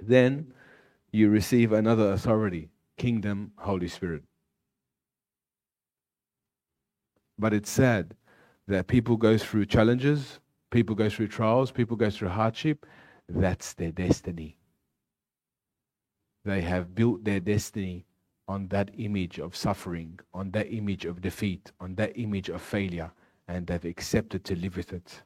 Then 0.00 0.52
you 1.10 1.28
receive 1.30 1.72
another 1.72 2.12
authority 2.12 2.68
kingdom, 2.96 3.52
Holy 3.56 3.88
Spirit. 3.88 4.22
But 7.38 7.54
it's 7.54 7.70
sad 7.70 8.14
that 8.68 8.86
people 8.86 9.16
go 9.16 9.36
through 9.38 9.66
challenges, 9.66 10.38
people 10.70 10.94
go 10.94 11.08
through 11.08 11.28
trials, 11.28 11.72
people 11.72 11.96
go 11.96 12.10
through 12.10 12.28
hardship. 12.28 12.86
That's 13.28 13.74
their 13.74 13.90
destiny. 13.90 14.56
They 16.44 16.60
have 16.60 16.94
built 16.94 17.24
their 17.24 17.40
destiny 17.40 18.04
on 18.46 18.68
that 18.68 18.90
image 18.96 19.38
of 19.38 19.56
suffering, 19.56 20.18
on 20.32 20.50
that 20.52 20.72
image 20.72 21.04
of 21.04 21.20
defeat, 21.20 21.72
on 21.80 21.94
that 21.96 22.12
image 22.16 22.48
of 22.48 22.62
failure, 22.62 23.10
and 23.46 23.66
they've 23.66 23.84
accepted 23.84 24.44
to 24.44 24.56
live 24.56 24.76
with 24.76 24.92
it. 24.92 25.22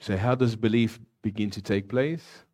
So, 0.00 0.16
how 0.16 0.34
does 0.34 0.56
belief 0.56 1.00
begin 1.22 1.50
to 1.50 1.62
take 1.62 1.88
place? 1.88 2.44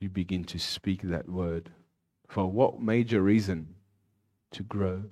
You 0.00 0.08
begin 0.08 0.44
to 0.44 0.58
speak 0.58 1.02
that 1.02 1.28
word. 1.28 1.70
For 2.28 2.46
what 2.46 2.80
major 2.80 3.22
reason? 3.22 3.74
To 4.52 4.62
grow. 4.62 5.04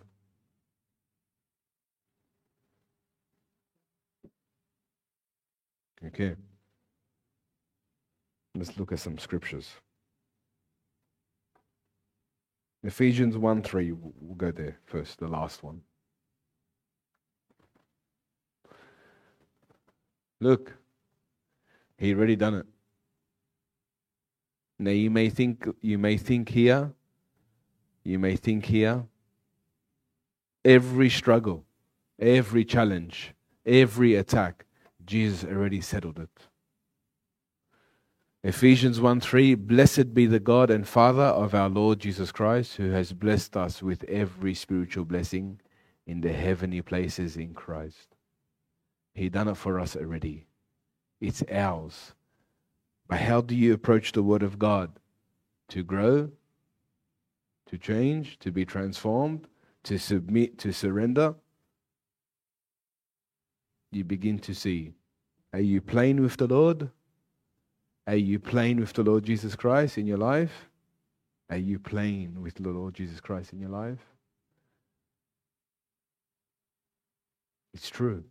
Okay. 6.07 6.34
Let's 8.55 8.76
look 8.76 8.93
at 8.93 8.99
some 8.99 9.18
scriptures. 9.18 9.70
Ephesians 12.84 13.38
1 13.38 13.62
3, 13.62 13.93
we'll 13.93 14.34
go 14.36 14.51
there 14.51 14.76
first, 14.84 15.18
the 15.18 15.28
last 15.28 15.62
one. 15.62 15.80
Look, 20.43 20.74
he 21.97 22.12
already 22.12 22.34
done 22.34 22.55
it. 22.55 22.66
Now 24.76 24.90
you 24.90 25.09
may 25.09 25.30
think 25.30 25.68
you 25.80 25.99
may 25.99 26.16
think 26.16 26.49
here, 26.49 26.90
you 28.03 28.18
may 28.18 28.34
think 28.34 28.64
here, 28.64 29.05
every 30.64 31.11
struggle, 31.11 31.64
every 32.18 32.64
challenge, 32.64 33.34
every 33.64 34.16
attack, 34.16 34.66
Jesus 35.07 35.45
already 35.49 35.80
settled 35.80 36.18
it. 36.18 36.49
Ephesians 38.43 39.01
1 39.01 39.20
3 39.20 39.55
Blessed 39.55 40.12
be 40.12 40.26
the 40.26 40.40
God 40.40 40.70
and 40.70 40.88
Father 40.88 41.22
of 41.22 41.55
our 41.55 41.68
Lord 41.68 42.01
Jesus 42.01 42.32
Christ, 42.32 42.78
who 42.78 42.90
has 42.90 43.12
blessed 43.12 43.57
us 43.57 43.80
with 43.80 44.03
every 44.09 44.55
spiritual 44.55 45.05
blessing 45.05 45.61
in 46.05 46.20
the 46.20 46.32
heavenly 46.32 46.82
places 46.82 47.36
in 47.36 47.55
Christ. 47.55 48.12
He 49.15 49.29
done 49.29 49.49
it 49.49 49.57
for 49.57 49.79
us 49.79 49.97
already. 49.97 50.47
It's 51.21 51.43
ours. 51.51 52.13
But 53.09 53.21
how 53.21 53.41
do 53.41 53.55
you 53.55 53.75
approach 53.75 54.13
the 54.13 54.23
Word 54.23 54.43
of 54.43 54.59
God? 54.59 54.91
To 55.69 55.83
grow, 55.83 56.31
to 57.67 57.79
change, 57.79 58.39
to 58.41 58.51
be 58.51 58.65
transformed, 58.65 59.47
to 59.85 59.99
submit, 59.99 60.59
to 60.59 60.73
surrender? 60.73 61.35
You 63.91 64.05
begin 64.05 64.39
to 64.41 64.55
see. 64.55 64.95
Are 65.53 65.61
you 65.61 65.81
playing 65.81 66.23
with 66.23 66.37
the 66.39 66.47
Lord? 66.47 66.91
Are 68.07 68.17
you 68.17 68.39
playing 68.39 68.81
with 68.81 68.93
the 68.95 69.03
Lord 69.03 69.25
Jesus 69.25 69.55
Christ 69.55 69.99
in 69.99 70.07
your 70.07 70.19
life? 70.19 70.69
Are 71.51 71.59
you 71.59 71.79
playing 71.79 72.41
with 72.41 72.55
the 72.55 72.71
Lord 72.71 72.95
Jesus 72.95 73.21
Christ 73.21 73.53
in 73.53 73.61
your 73.61 73.71
life? 73.71 73.99
It's 77.75 77.91
true. 77.91 78.25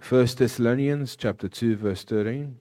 First 0.00 0.38
Thessalonians 0.38 1.14
chapter 1.14 1.46
2 1.46 1.76
verse 1.76 2.02
13 2.04 2.56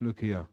Look 0.00 0.20
here. 0.20 0.46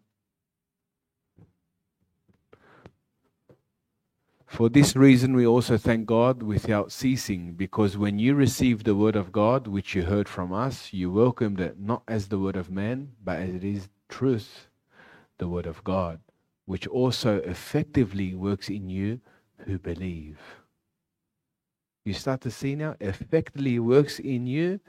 For 4.48 4.70
this 4.70 4.96
reason, 4.96 5.36
we 5.36 5.46
also 5.46 5.78
thank 5.78 6.08
God 6.08 6.42
without 6.42 6.92
ceasing, 6.92 7.54
because 7.54 7.98
when 7.98 8.18
you 8.18 8.34
received 8.34 8.86
the 8.86 8.96
word 8.96 9.16
of 9.16 9.32
God, 9.32 9.68
which 9.68 9.94
you 9.94 10.04
heard 10.04 10.28
from 10.28 10.52
us, 10.52 10.92
you 10.92 11.12
welcomed 11.12 11.60
it 11.60 11.80
not 11.80 12.02
as 12.08 12.28
the 12.28 12.40
word 12.40 12.56
of 12.56 12.72
man, 12.72 13.12
but 13.24 13.38
as 13.38 13.54
it 13.54 13.64
is 13.64 13.90
truth, 14.10 14.68
the 15.38 15.48
word 15.48 15.68
of 15.68 15.84
God, 15.84 16.20
which 16.66 16.88
also 16.88 17.38
effectively 17.42 18.34
works 18.34 18.70
in 18.70 18.90
you 18.90 19.20
who 19.66 19.78
believe. 19.78 20.40
You 22.04 22.14
start 22.14 22.42
to 22.42 22.52
see 22.52 22.76
now, 22.76 22.96
effectively 23.00 23.80
works 23.80 24.20
in 24.20 24.46
you 24.48 24.80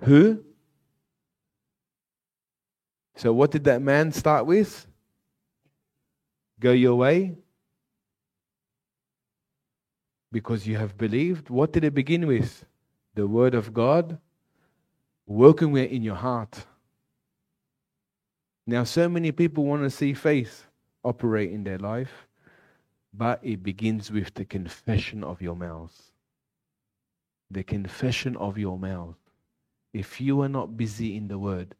who? 0.00 0.44
So, 3.16 3.32
what 3.32 3.50
did 3.50 3.64
that 3.64 3.82
man 3.82 4.12
start 4.12 4.46
with? 4.46 4.86
Go 6.58 6.72
your 6.72 6.94
way, 6.94 7.36
because 10.30 10.66
you 10.66 10.76
have 10.76 10.96
believed. 10.96 11.50
What 11.50 11.72
did 11.72 11.84
it 11.84 11.94
begin 11.94 12.26
with? 12.26 12.64
The 13.14 13.26
Word 13.26 13.54
of 13.54 13.74
God 13.74 14.18
working 15.26 15.76
in 15.76 16.02
your 16.02 16.14
heart. 16.14 16.64
Now, 18.66 18.84
so 18.84 19.08
many 19.08 19.32
people 19.32 19.64
want 19.64 19.82
to 19.82 19.90
see 19.90 20.14
faith 20.14 20.66
operate 21.04 21.52
in 21.52 21.64
their 21.64 21.78
life, 21.78 22.26
but 23.12 23.40
it 23.42 23.62
begins 23.62 24.10
with 24.10 24.34
the 24.34 24.44
confession 24.44 25.22
of 25.22 25.42
your 25.42 25.56
mouth. 25.56 26.12
The 27.50 27.62
confession 27.62 28.36
of 28.36 28.56
your 28.56 28.78
mouth. 28.78 29.16
If 29.92 30.20
you 30.20 30.40
are 30.40 30.48
not 30.48 30.76
busy 30.76 31.16
in 31.16 31.28
the 31.28 31.38
Word, 31.38 31.74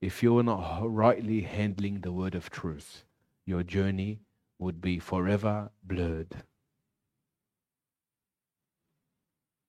if 0.00 0.22
you 0.22 0.38
are 0.38 0.42
not 0.42 0.82
rightly 0.82 1.40
handling 1.40 2.00
the 2.00 2.12
Word 2.12 2.34
of 2.34 2.50
truth, 2.50 3.04
your 3.44 3.62
journey 3.62 4.20
would 4.58 4.80
be 4.80 4.98
forever 4.98 5.70
blurred. 5.82 6.44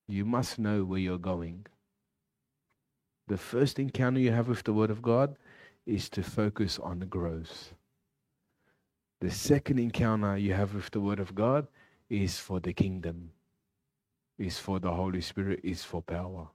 You 0.07 0.25
must 0.25 0.59
know 0.59 0.83
where 0.83 0.99
you're 0.99 1.17
going. 1.17 1.65
The 3.27 3.37
first 3.37 3.77
encounter 3.79 4.19
you 4.19 4.31
have 4.31 4.47
with 4.47 4.63
the 4.63 4.73
Word 4.73 4.89
of 4.89 5.01
God 5.01 5.35
is 5.85 6.09
to 6.09 6.23
focus 6.23 6.79
on 6.79 6.99
the 6.99 7.05
growth. 7.05 7.73
The 9.19 9.31
second 9.31 9.79
encounter 9.79 10.37
you 10.37 10.53
have 10.53 10.75
with 10.75 10.91
the 10.91 11.01
Word 11.01 11.19
of 11.19 11.33
God 11.33 11.67
is 12.09 12.37
for 12.37 12.59
the 12.59 12.71
kingdom, 12.73 13.31
is 14.37 14.59
for 14.59 14.79
the 14.79 14.91
Holy 14.91 15.21
Spirit, 15.21 15.61
is 15.63 15.83
for 15.83 16.03
power. 16.03 16.47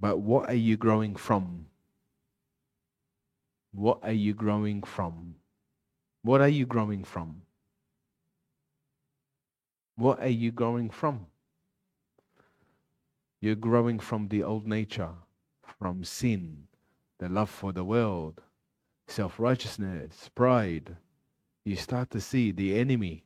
But 0.00 0.18
what 0.18 0.48
are 0.48 0.54
you 0.54 0.76
growing 0.76 1.14
from? 1.14 1.66
What 3.72 4.00
are 4.02 4.12
you 4.12 4.34
growing 4.34 4.82
from? 4.82 5.36
What 6.22 6.40
are 6.40 6.48
you 6.48 6.66
growing 6.66 7.04
from? 7.04 7.42
What 9.96 10.18
are 10.20 10.28
you 10.28 10.50
growing 10.50 10.90
from? 10.90 11.26
You're 13.40 13.54
growing 13.54 14.00
from 14.00 14.28
the 14.28 14.42
old 14.42 14.66
nature, 14.66 15.10
from 15.78 16.02
sin, 16.04 16.64
the 17.18 17.28
love 17.28 17.50
for 17.50 17.72
the 17.72 17.84
world, 17.84 18.40
self 19.10 19.38
righteousness, 19.38 20.30
pride. 20.34 20.96
You 21.64 21.76
start 21.76 22.10
to 22.10 22.20
see 22.20 22.52
the 22.52 22.78
enemy. 22.78 23.24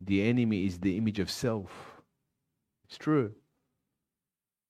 The 0.00 0.22
enemy 0.22 0.66
is 0.66 0.78
the 0.78 0.96
image 0.96 1.18
of 1.18 1.30
self. 1.30 1.70
It's 2.84 2.98
true. 2.98 3.32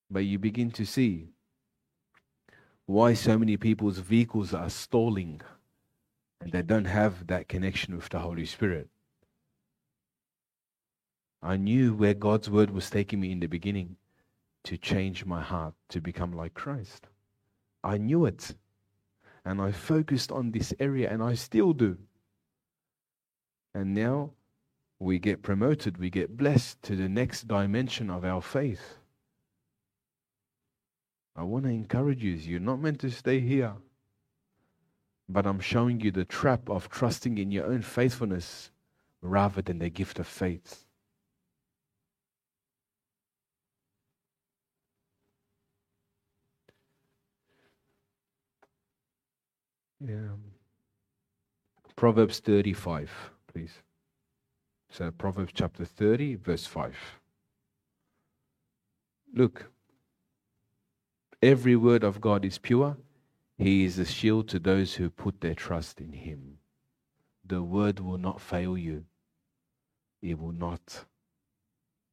But 0.09 0.25
you 0.25 0.39
begin 0.39 0.71
to 0.71 0.85
see 0.85 1.29
why 2.85 3.13
so 3.13 3.37
many 3.37 3.57
people's 3.57 3.97
vehicles 3.97 4.53
are 4.53 4.69
stalling 4.69 5.41
and 6.39 6.51
they 6.51 6.61
don't 6.61 6.85
have 6.85 7.27
that 7.27 7.47
connection 7.47 7.95
with 7.95 8.09
the 8.09 8.19
Holy 8.19 8.45
Spirit. 8.45 8.89
I 11.41 11.57
knew 11.57 11.93
where 11.93 12.13
God's 12.13 12.49
word 12.49 12.71
was 12.71 12.89
taking 12.89 13.19
me 13.19 13.31
in 13.31 13.39
the 13.39 13.47
beginning 13.47 13.97
to 14.65 14.77
change 14.77 15.25
my 15.25 15.41
heart 15.41 15.73
to 15.89 15.99
become 15.99 16.33
like 16.33 16.53
Christ. 16.53 17.07
I 17.83 17.97
knew 17.97 18.25
it. 18.25 18.55
And 19.45 19.61
I 19.61 19.71
focused 19.71 20.31
on 20.31 20.51
this 20.51 20.73
area, 20.79 21.11
and 21.11 21.21
I 21.21 21.33
still 21.33 21.73
do. 21.73 21.97
And 23.73 23.93
now 23.93 24.31
we 24.99 25.19
get 25.19 25.41
promoted, 25.41 25.97
we 25.97 26.09
get 26.09 26.37
blessed 26.37 26.81
to 26.83 26.95
the 26.95 27.09
next 27.09 27.47
dimension 27.47 28.09
of 28.09 28.23
our 28.23 28.41
faith. 28.41 28.97
I 31.35 31.43
want 31.43 31.65
to 31.65 31.71
encourage 31.71 32.23
you. 32.23 32.33
You're 32.33 32.59
not 32.59 32.79
meant 32.79 32.99
to 32.99 33.09
stay 33.09 33.39
here. 33.39 33.73
But 35.27 35.47
I'm 35.47 35.59
showing 35.59 35.99
you 35.99 36.11
the 36.11 36.25
trap 36.25 36.69
of 36.69 36.89
trusting 36.89 37.37
in 37.37 37.51
your 37.51 37.65
own 37.65 37.81
faithfulness 37.81 38.71
rather 39.21 39.61
than 39.61 39.79
the 39.79 39.89
gift 39.89 40.19
of 40.19 40.27
faith. 40.27 40.82
Proverbs 51.95 52.39
35, 52.39 53.09
please. 53.47 53.71
So, 54.89 55.11
Proverbs 55.11 55.53
chapter 55.55 55.85
30, 55.85 56.35
verse 56.35 56.65
5. 56.65 56.95
Look, 59.33 59.71
every 61.41 61.75
word 61.75 62.03
of 62.03 62.19
God 62.19 62.43
is 62.43 62.57
pure. 62.57 62.97
He 63.57 63.85
is 63.85 63.97
a 63.97 64.05
shield 64.05 64.49
to 64.49 64.59
those 64.59 64.95
who 64.95 65.09
put 65.09 65.39
their 65.39 65.55
trust 65.55 66.01
in 66.01 66.11
Him. 66.11 66.57
The 67.45 67.63
word 67.63 67.99
will 67.99 68.17
not 68.17 68.41
fail 68.41 68.77
you, 68.77 69.05
it 70.21 70.37
will 70.37 70.51
not. 70.51 71.05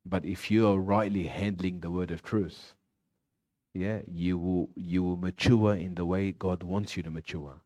But 0.07 0.25
if 0.25 0.51
you 0.51 0.69
are 0.69 0.79
rightly 0.79 1.25
handling 1.25 1.81
the 1.81 1.91
word 1.91 2.11
of 2.11 2.23
truth, 2.23 2.75
yeah, 3.75 4.01
you 4.07 4.39
will 4.39 4.71
you 4.75 5.03
will 5.03 5.17
mature 5.17 5.75
in 5.75 5.95
the 5.95 6.07
way 6.07 6.33
God 6.33 6.63
wants 6.63 6.97
you 6.97 7.03
to 7.03 7.11
mature. 7.11 7.61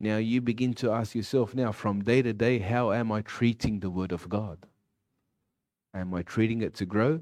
Now 0.00 0.18
you 0.18 0.40
begin 0.40 0.74
to 0.74 0.90
ask 0.90 1.14
yourself 1.14 1.54
now 1.54 1.72
from 1.72 2.02
day 2.02 2.22
to 2.22 2.32
day, 2.32 2.58
how 2.58 2.92
am 2.92 3.12
I 3.12 3.22
treating 3.22 3.80
the 3.80 3.90
Word 3.90 4.12
of 4.12 4.28
God? 4.28 4.58
Am 5.94 6.12
I 6.14 6.22
treating 6.22 6.62
it 6.62 6.74
to 6.74 6.86
grow? 6.86 7.20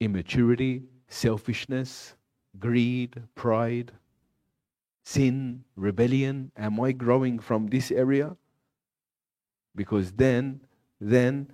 Immaturity, 0.00 0.82
selfishness, 1.08 2.14
greed, 2.58 3.22
pride, 3.34 3.92
sin, 5.04 5.64
rebellion? 5.76 6.52
Am 6.56 6.80
I 6.80 6.92
growing 6.92 7.38
from 7.38 7.68
this 7.68 7.90
area? 7.90 8.36
Because 9.74 10.12
then, 10.12 10.60
then 11.00 11.50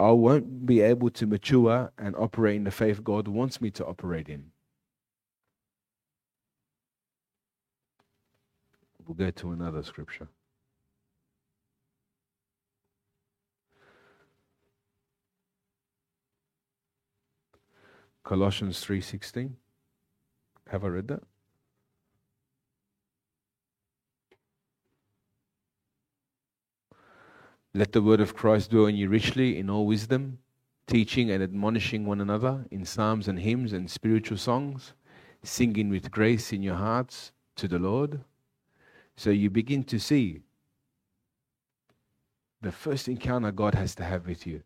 I 0.00 0.10
won't 0.10 0.66
be 0.66 0.80
able 0.80 1.10
to 1.10 1.26
mature 1.26 1.92
and 1.98 2.16
operate 2.16 2.56
in 2.56 2.64
the 2.64 2.70
faith 2.70 3.04
God 3.04 3.28
wants 3.28 3.60
me 3.60 3.70
to 3.72 3.86
operate 3.86 4.28
in. 4.28 4.51
We'll 9.06 9.14
go 9.14 9.30
to 9.30 9.50
another 9.50 9.82
scripture. 9.82 10.28
Colossians 18.24 18.84
3:16. 18.84 19.56
Have 20.68 20.84
I 20.84 20.88
read 20.88 21.08
that? 21.08 21.22
Let 27.74 27.92
the 27.92 28.02
word 28.02 28.20
of 28.20 28.34
Christ 28.34 28.70
dwell 28.70 28.86
in 28.86 28.96
you 28.96 29.08
richly 29.08 29.58
in 29.58 29.70
all 29.70 29.86
wisdom, 29.86 30.38
teaching 30.86 31.30
and 31.30 31.42
admonishing 31.42 32.04
one 32.04 32.20
another 32.20 32.66
in 32.70 32.84
psalms 32.84 33.28
and 33.28 33.38
hymns 33.38 33.72
and 33.72 33.90
spiritual 33.90 34.36
songs, 34.38 34.92
singing 35.42 35.88
with 35.88 36.10
grace 36.10 36.52
in 36.52 36.62
your 36.62 36.76
hearts 36.76 37.32
to 37.56 37.66
the 37.66 37.78
Lord. 37.78 38.24
So 39.22 39.30
you 39.30 39.50
begin 39.50 39.84
to 39.84 40.00
see 40.00 40.40
the 42.60 42.72
first 42.72 43.06
encounter 43.06 43.52
God 43.52 43.76
has 43.76 43.94
to 43.94 44.02
have 44.02 44.26
with 44.26 44.48
you 44.48 44.64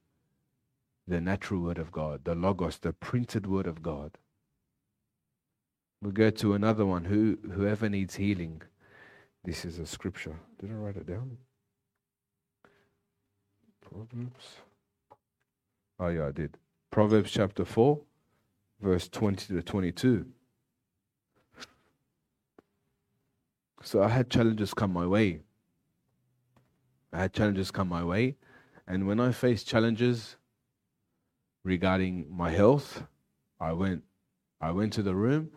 the 1.07 1.21
natural 1.21 1.61
word 1.61 1.77
of 1.77 1.93
God, 1.93 2.25
the 2.25 2.35
Logos, 2.35 2.79
the 2.79 2.95
printed 2.95 3.47
word 3.47 3.67
of 3.67 3.83
God. 3.83 4.17
We'll 6.01 6.13
go 6.13 6.31
to 6.31 6.55
another 6.55 6.87
one. 6.87 7.05
Who, 7.05 7.37
whoever 7.53 7.91
needs 7.91 8.15
healing, 8.15 8.63
this 9.45 9.67
is 9.67 9.79
a 9.79 9.85
scripture. 9.85 10.37
Did 10.59 10.71
I 10.71 10.75
write 10.77 10.97
it 10.97 11.07
down? 11.07 11.37
Proverbs. 13.83 14.55
Oh, 16.01 16.09
yeah, 16.09 16.29
I 16.29 16.33
did. 16.33 16.57
Proverbs 16.91 17.31
chapter 17.31 17.67
4, 17.67 18.01
verse 18.81 19.07
20 19.07 19.55
to 19.55 19.63
22. 19.63 20.25
So 23.83 24.03
I 24.03 24.09
had 24.09 24.31
challenges 24.31 24.75
come 24.75 24.93
my 24.93 25.07
way. 25.07 25.41
I 27.13 27.21
had 27.21 27.33
challenges 27.33 27.71
come 27.71 27.89
my 27.89 28.05
way. 28.05 28.37
And 28.87 29.07
when 29.07 29.21
I 29.21 29.33
faced 29.33 29.67
challenges 29.67 30.37
regarding 31.65 32.27
my 32.31 32.51
health, 32.51 33.05
I 33.61 33.73
went 33.73 34.03
I 34.61 34.71
went 34.71 34.93
to 34.95 35.03
the 35.03 35.15
room 35.15 35.51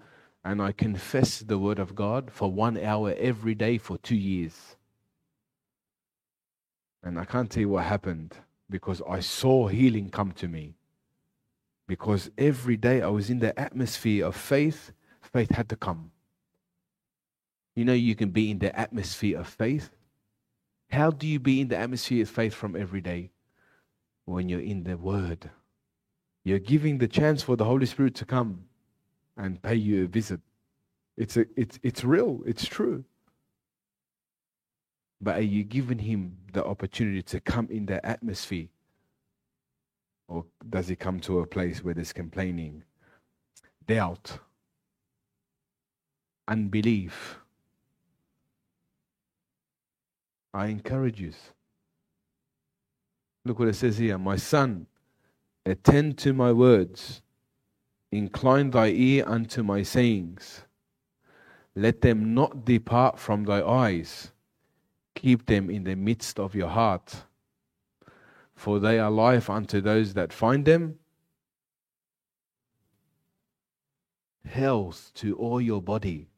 and 0.43 0.61
I 0.61 0.71
confessed 0.71 1.47
the 1.47 1.57
word 1.57 1.79
of 1.79 1.95
God 1.95 2.31
for 2.31 2.51
one 2.51 2.77
hour 2.77 3.13
every 3.17 3.55
day 3.55 3.77
for 3.77 3.97
two 3.97 4.15
years. 4.15 4.75
And 7.03 7.17
I 7.17 7.25
can't 7.25 7.49
tell 7.49 7.61
you 7.61 7.69
what 7.69 7.85
happened 7.85 8.35
because 8.69 9.01
I 9.07 9.19
saw 9.21 9.67
healing 9.67 10.09
come 10.09 10.31
to 10.33 10.47
me. 10.47 10.75
Because 11.87 12.29
every 12.37 12.77
day 12.77 13.01
I 13.01 13.07
was 13.07 13.29
in 13.29 13.39
the 13.39 13.57
atmosphere 13.59 14.25
of 14.25 14.35
faith, 14.35 14.91
faith 15.21 15.51
had 15.51 15.69
to 15.69 15.75
come. 15.75 16.11
You 17.79 17.85
know, 17.85 17.93
you 17.93 18.13
can 18.13 18.31
be 18.31 18.51
in 18.51 18.59
the 18.59 18.77
atmosphere 18.77 19.39
of 19.39 19.47
faith. 19.47 19.89
How 20.91 21.11
do 21.11 21.25
you 21.25 21.39
be 21.39 21.61
in 21.61 21.69
the 21.69 21.77
atmosphere 21.77 22.23
of 22.23 22.29
faith 22.29 22.53
from 22.53 22.75
every 22.75 22.99
day? 22.99 23.31
When 24.25 24.49
you're 24.49 24.59
in 24.59 24.83
the 24.83 24.97
Word. 24.97 25.49
You're 26.43 26.59
giving 26.59 26.97
the 26.97 27.07
chance 27.07 27.41
for 27.41 27.55
the 27.55 27.63
Holy 27.63 27.85
Spirit 27.85 28.15
to 28.15 28.25
come 28.25 28.65
and 29.37 29.61
pay 29.61 29.75
you 29.75 30.03
a 30.03 30.07
visit. 30.07 30.41
It's, 31.15 31.37
a, 31.37 31.45
it's, 31.55 31.79
it's 31.81 32.03
real, 32.03 32.41
it's 32.45 32.65
true. 32.65 33.05
But 35.21 35.37
are 35.37 35.41
you 35.41 35.63
giving 35.63 35.99
him 35.99 36.35
the 36.51 36.65
opportunity 36.65 37.21
to 37.21 37.39
come 37.39 37.69
in 37.71 37.85
that 37.85 38.03
atmosphere? 38.03 38.67
Or 40.27 40.43
does 40.69 40.89
he 40.89 40.97
come 40.97 41.21
to 41.21 41.39
a 41.39 41.47
place 41.47 41.81
where 41.81 41.93
there's 41.93 42.11
complaining, 42.11 42.83
doubt, 43.87 44.37
unbelief? 46.45 47.39
I 50.53 50.67
encourage 50.67 51.21
you. 51.21 51.33
Look 53.45 53.59
what 53.59 53.67
it 53.67 53.75
says 53.75 53.97
here 53.97 54.17
My 54.17 54.35
son, 54.35 54.87
attend 55.65 56.17
to 56.19 56.33
my 56.33 56.51
words, 56.51 57.21
incline 58.11 58.71
thy 58.71 58.87
ear 58.87 59.23
unto 59.27 59.63
my 59.63 59.83
sayings. 59.83 60.63
Let 61.75 62.01
them 62.01 62.33
not 62.33 62.65
depart 62.65 63.19
from 63.19 63.43
thy 63.45 63.63
eyes 63.63 64.31
Keep 65.19 65.47
them 65.47 65.69
in 65.69 65.83
the 65.83 65.95
midst 65.95 66.39
of 66.39 66.55
your 66.55 66.69
heart, 66.69 67.23
for 68.55 68.79
they 68.79 68.99
are 68.99 69.11
life 69.11 69.49
unto 69.49 69.81
those 69.81 70.13
that 70.13 70.31
find 70.31 70.63
them, 70.63 70.97
health 74.45 75.11
to 75.15 75.35
all 75.35 75.59
your 75.59 75.81
body. 75.81 76.29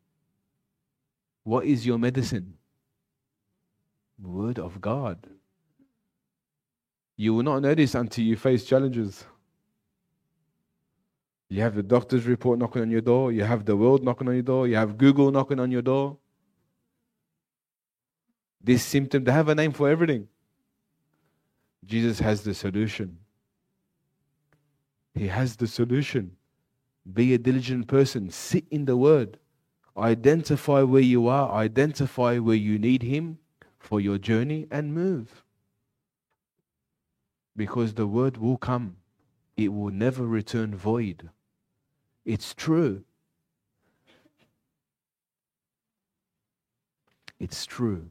What 1.44 1.66
is 1.66 1.86
your 1.86 2.00
medicine? 2.00 2.58
Word 4.22 4.60
of 4.60 4.80
God. 4.80 5.28
You 7.18 7.34
will 7.34 7.44
not 7.44 7.62
know 7.62 7.76
this 7.76 7.96
until 7.96 8.24
you 8.24 8.36
face 8.36 8.64
challenges. 8.64 9.26
You 11.50 11.62
have 11.62 11.76
the 11.76 11.84
doctor's 11.84 12.26
report 12.26 12.60
knocking 12.60 12.82
on 12.82 12.92
your 12.92 13.02
door, 13.02 13.32
you 13.32 13.44
have 13.44 13.66
the 13.66 13.76
world 13.76 14.04
knocking 14.04 14.28
on 14.28 14.34
your 14.36 14.44
door, 14.44 14.68
you 14.68 14.76
have 14.76 14.98
Google 14.98 15.32
knocking 15.32 15.60
on 15.60 15.70
your 15.72 15.82
door 15.82 16.18
this 18.64 18.84
symptom, 18.84 19.24
they 19.24 19.32
have 19.32 19.50
a 19.50 19.56
name 19.56 19.72
for 19.72 19.90
everything. 19.90 20.28
Jesus 21.86 22.20
has 22.20 22.44
the 22.44 22.54
solution. 22.54 23.18
He 25.16 25.28
has 25.28 25.56
the 25.56 25.68
solution. 25.68 26.32
Be 27.12 27.34
a 27.34 27.38
diligent 27.38 27.88
person, 27.88 28.30
sit 28.30 28.66
in 28.70 28.86
the 28.86 28.96
Word, 28.96 29.40
identify 29.98 30.84
where 30.84 31.02
you 31.02 31.28
are, 31.28 31.52
identify 31.52 32.38
where 32.38 32.56
you 32.56 32.78
need 32.78 33.02
Him 33.02 33.40
for 33.82 34.00
your 34.00 34.18
journey, 34.18 34.68
and 34.72 34.94
move. 34.94 35.44
Because 37.56 37.94
the 37.94 38.08
Word 38.08 38.38
will 38.38 38.58
come, 38.58 38.96
it 39.58 39.74
will 39.74 39.92
never 39.92 40.26
return 40.26 40.76
void. 40.76 41.30
It's 42.24 42.54
true. 42.54 43.04
It's 47.40 47.66
true. 47.66 48.10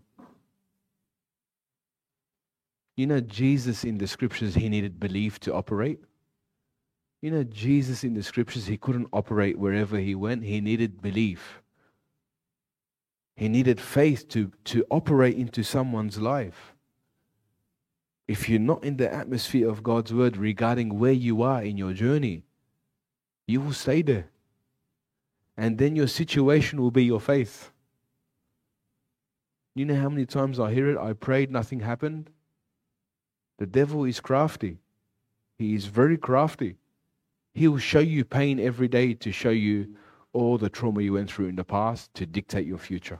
You 2.96 3.06
know, 3.06 3.20
Jesus 3.20 3.84
in 3.84 3.98
the 3.98 4.06
scriptures, 4.06 4.54
he 4.54 4.68
needed 4.68 5.00
belief 5.00 5.40
to 5.40 5.54
operate. 5.54 6.00
You 7.22 7.30
know, 7.30 7.44
Jesus 7.44 8.02
in 8.02 8.14
the 8.14 8.22
scriptures, 8.22 8.66
he 8.66 8.76
couldn't 8.76 9.08
operate 9.12 9.58
wherever 9.58 9.98
he 9.98 10.14
went. 10.14 10.42
He 10.42 10.60
needed 10.60 11.00
belief. 11.00 11.59
He 13.40 13.48
needed 13.48 13.80
faith 13.80 14.28
to, 14.28 14.52
to 14.64 14.84
operate 14.90 15.34
into 15.34 15.62
someone's 15.62 16.18
life. 16.18 16.74
If 18.28 18.50
you're 18.50 18.60
not 18.60 18.84
in 18.84 18.98
the 18.98 19.10
atmosphere 19.10 19.66
of 19.66 19.82
God's 19.82 20.12
word 20.12 20.36
regarding 20.36 20.98
where 20.98 21.14
you 21.14 21.40
are 21.40 21.62
in 21.62 21.78
your 21.78 21.94
journey, 21.94 22.44
you 23.46 23.62
will 23.62 23.72
stay 23.72 24.02
there. 24.02 24.28
And 25.56 25.78
then 25.78 25.96
your 25.96 26.06
situation 26.06 26.82
will 26.82 26.90
be 26.90 27.02
your 27.02 27.18
faith. 27.18 27.70
You 29.74 29.86
know 29.86 29.96
how 29.96 30.10
many 30.10 30.26
times 30.26 30.60
I 30.60 30.74
hear 30.74 30.90
it? 30.90 30.98
I 30.98 31.14
prayed, 31.14 31.50
nothing 31.50 31.80
happened. 31.80 32.28
The 33.56 33.64
devil 33.64 34.04
is 34.04 34.20
crafty. 34.20 34.80
He 35.58 35.74
is 35.74 35.86
very 35.86 36.18
crafty. 36.18 36.76
He 37.54 37.68
will 37.68 37.78
show 37.78 38.00
you 38.00 38.22
pain 38.26 38.60
every 38.60 38.88
day 38.88 39.14
to 39.14 39.32
show 39.32 39.48
you 39.48 39.96
all 40.34 40.58
the 40.58 40.68
trauma 40.68 41.00
you 41.00 41.14
went 41.14 41.30
through 41.30 41.46
in 41.46 41.56
the 41.56 41.64
past 41.64 42.12
to 42.12 42.26
dictate 42.26 42.66
your 42.66 42.76
future. 42.76 43.18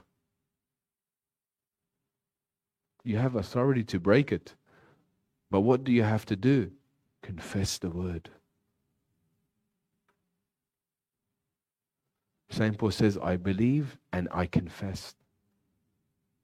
You 3.03 3.17
have 3.17 3.35
authority 3.35 3.83
to 3.85 3.99
break 3.99 4.31
it. 4.31 4.55
But 5.49 5.61
what 5.61 5.83
do 5.83 5.91
you 5.91 6.03
have 6.03 6.25
to 6.27 6.35
do? 6.35 6.71
Confess 7.21 7.77
the 7.77 7.89
word. 7.89 8.29
St. 12.49 12.77
Paul 12.77 12.91
says, 12.91 13.17
I 13.17 13.37
believe 13.37 13.97
and 14.11 14.27
I 14.31 14.45
confess. 14.45 15.15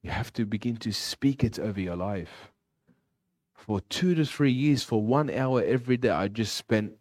You 0.03 0.11
have 0.11 0.31
to 0.33 0.45
begin 0.45 0.77
to 0.77 0.91
speak 0.93 1.43
it 1.43 1.59
over 1.59 1.81
your 1.81 1.97
life 1.97 2.51
for 3.67 3.81
two 3.81 4.15
to 4.15 4.23
three 4.23 4.51
years, 4.51 4.81
for 4.81 5.01
one 5.01 5.29
hour 5.29 5.61
every 5.61 5.97
day, 5.97 6.09
I 6.09 6.29
just 6.29 6.55
spent 6.55 6.93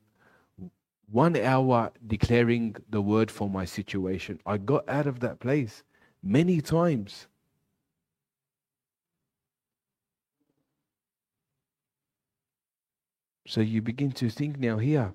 one 1.09 1.37
hour 1.37 1.93
declaring 2.05 2.75
the 2.91 3.01
word 3.01 3.31
for 3.31 3.49
my 3.49 3.65
situation. 3.65 4.41
I 4.45 4.57
got 4.59 4.89
out 4.89 5.07
of 5.07 5.21
that 5.21 5.39
place 5.39 5.85
many 6.25 6.61
times. 6.61 7.29
So 13.47 13.61
you 13.61 13.81
begin 13.81 14.11
to 14.13 14.29
think 14.29 14.59
now 14.59 14.79
here 14.79 15.15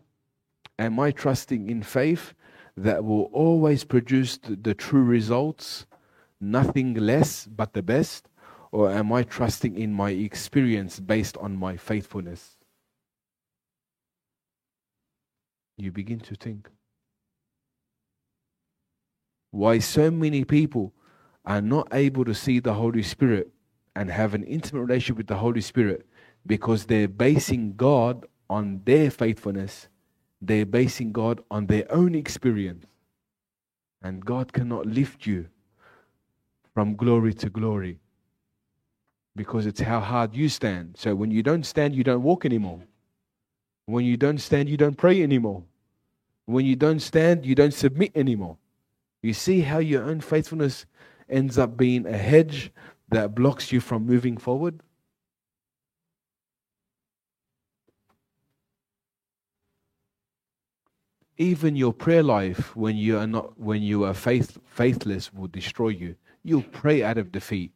Am 0.80 1.00
I 1.00 1.12
trusting 1.12 1.70
in 1.70 1.84
faith 1.84 2.34
that 2.76 3.04
will 3.04 3.26
always 3.34 3.84
produce 3.84 4.38
the, 4.38 4.56
the 4.56 4.74
true 4.74 5.04
results, 5.04 5.86
nothing 6.40 6.96
less 6.96 7.46
but 7.46 7.74
the 7.74 7.84
best? 7.84 8.28
Or 8.72 8.90
am 8.90 9.12
I 9.12 9.22
trusting 9.24 9.78
in 9.78 9.94
my 9.94 10.12
experience 10.12 11.00
based 11.00 11.38
on 11.38 11.56
my 11.56 11.78
faithfulness? 11.78 12.58
You 15.78 15.92
begin 15.92 16.20
to 16.22 16.36
think. 16.36 16.70
Why 19.52 19.80
so 19.80 20.10
many 20.10 20.46
people 20.46 20.94
are 21.46 21.62
not 21.62 21.90
able 21.92 22.26
to 22.26 22.34
see 22.34 22.60
the 22.60 22.74
Holy 22.74 23.04
Spirit 23.04 23.52
and 23.96 24.10
have 24.10 24.34
an 24.34 24.44
intimate 24.46 24.82
relationship 24.82 25.18
with 25.18 25.28
the 25.28 25.36
Holy 25.36 25.62
Spirit 25.62 26.08
because 26.46 26.86
they're 26.86 27.08
basing 27.08 27.76
God 27.76 28.26
on 28.50 28.82
their 28.86 29.10
faithfulness 29.12 29.88
they're 30.42 30.66
basing 30.66 31.12
God 31.12 31.42
on 31.52 31.68
their 31.68 31.90
own 31.92 32.16
experience. 32.16 32.86
And 34.02 34.26
God 34.26 34.52
cannot 34.52 34.88
lift 34.88 35.28
you 35.28 35.48
from 36.74 36.96
glory 36.96 37.34
to 37.36 37.50
glory 37.50 38.00
because 39.36 39.68
it's 39.68 39.82
how 39.82 40.00
hard 40.00 40.36
you 40.36 40.50
stand. 40.50 40.96
So 40.98 41.14
when 41.14 41.30
you 41.30 41.44
don't 41.44 41.66
stand, 41.66 41.96
you 41.96 42.04
don't 42.04 42.24
walk 42.24 42.44
anymore. 42.44 42.82
When 43.86 44.04
you 44.06 44.18
don't 44.18 44.40
stand, 44.40 44.68
you 44.70 44.78
don't 44.78 44.98
pray 44.98 45.22
anymore. 45.22 45.64
When 46.46 46.66
you 46.66 46.76
don't 46.76 47.00
stand, 47.00 47.46
you 47.46 47.54
don't 47.54 47.74
submit 47.74 48.12
anymore. 48.16 48.58
You 49.22 49.34
see 49.34 49.62
how 49.62 49.78
your 49.78 50.04
own 50.04 50.22
faithfulness 50.22 50.88
ends 51.30 51.60
up 51.60 51.78
being 51.78 52.08
a 52.08 52.18
hedge 52.18 52.72
that 53.10 53.36
blocks 53.36 53.72
you 53.72 53.80
from 53.80 54.08
moving 54.08 54.38
forward? 54.38 54.82
Even 61.42 61.76
your 61.76 61.92
prayer 61.92 62.22
life, 62.22 62.76
when 62.76 62.96
you 62.96 63.18
are 63.18 63.26
not, 63.26 63.60
when 63.60 63.82
you 63.82 64.04
are 64.04 64.14
faith, 64.14 64.60
faithless, 64.64 65.34
will 65.34 65.48
destroy 65.48 65.88
you. 65.88 66.16
You'll 66.44 66.62
pray 66.62 67.02
out 67.02 67.18
of 67.18 67.32
defeat. 67.32 67.72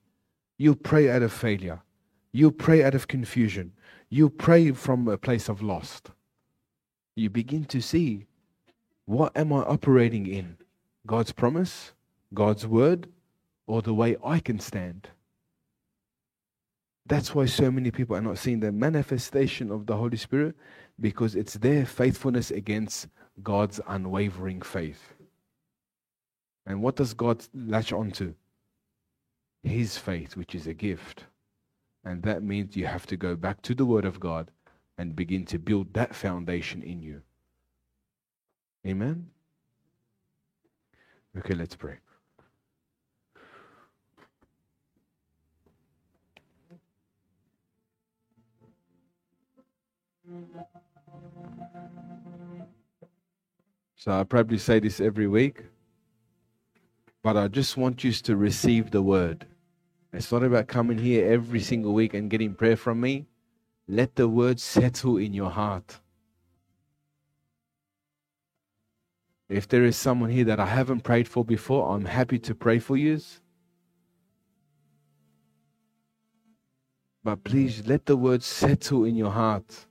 You'll 0.59 0.75
pray 0.75 1.09
out 1.09 1.23
of 1.23 1.33
failure. 1.33 1.81
You'll 2.31 2.51
pray 2.51 2.83
out 2.83 2.93
of 2.93 3.07
confusion. 3.07 3.71
You'll 4.07 4.29
pray 4.29 4.71
from 4.71 5.07
a 5.07 5.17
place 5.17 5.49
of 5.49 5.63
lost. 5.63 6.11
You 7.15 7.31
begin 7.31 7.65
to 7.65 7.81
see 7.81 8.27
what 9.05 9.35
am 9.35 9.51
I 9.51 9.63
operating 9.63 10.27
in? 10.27 10.57
God's 11.07 11.31
promise, 11.31 11.93
God's 12.35 12.67
word, 12.67 13.07
or 13.65 13.81
the 13.81 13.95
way 13.95 14.15
I 14.23 14.41
can 14.41 14.59
stand? 14.59 15.09
That's 17.07 17.33
why 17.33 17.47
so 17.47 17.71
many 17.71 17.89
people 17.89 18.15
are 18.15 18.21
not 18.21 18.37
seeing 18.37 18.59
the 18.59 18.71
manifestation 18.71 19.71
of 19.71 19.87
the 19.87 19.97
Holy 19.97 20.17
Spirit 20.17 20.55
because 20.99 21.33
it's 21.33 21.55
their 21.55 21.87
faithfulness 21.87 22.51
against 22.51 23.07
God's 23.43 23.79
unwavering 23.87 24.61
faith. 24.61 25.13
And 26.65 26.81
what 26.81 26.95
does 26.95 27.13
God 27.13 27.45
latch 27.53 27.91
onto? 27.91 28.33
His 29.63 29.97
faith, 29.97 30.35
which 30.35 30.55
is 30.55 30.67
a 30.67 30.73
gift. 30.73 31.25
And 32.03 32.21
that 32.23 32.43
means 32.43 32.75
you 32.75 32.85
have 32.85 33.05
to 33.07 33.17
go 33.17 33.35
back 33.35 33.61
to 33.63 33.75
the 33.75 33.85
Word 33.85 34.05
of 34.05 34.19
God 34.19 34.51
and 34.97 35.15
begin 35.15 35.45
to 35.45 35.59
build 35.59 35.93
that 35.93 36.15
foundation 36.15 36.81
in 36.81 37.01
you. 37.01 37.21
Amen? 38.85 39.27
Okay, 41.37 41.55
let's 41.55 41.75
pray. 41.75 41.97
So 54.05 54.11
I 54.11 54.23
probably 54.23 54.59
say 54.59 54.79
this 54.79 55.01
every 55.01 55.25
week, 55.25 55.63
but 57.23 57.35
I 57.35 57.47
just 57.47 57.75
want 57.75 58.03
you 58.03 58.11
to 58.11 58.35
receive 58.35 58.91
the 58.91 59.01
word. 59.01 59.47
It's 60.13 60.31
not 60.31 60.43
about 60.43 60.67
coming 60.67 60.99
here 60.99 61.27
every 61.27 61.59
single 61.59 61.91
week 61.91 62.13
and 62.13 62.29
getting 62.29 62.53
prayer 62.53 62.77
from 62.77 63.01
me. 63.01 63.25
Let 63.87 64.15
the 64.15 64.29
word 64.29 64.59
settle 64.59 65.17
in 65.17 65.33
your 65.33 65.49
heart. 65.49 66.01
If 69.49 69.67
there 69.67 69.83
is 69.83 69.97
someone 69.97 70.29
here 70.29 70.45
that 70.45 70.59
I 70.59 70.67
haven't 70.67 71.01
prayed 71.01 71.27
for 71.27 71.43
before, 71.43 71.95
I'm 71.95 72.05
happy 72.05 72.37
to 72.37 72.53
pray 72.53 72.77
for 72.77 72.97
you. 72.97 73.19
But 77.23 77.43
please 77.43 77.87
let 77.87 78.05
the 78.05 78.17
word 78.17 78.43
settle 78.43 79.05
in 79.05 79.15
your 79.15 79.31
heart. 79.31 79.87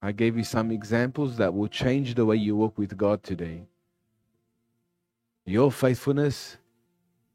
I 0.00 0.12
gave 0.12 0.36
you 0.36 0.44
some 0.44 0.70
examples 0.70 1.36
that 1.38 1.52
will 1.52 1.68
change 1.68 2.14
the 2.14 2.24
way 2.24 2.36
you 2.36 2.54
walk 2.56 2.78
with 2.78 2.96
God 2.96 3.22
today. 3.22 3.66
Your 5.44 5.72
faithfulness 5.72 6.56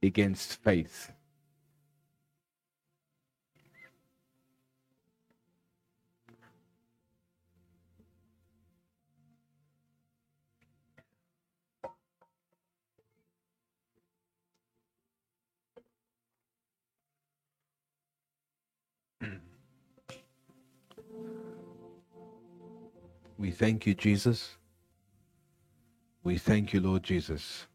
against 0.01 0.63
faith. 0.63 1.11
We 23.43 23.51
thank 23.51 23.85
you, 23.85 23.93
Jesus. 23.93 24.55
We 26.23 26.37
thank 26.37 26.71
you, 26.71 26.79
Lord 26.79 27.03
Jesus. 27.03 27.67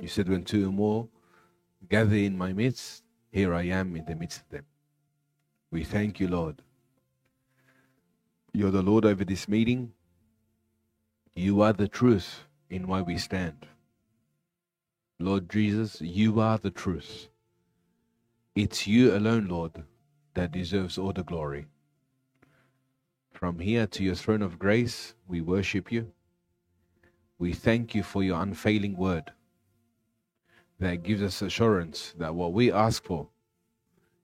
You 0.00 0.06
said, 0.06 0.28
when 0.28 0.44
two 0.44 0.68
or 0.68 0.72
more 0.72 1.08
gather 1.88 2.14
in 2.14 2.38
my 2.38 2.52
midst, 2.52 3.02
here 3.32 3.52
I 3.52 3.62
am 3.62 3.96
in 3.96 4.04
the 4.04 4.14
midst 4.14 4.42
of 4.42 4.48
them. 4.50 4.64
We 5.72 5.82
thank 5.82 6.20
you, 6.20 6.28
Lord. 6.28 6.62
You're 8.52 8.70
the 8.70 8.82
Lord 8.82 9.04
over 9.04 9.24
this 9.24 9.48
meeting. 9.48 9.92
You 11.34 11.62
are 11.62 11.72
the 11.72 11.88
truth 11.88 12.44
in 12.70 12.86
why 12.86 13.00
we 13.02 13.18
stand. 13.18 13.66
Lord 15.18 15.50
Jesus, 15.50 16.00
you 16.00 16.38
are 16.38 16.58
the 16.58 16.70
truth. 16.70 17.30
It's 18.54 18.86
you 18.86 19.12
alone, 19.12 19.48
Lord, 19.48 19.82
that 20.34 20.52
deserves 20.52 20.98
all 20.98 21.12
the 21.12 21.24
glory. 21.24 21.66
From 23.36 23.58
here 23.58 23.86
to 23.88 24.02
your 24.02 24.14
throne 24.14 24.40
of 24.40 24.58
grace, 24.58 25.12
we 25.28 25.42
worship 25.42 25.92
you. 25.92 26.10
We 27.38 27.52
thank 27.52 27.94
you 27.94 28.02
for 28.02 28.22
your 28.22 28.40
unfailing 28.40 28.96
word 28.96 29.30
that 30.80 31.02
gives 31.02 31.20
us 31.20 31.42
assurance 31.42 32.14
that 32.16 32.34
what 32.34 32.54
we 32.54 32.72
ask 32.72 33.04
for, 33.04 33.28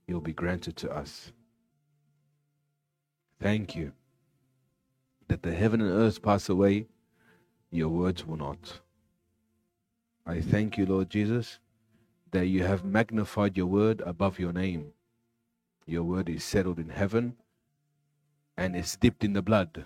you'll 0.07 0.23
be 0.23 0.33
granted 0.33 0.77
to 0.77 0.91
us. 0.91 1.31
Thank 3.39 3.77
you 3.77 3.93
that 5.29 5.43
the 5.43 5.53
heaven 5.55 5.83
and 5.83 5.91
earth 5.91 6.23
pass 6.23 6.49
away, 6.49 6.87
your 7.71 7.91
words 7.91 8.27
will 8.27 8.39
not. 8.39 8.81
I 10.25 10.41
thank 10.41 10.79
you, 10.79 10.87
Lord 10.87 11.11
Jesus, 11.11 11.59
that 12.31 12.47
you 12.47 12.63
have 12.63 12.83
magnified 12.83 13.59
your 13.59 13.67
word 13.67 14.01
above 14.07 14.39
your 14.39 14.55
name. 14.55 14.95
Your 15.85 16.03
word 16.03 16.31
is 16.31 16.43
settled 16.43 16.79
in 16.79 16.89
heaven 16.89 17.37
and 18.63 18.77
is 18.77 18.95
dipped 18.95 19.25
in 19.25 19.33
the 19.33 19.43
blood. 19.43 19.85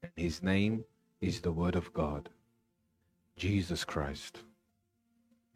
And 0.00 0.12
his 0.14 0.40
name 0.40 0.84
is 1.20 1.40
the 1.40 1.50
Word 1.50 1.74
of 1.74 1.92
God, 1.92 2.28
Jesus 3.36 3.84
Christ. 3.84 4.38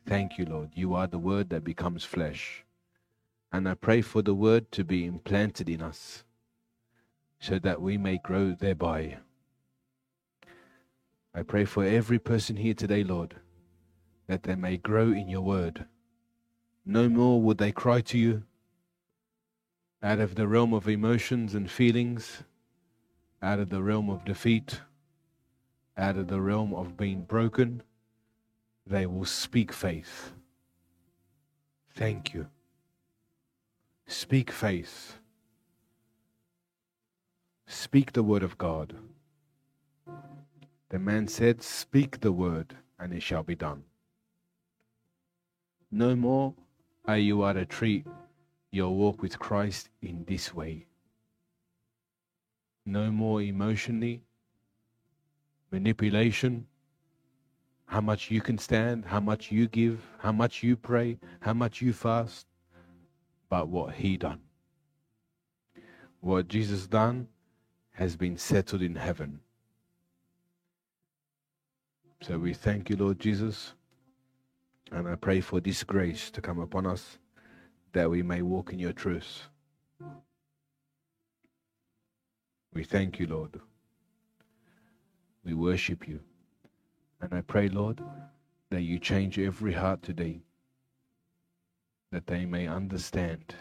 Thank 0.07 0.37
you, 0.37 0.45
Lord. 0.45 0.71
You 0.75 0.93
are 0.95 1.07
the 1.07 1.21
Word 1.21 1.51
that 1.51 1.63
becomes 1.63 2.03
flesh. 2.05 2.65
And 3.53 3.69
I 3.69 3.75
pray 3.75 4.01
for 4.01 4.23
the 4.23 4.35
Word 4.35 4.73
to 4.73 4.83
be 4.83 5.05
implanted 5.05 5.69
in 5.69 5.81
us 5.81 6.25
so 7.39 7.61
that 7.61 7.81
we 7.81 7.97
may 7.97 8.19
grow 8.19 8.57
thereby. 8.59 9.19
I 11.33 11.43
pray 11.45 11.65
for 11.65 11.85
every 11.85 12.19
person 12.19 12.57
here 12.57 12.75
today, 12.75 13.05
Lord, 13.05 13.37
that 14.27 14.43
they 14.43 14.57
may 14.57 14.79
grow 14.79 15.13
in 15.13 15.29
your 15.29 15.43
Word. 15.43 15.85
No 16.85 17.09
more 17.09 17.41
would 17.41 17.59
they 17.59 17.71
cry 17.71 18.01
to 18.01 18.19
you 18.19 18.43
out 20.03 20.19
of 20.19 20.35
the 20.35 20.49
realm 20.49 20.73
of 20.73 20.89
emotions 20.89 21.55
and 21.55 21.71
feelings, 21.71 22.43
out 23.43 23.59
of 23.59 23.69
the 23.69 23.83
realm 23.83 24.09
of 24.09 24.25
defeat, 24.25 24.81
out 25.97 26.17
of 26.17 26.29
the 26.29 26.41
realm 26.41 26.73
of 26.73 26.97
being 26.97 27.23
broken, 27.23 27.83
they 28.87 29.07
will 29.07 29.25
speak 29.25 29.73
faith. 29.73 30.33
Thank 31.95 32.33
you. 32.33 32.47
Speak 34.07 34.51
faith. 34.51 35.19
Speak 37.67 38.13
the 38.13 38.23
word 38.23 38.43
of 38.43 38.57
God. 38.59 38.97
The 40.89 40.99
man 40.99 41.29
said, 41.29 41.63
Speak 41.63 42.21
the 42.21 42.33
word, 42.33 42.77
and 42.99 43.13
it 43.13 43.23
shall 43.23 43.43
be 43.43 43.55
done. 43.55 43.85
No 45.93 46.17
more 46.17 46.55
are 47.05 47.19
you 47.19 47.45
at 47.45 47.57
a 47.57 47.65
tree 47.65 48.05
your 48.71 48.95
walk 48.95 49.23
with 49.23 49.39
Christ 49.39 49.89
in 50.01 50.25
this 50.27 50.55
way. 50.55 50.87
No 52.87 53.11
more 53.11 53.43
emotionally, 53.43 54.23
manipulation, 55.71 56.67
how 57.87 58.01
much 58.01 58.31
you 58.31 58.41
can 58.41 58.59
stand, 58.59 59.05
how 59.05 59.21
much 59.21 59.51
you 59.51 59.67
give, 59.67 60.01
how 60.19 60.33
much 60.33 60.63
you 60.63 60.77
pray, 60.77 61.19
how 61.41 61.53
much 61.53 61.83
you 61.83 61.93
fast, 61.93 62.47
but 63.49 63.69
what 63.69 63.95
He 63.95 64.17
done. 64.17 64.41
What 66.21 66.49
Jesus 66.49 66.87
done 66.87 67.29
has 67.93 68.17
been 68.17 68.37
settled 68.37 68.83
in 68.83 68.95
heaven. 68.95 69.41
So 72.23 72.39
we 72.39 72.55
thank 72.55 72.91
you, 72.91 72.97
Lord 72.97 73.19
Jesus, 73.19 73.73
and 74.93 75.09
I 75.09 75.17
pray 75.17 75.41
for 75.41 75.61
this 75.61 75.83
grace 75.83 76.31
to 76.31 76.41
come 76.41 76.61
upon 76.61 76.87
us 76.87 77.19
that 77.93 78.11
we 78.11 78.23
may 78.23 78.43
walk 78.43 78.73
in 78.73 78.79
your 78.79 78.93
truth. 78.93 79.43
We 82.73 82.85
thank 82.85 83.19
you, 83.19 83.27
Lord. 83.27 83.61
We 85.45 85.55
worship 85.55 86.07
you. 86.07 86.21
And 87.21 87.35
I 87.35 87.41
pray, 87.41 87.69
Lord, 87.69 88.01
that 88.71 88.83
you 88.83 88.99
change 88.99 89.39
every 89.39 89.73
heart 89.73 90.03
today, 90.03 90.43
that 92.13 92.27
they 92.27 92.47
may 92.47 92.67
understand 92.67 93.55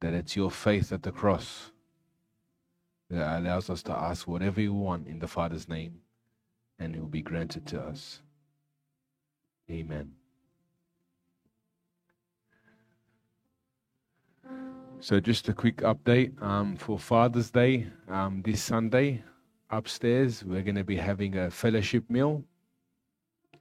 that 0.00 0.14
it's 0.14 0.36
your 0.36 0.50
faith 0.50 0.92
at 0.92 1.02
the 1.02 1.12
cross 1.12 1.72
that 3.10 3.38
allows 3.38 3.68
us 3.70 3.82
to 3.82 3.92
ask 3.92 4.28
whatever 4.28 4.60
you 4.60 4.72
want 4.72 5.08
in 5.08 5.18
the 5.18 5.26
Father's 5.26 5.68
name, 5.68 6.00
and 6.78 6.94
it 6.94 7.00
will 7.00 7.08
be 7.08 7.22
granted 7.22 7.66
to 7.66 7.80
us. 7.80 8.20
Amen. 9.70 10.17
So, 15.00 15.20
just 15.20 15.48
a 15.48 15.52
quick 15.52 15.76
update 15.78 16.42
um, 16.42 16.74
for 16.76 16.98
Father's 16.98 17.52
Day 17.52 17.86
um, 18.08 18.42
this 18.44 18.60
Sunday 18.60 19.22
upstairs. 19.70 20.42
We're 20.42 20.62
going 20.62 20.74
to 20.74 20.82
be 20.82 20.96
having 20.96 21.36
a 21.38 21.48
fellowship 21.52 22.10
meal. 22.10 22.42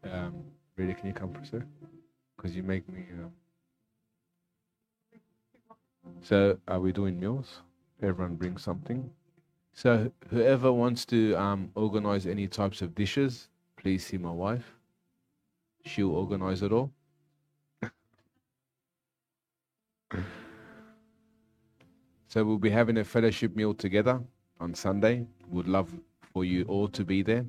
Um, 0.03 0.45
really, 0.77 0.95
can 0.95 1.05
you 1.05 1.14
come, 1.14 1.31
for 1.34 1.45
sir? 1.45 1.64
Because 2.35 2.55
you 2.55 2.64
make 2.64 2.89
me. 2.89 3.05
Uh... 3.14 3.27
So, 6.23 6.57
are 6.68 6.80
we 6.80 6.91
doing 6.91 7.19
meals? 7.19 7.61
Everyone 8.01 8.34
brings 8.35 8.64
something. 8.64 9.07
So, 9.73 10.11
whoever 10.31 10.73
wants 10.73 11.05
to 11.05 11.35
um, 11.35 11.69
organize 11.76 12.26
any 12.26 12.47
types 12.47 12.81
of 12.81 12.95
dishes, 12.95 13.49
please 13.76 14.03
see 14.03 14.18
my 14.18 14.31
wife. 14.31 14.73
She'll 15.85 16.15
organize 16.15 16.64
it 16.64 16.72
all. 16.72 16.91
so, 22.27 22.43
we'll 22.43 22.57
be 22.57 22.69
having 22.69 22.97
a 22.97 23.03
fellowship 23.03 23.55
meal 23.55 23.73
together 23.73 24.21
on 24.59 24.73
Sunday. 24.73 25.25
Would 25.49 25.67
love 25.67 25.91
for 26.33 26.43
you 26.43 26.65
all 26.65 26.87
to 26.89 27.03
be 27.03 27.21
there. 27.21 27.45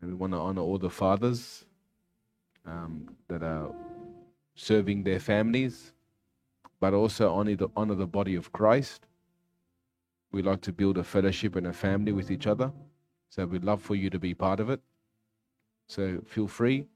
And 0.00 0.10
we 0.10 0.14
want 0.14 0.32
to 0.32 0.38
honor 0.38 0.62
all 0.62 0.78
the 0.78 0.90
fathers 0.90 1.64
um, 2.66 3.16
that 3.28 3.42
are 3.42 3.70
serving 4.54 5.04
their 5.04 5.20
families, 5.20 5.92
but 6.80 6.92
also 6.92 7.32
honor 7.32 7.56
the, 7.56 7.68
honor 7.76 7.94
the 7.94 8.06
body 8.06 8.34
of 8.34 8.52
Christ. 8.52 9.06
We 10.32 10.42
like 10.42 10.60
to 10.62 10.72
build 10.72 10.98
a 10.98 11.04
fellowship 11.04 11.56
and 11.56 11.66
a 11.66 11.72
family 11.72 12.12
with 12.12 12.30
each 12.30 12.46
other. 12.46 12.72
So 13.30 13.46
we'd 13.46 13.64
love 13.64 13.80
for 13.80 13.94
you 13.94 14.10
to 14.10 14.18
be 14.18 14.34
part 14.34 14.60
of 14.60 14.70
it. 14.70 14.80
So 15.88 16.20
feel 16.26 16.48
free. 16.48 16.86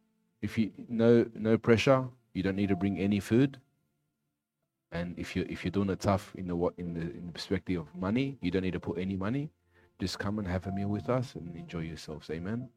If 0.43 0.59
you 0.59 0.70
no 0.88 1.26
no 1.34 1.59
pressure, 1.59 2.06
you 2.34 2.43
don't 2.43 2.56
need 2.56 2.68
to 2.68 2.76
bring 2.76 2.98
any 2.98 3.20
food. 3.20 3.59
And 4.93 5.19
if 5.19 5.35
you 5.35 5.47
if 5.49 5.65
you're 5.65 5.73
doing 5.73 5.91
it 5.91 6.01
tough 6.01 6.33
in 6.37 6.47
the 6.47 6.57
what 6.57 6.75
in 6.79 6.95
the 6.95 7.01
in 7.01 7.27
the 7.27 7.33
perspective 7.33 7.81
of 7.81 7.95
money, 7.95 8.39
you 8.41 8.51
don't 8.51 8.63
need 8.63 8.73
to 8.73 8.81
put 8.81 8.99
any 8.99 9.17
money. 9.17 9.51
Just 9.99 10.19
come 10.19 10.39
and 10.39 10.47
have 10.47 10.67
a 10.67 10.73
meal 10.73 10.89
with 10.89 11.09
us 11.09 11.35
and 11.35 11.55
enjoy 11.57 11.81
yourselves. 11.81 12.31
Amen. 12.31 12.69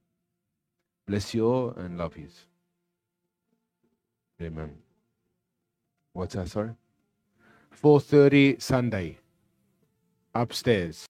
Bless 1.06 1.34
you 1.34 1.46
all 1.46 1.72
and 1.72 1.98
love 1.98 2.16
you. 2.18 2.28
Amen. 4.42 4.78
What's 6.14 6.36
that, 6.36 6.48
sorry? 6.50 6.72
4.30 7.82 8.62
Sunday. 8.62 9.18
Upstairs. 10.34 11.09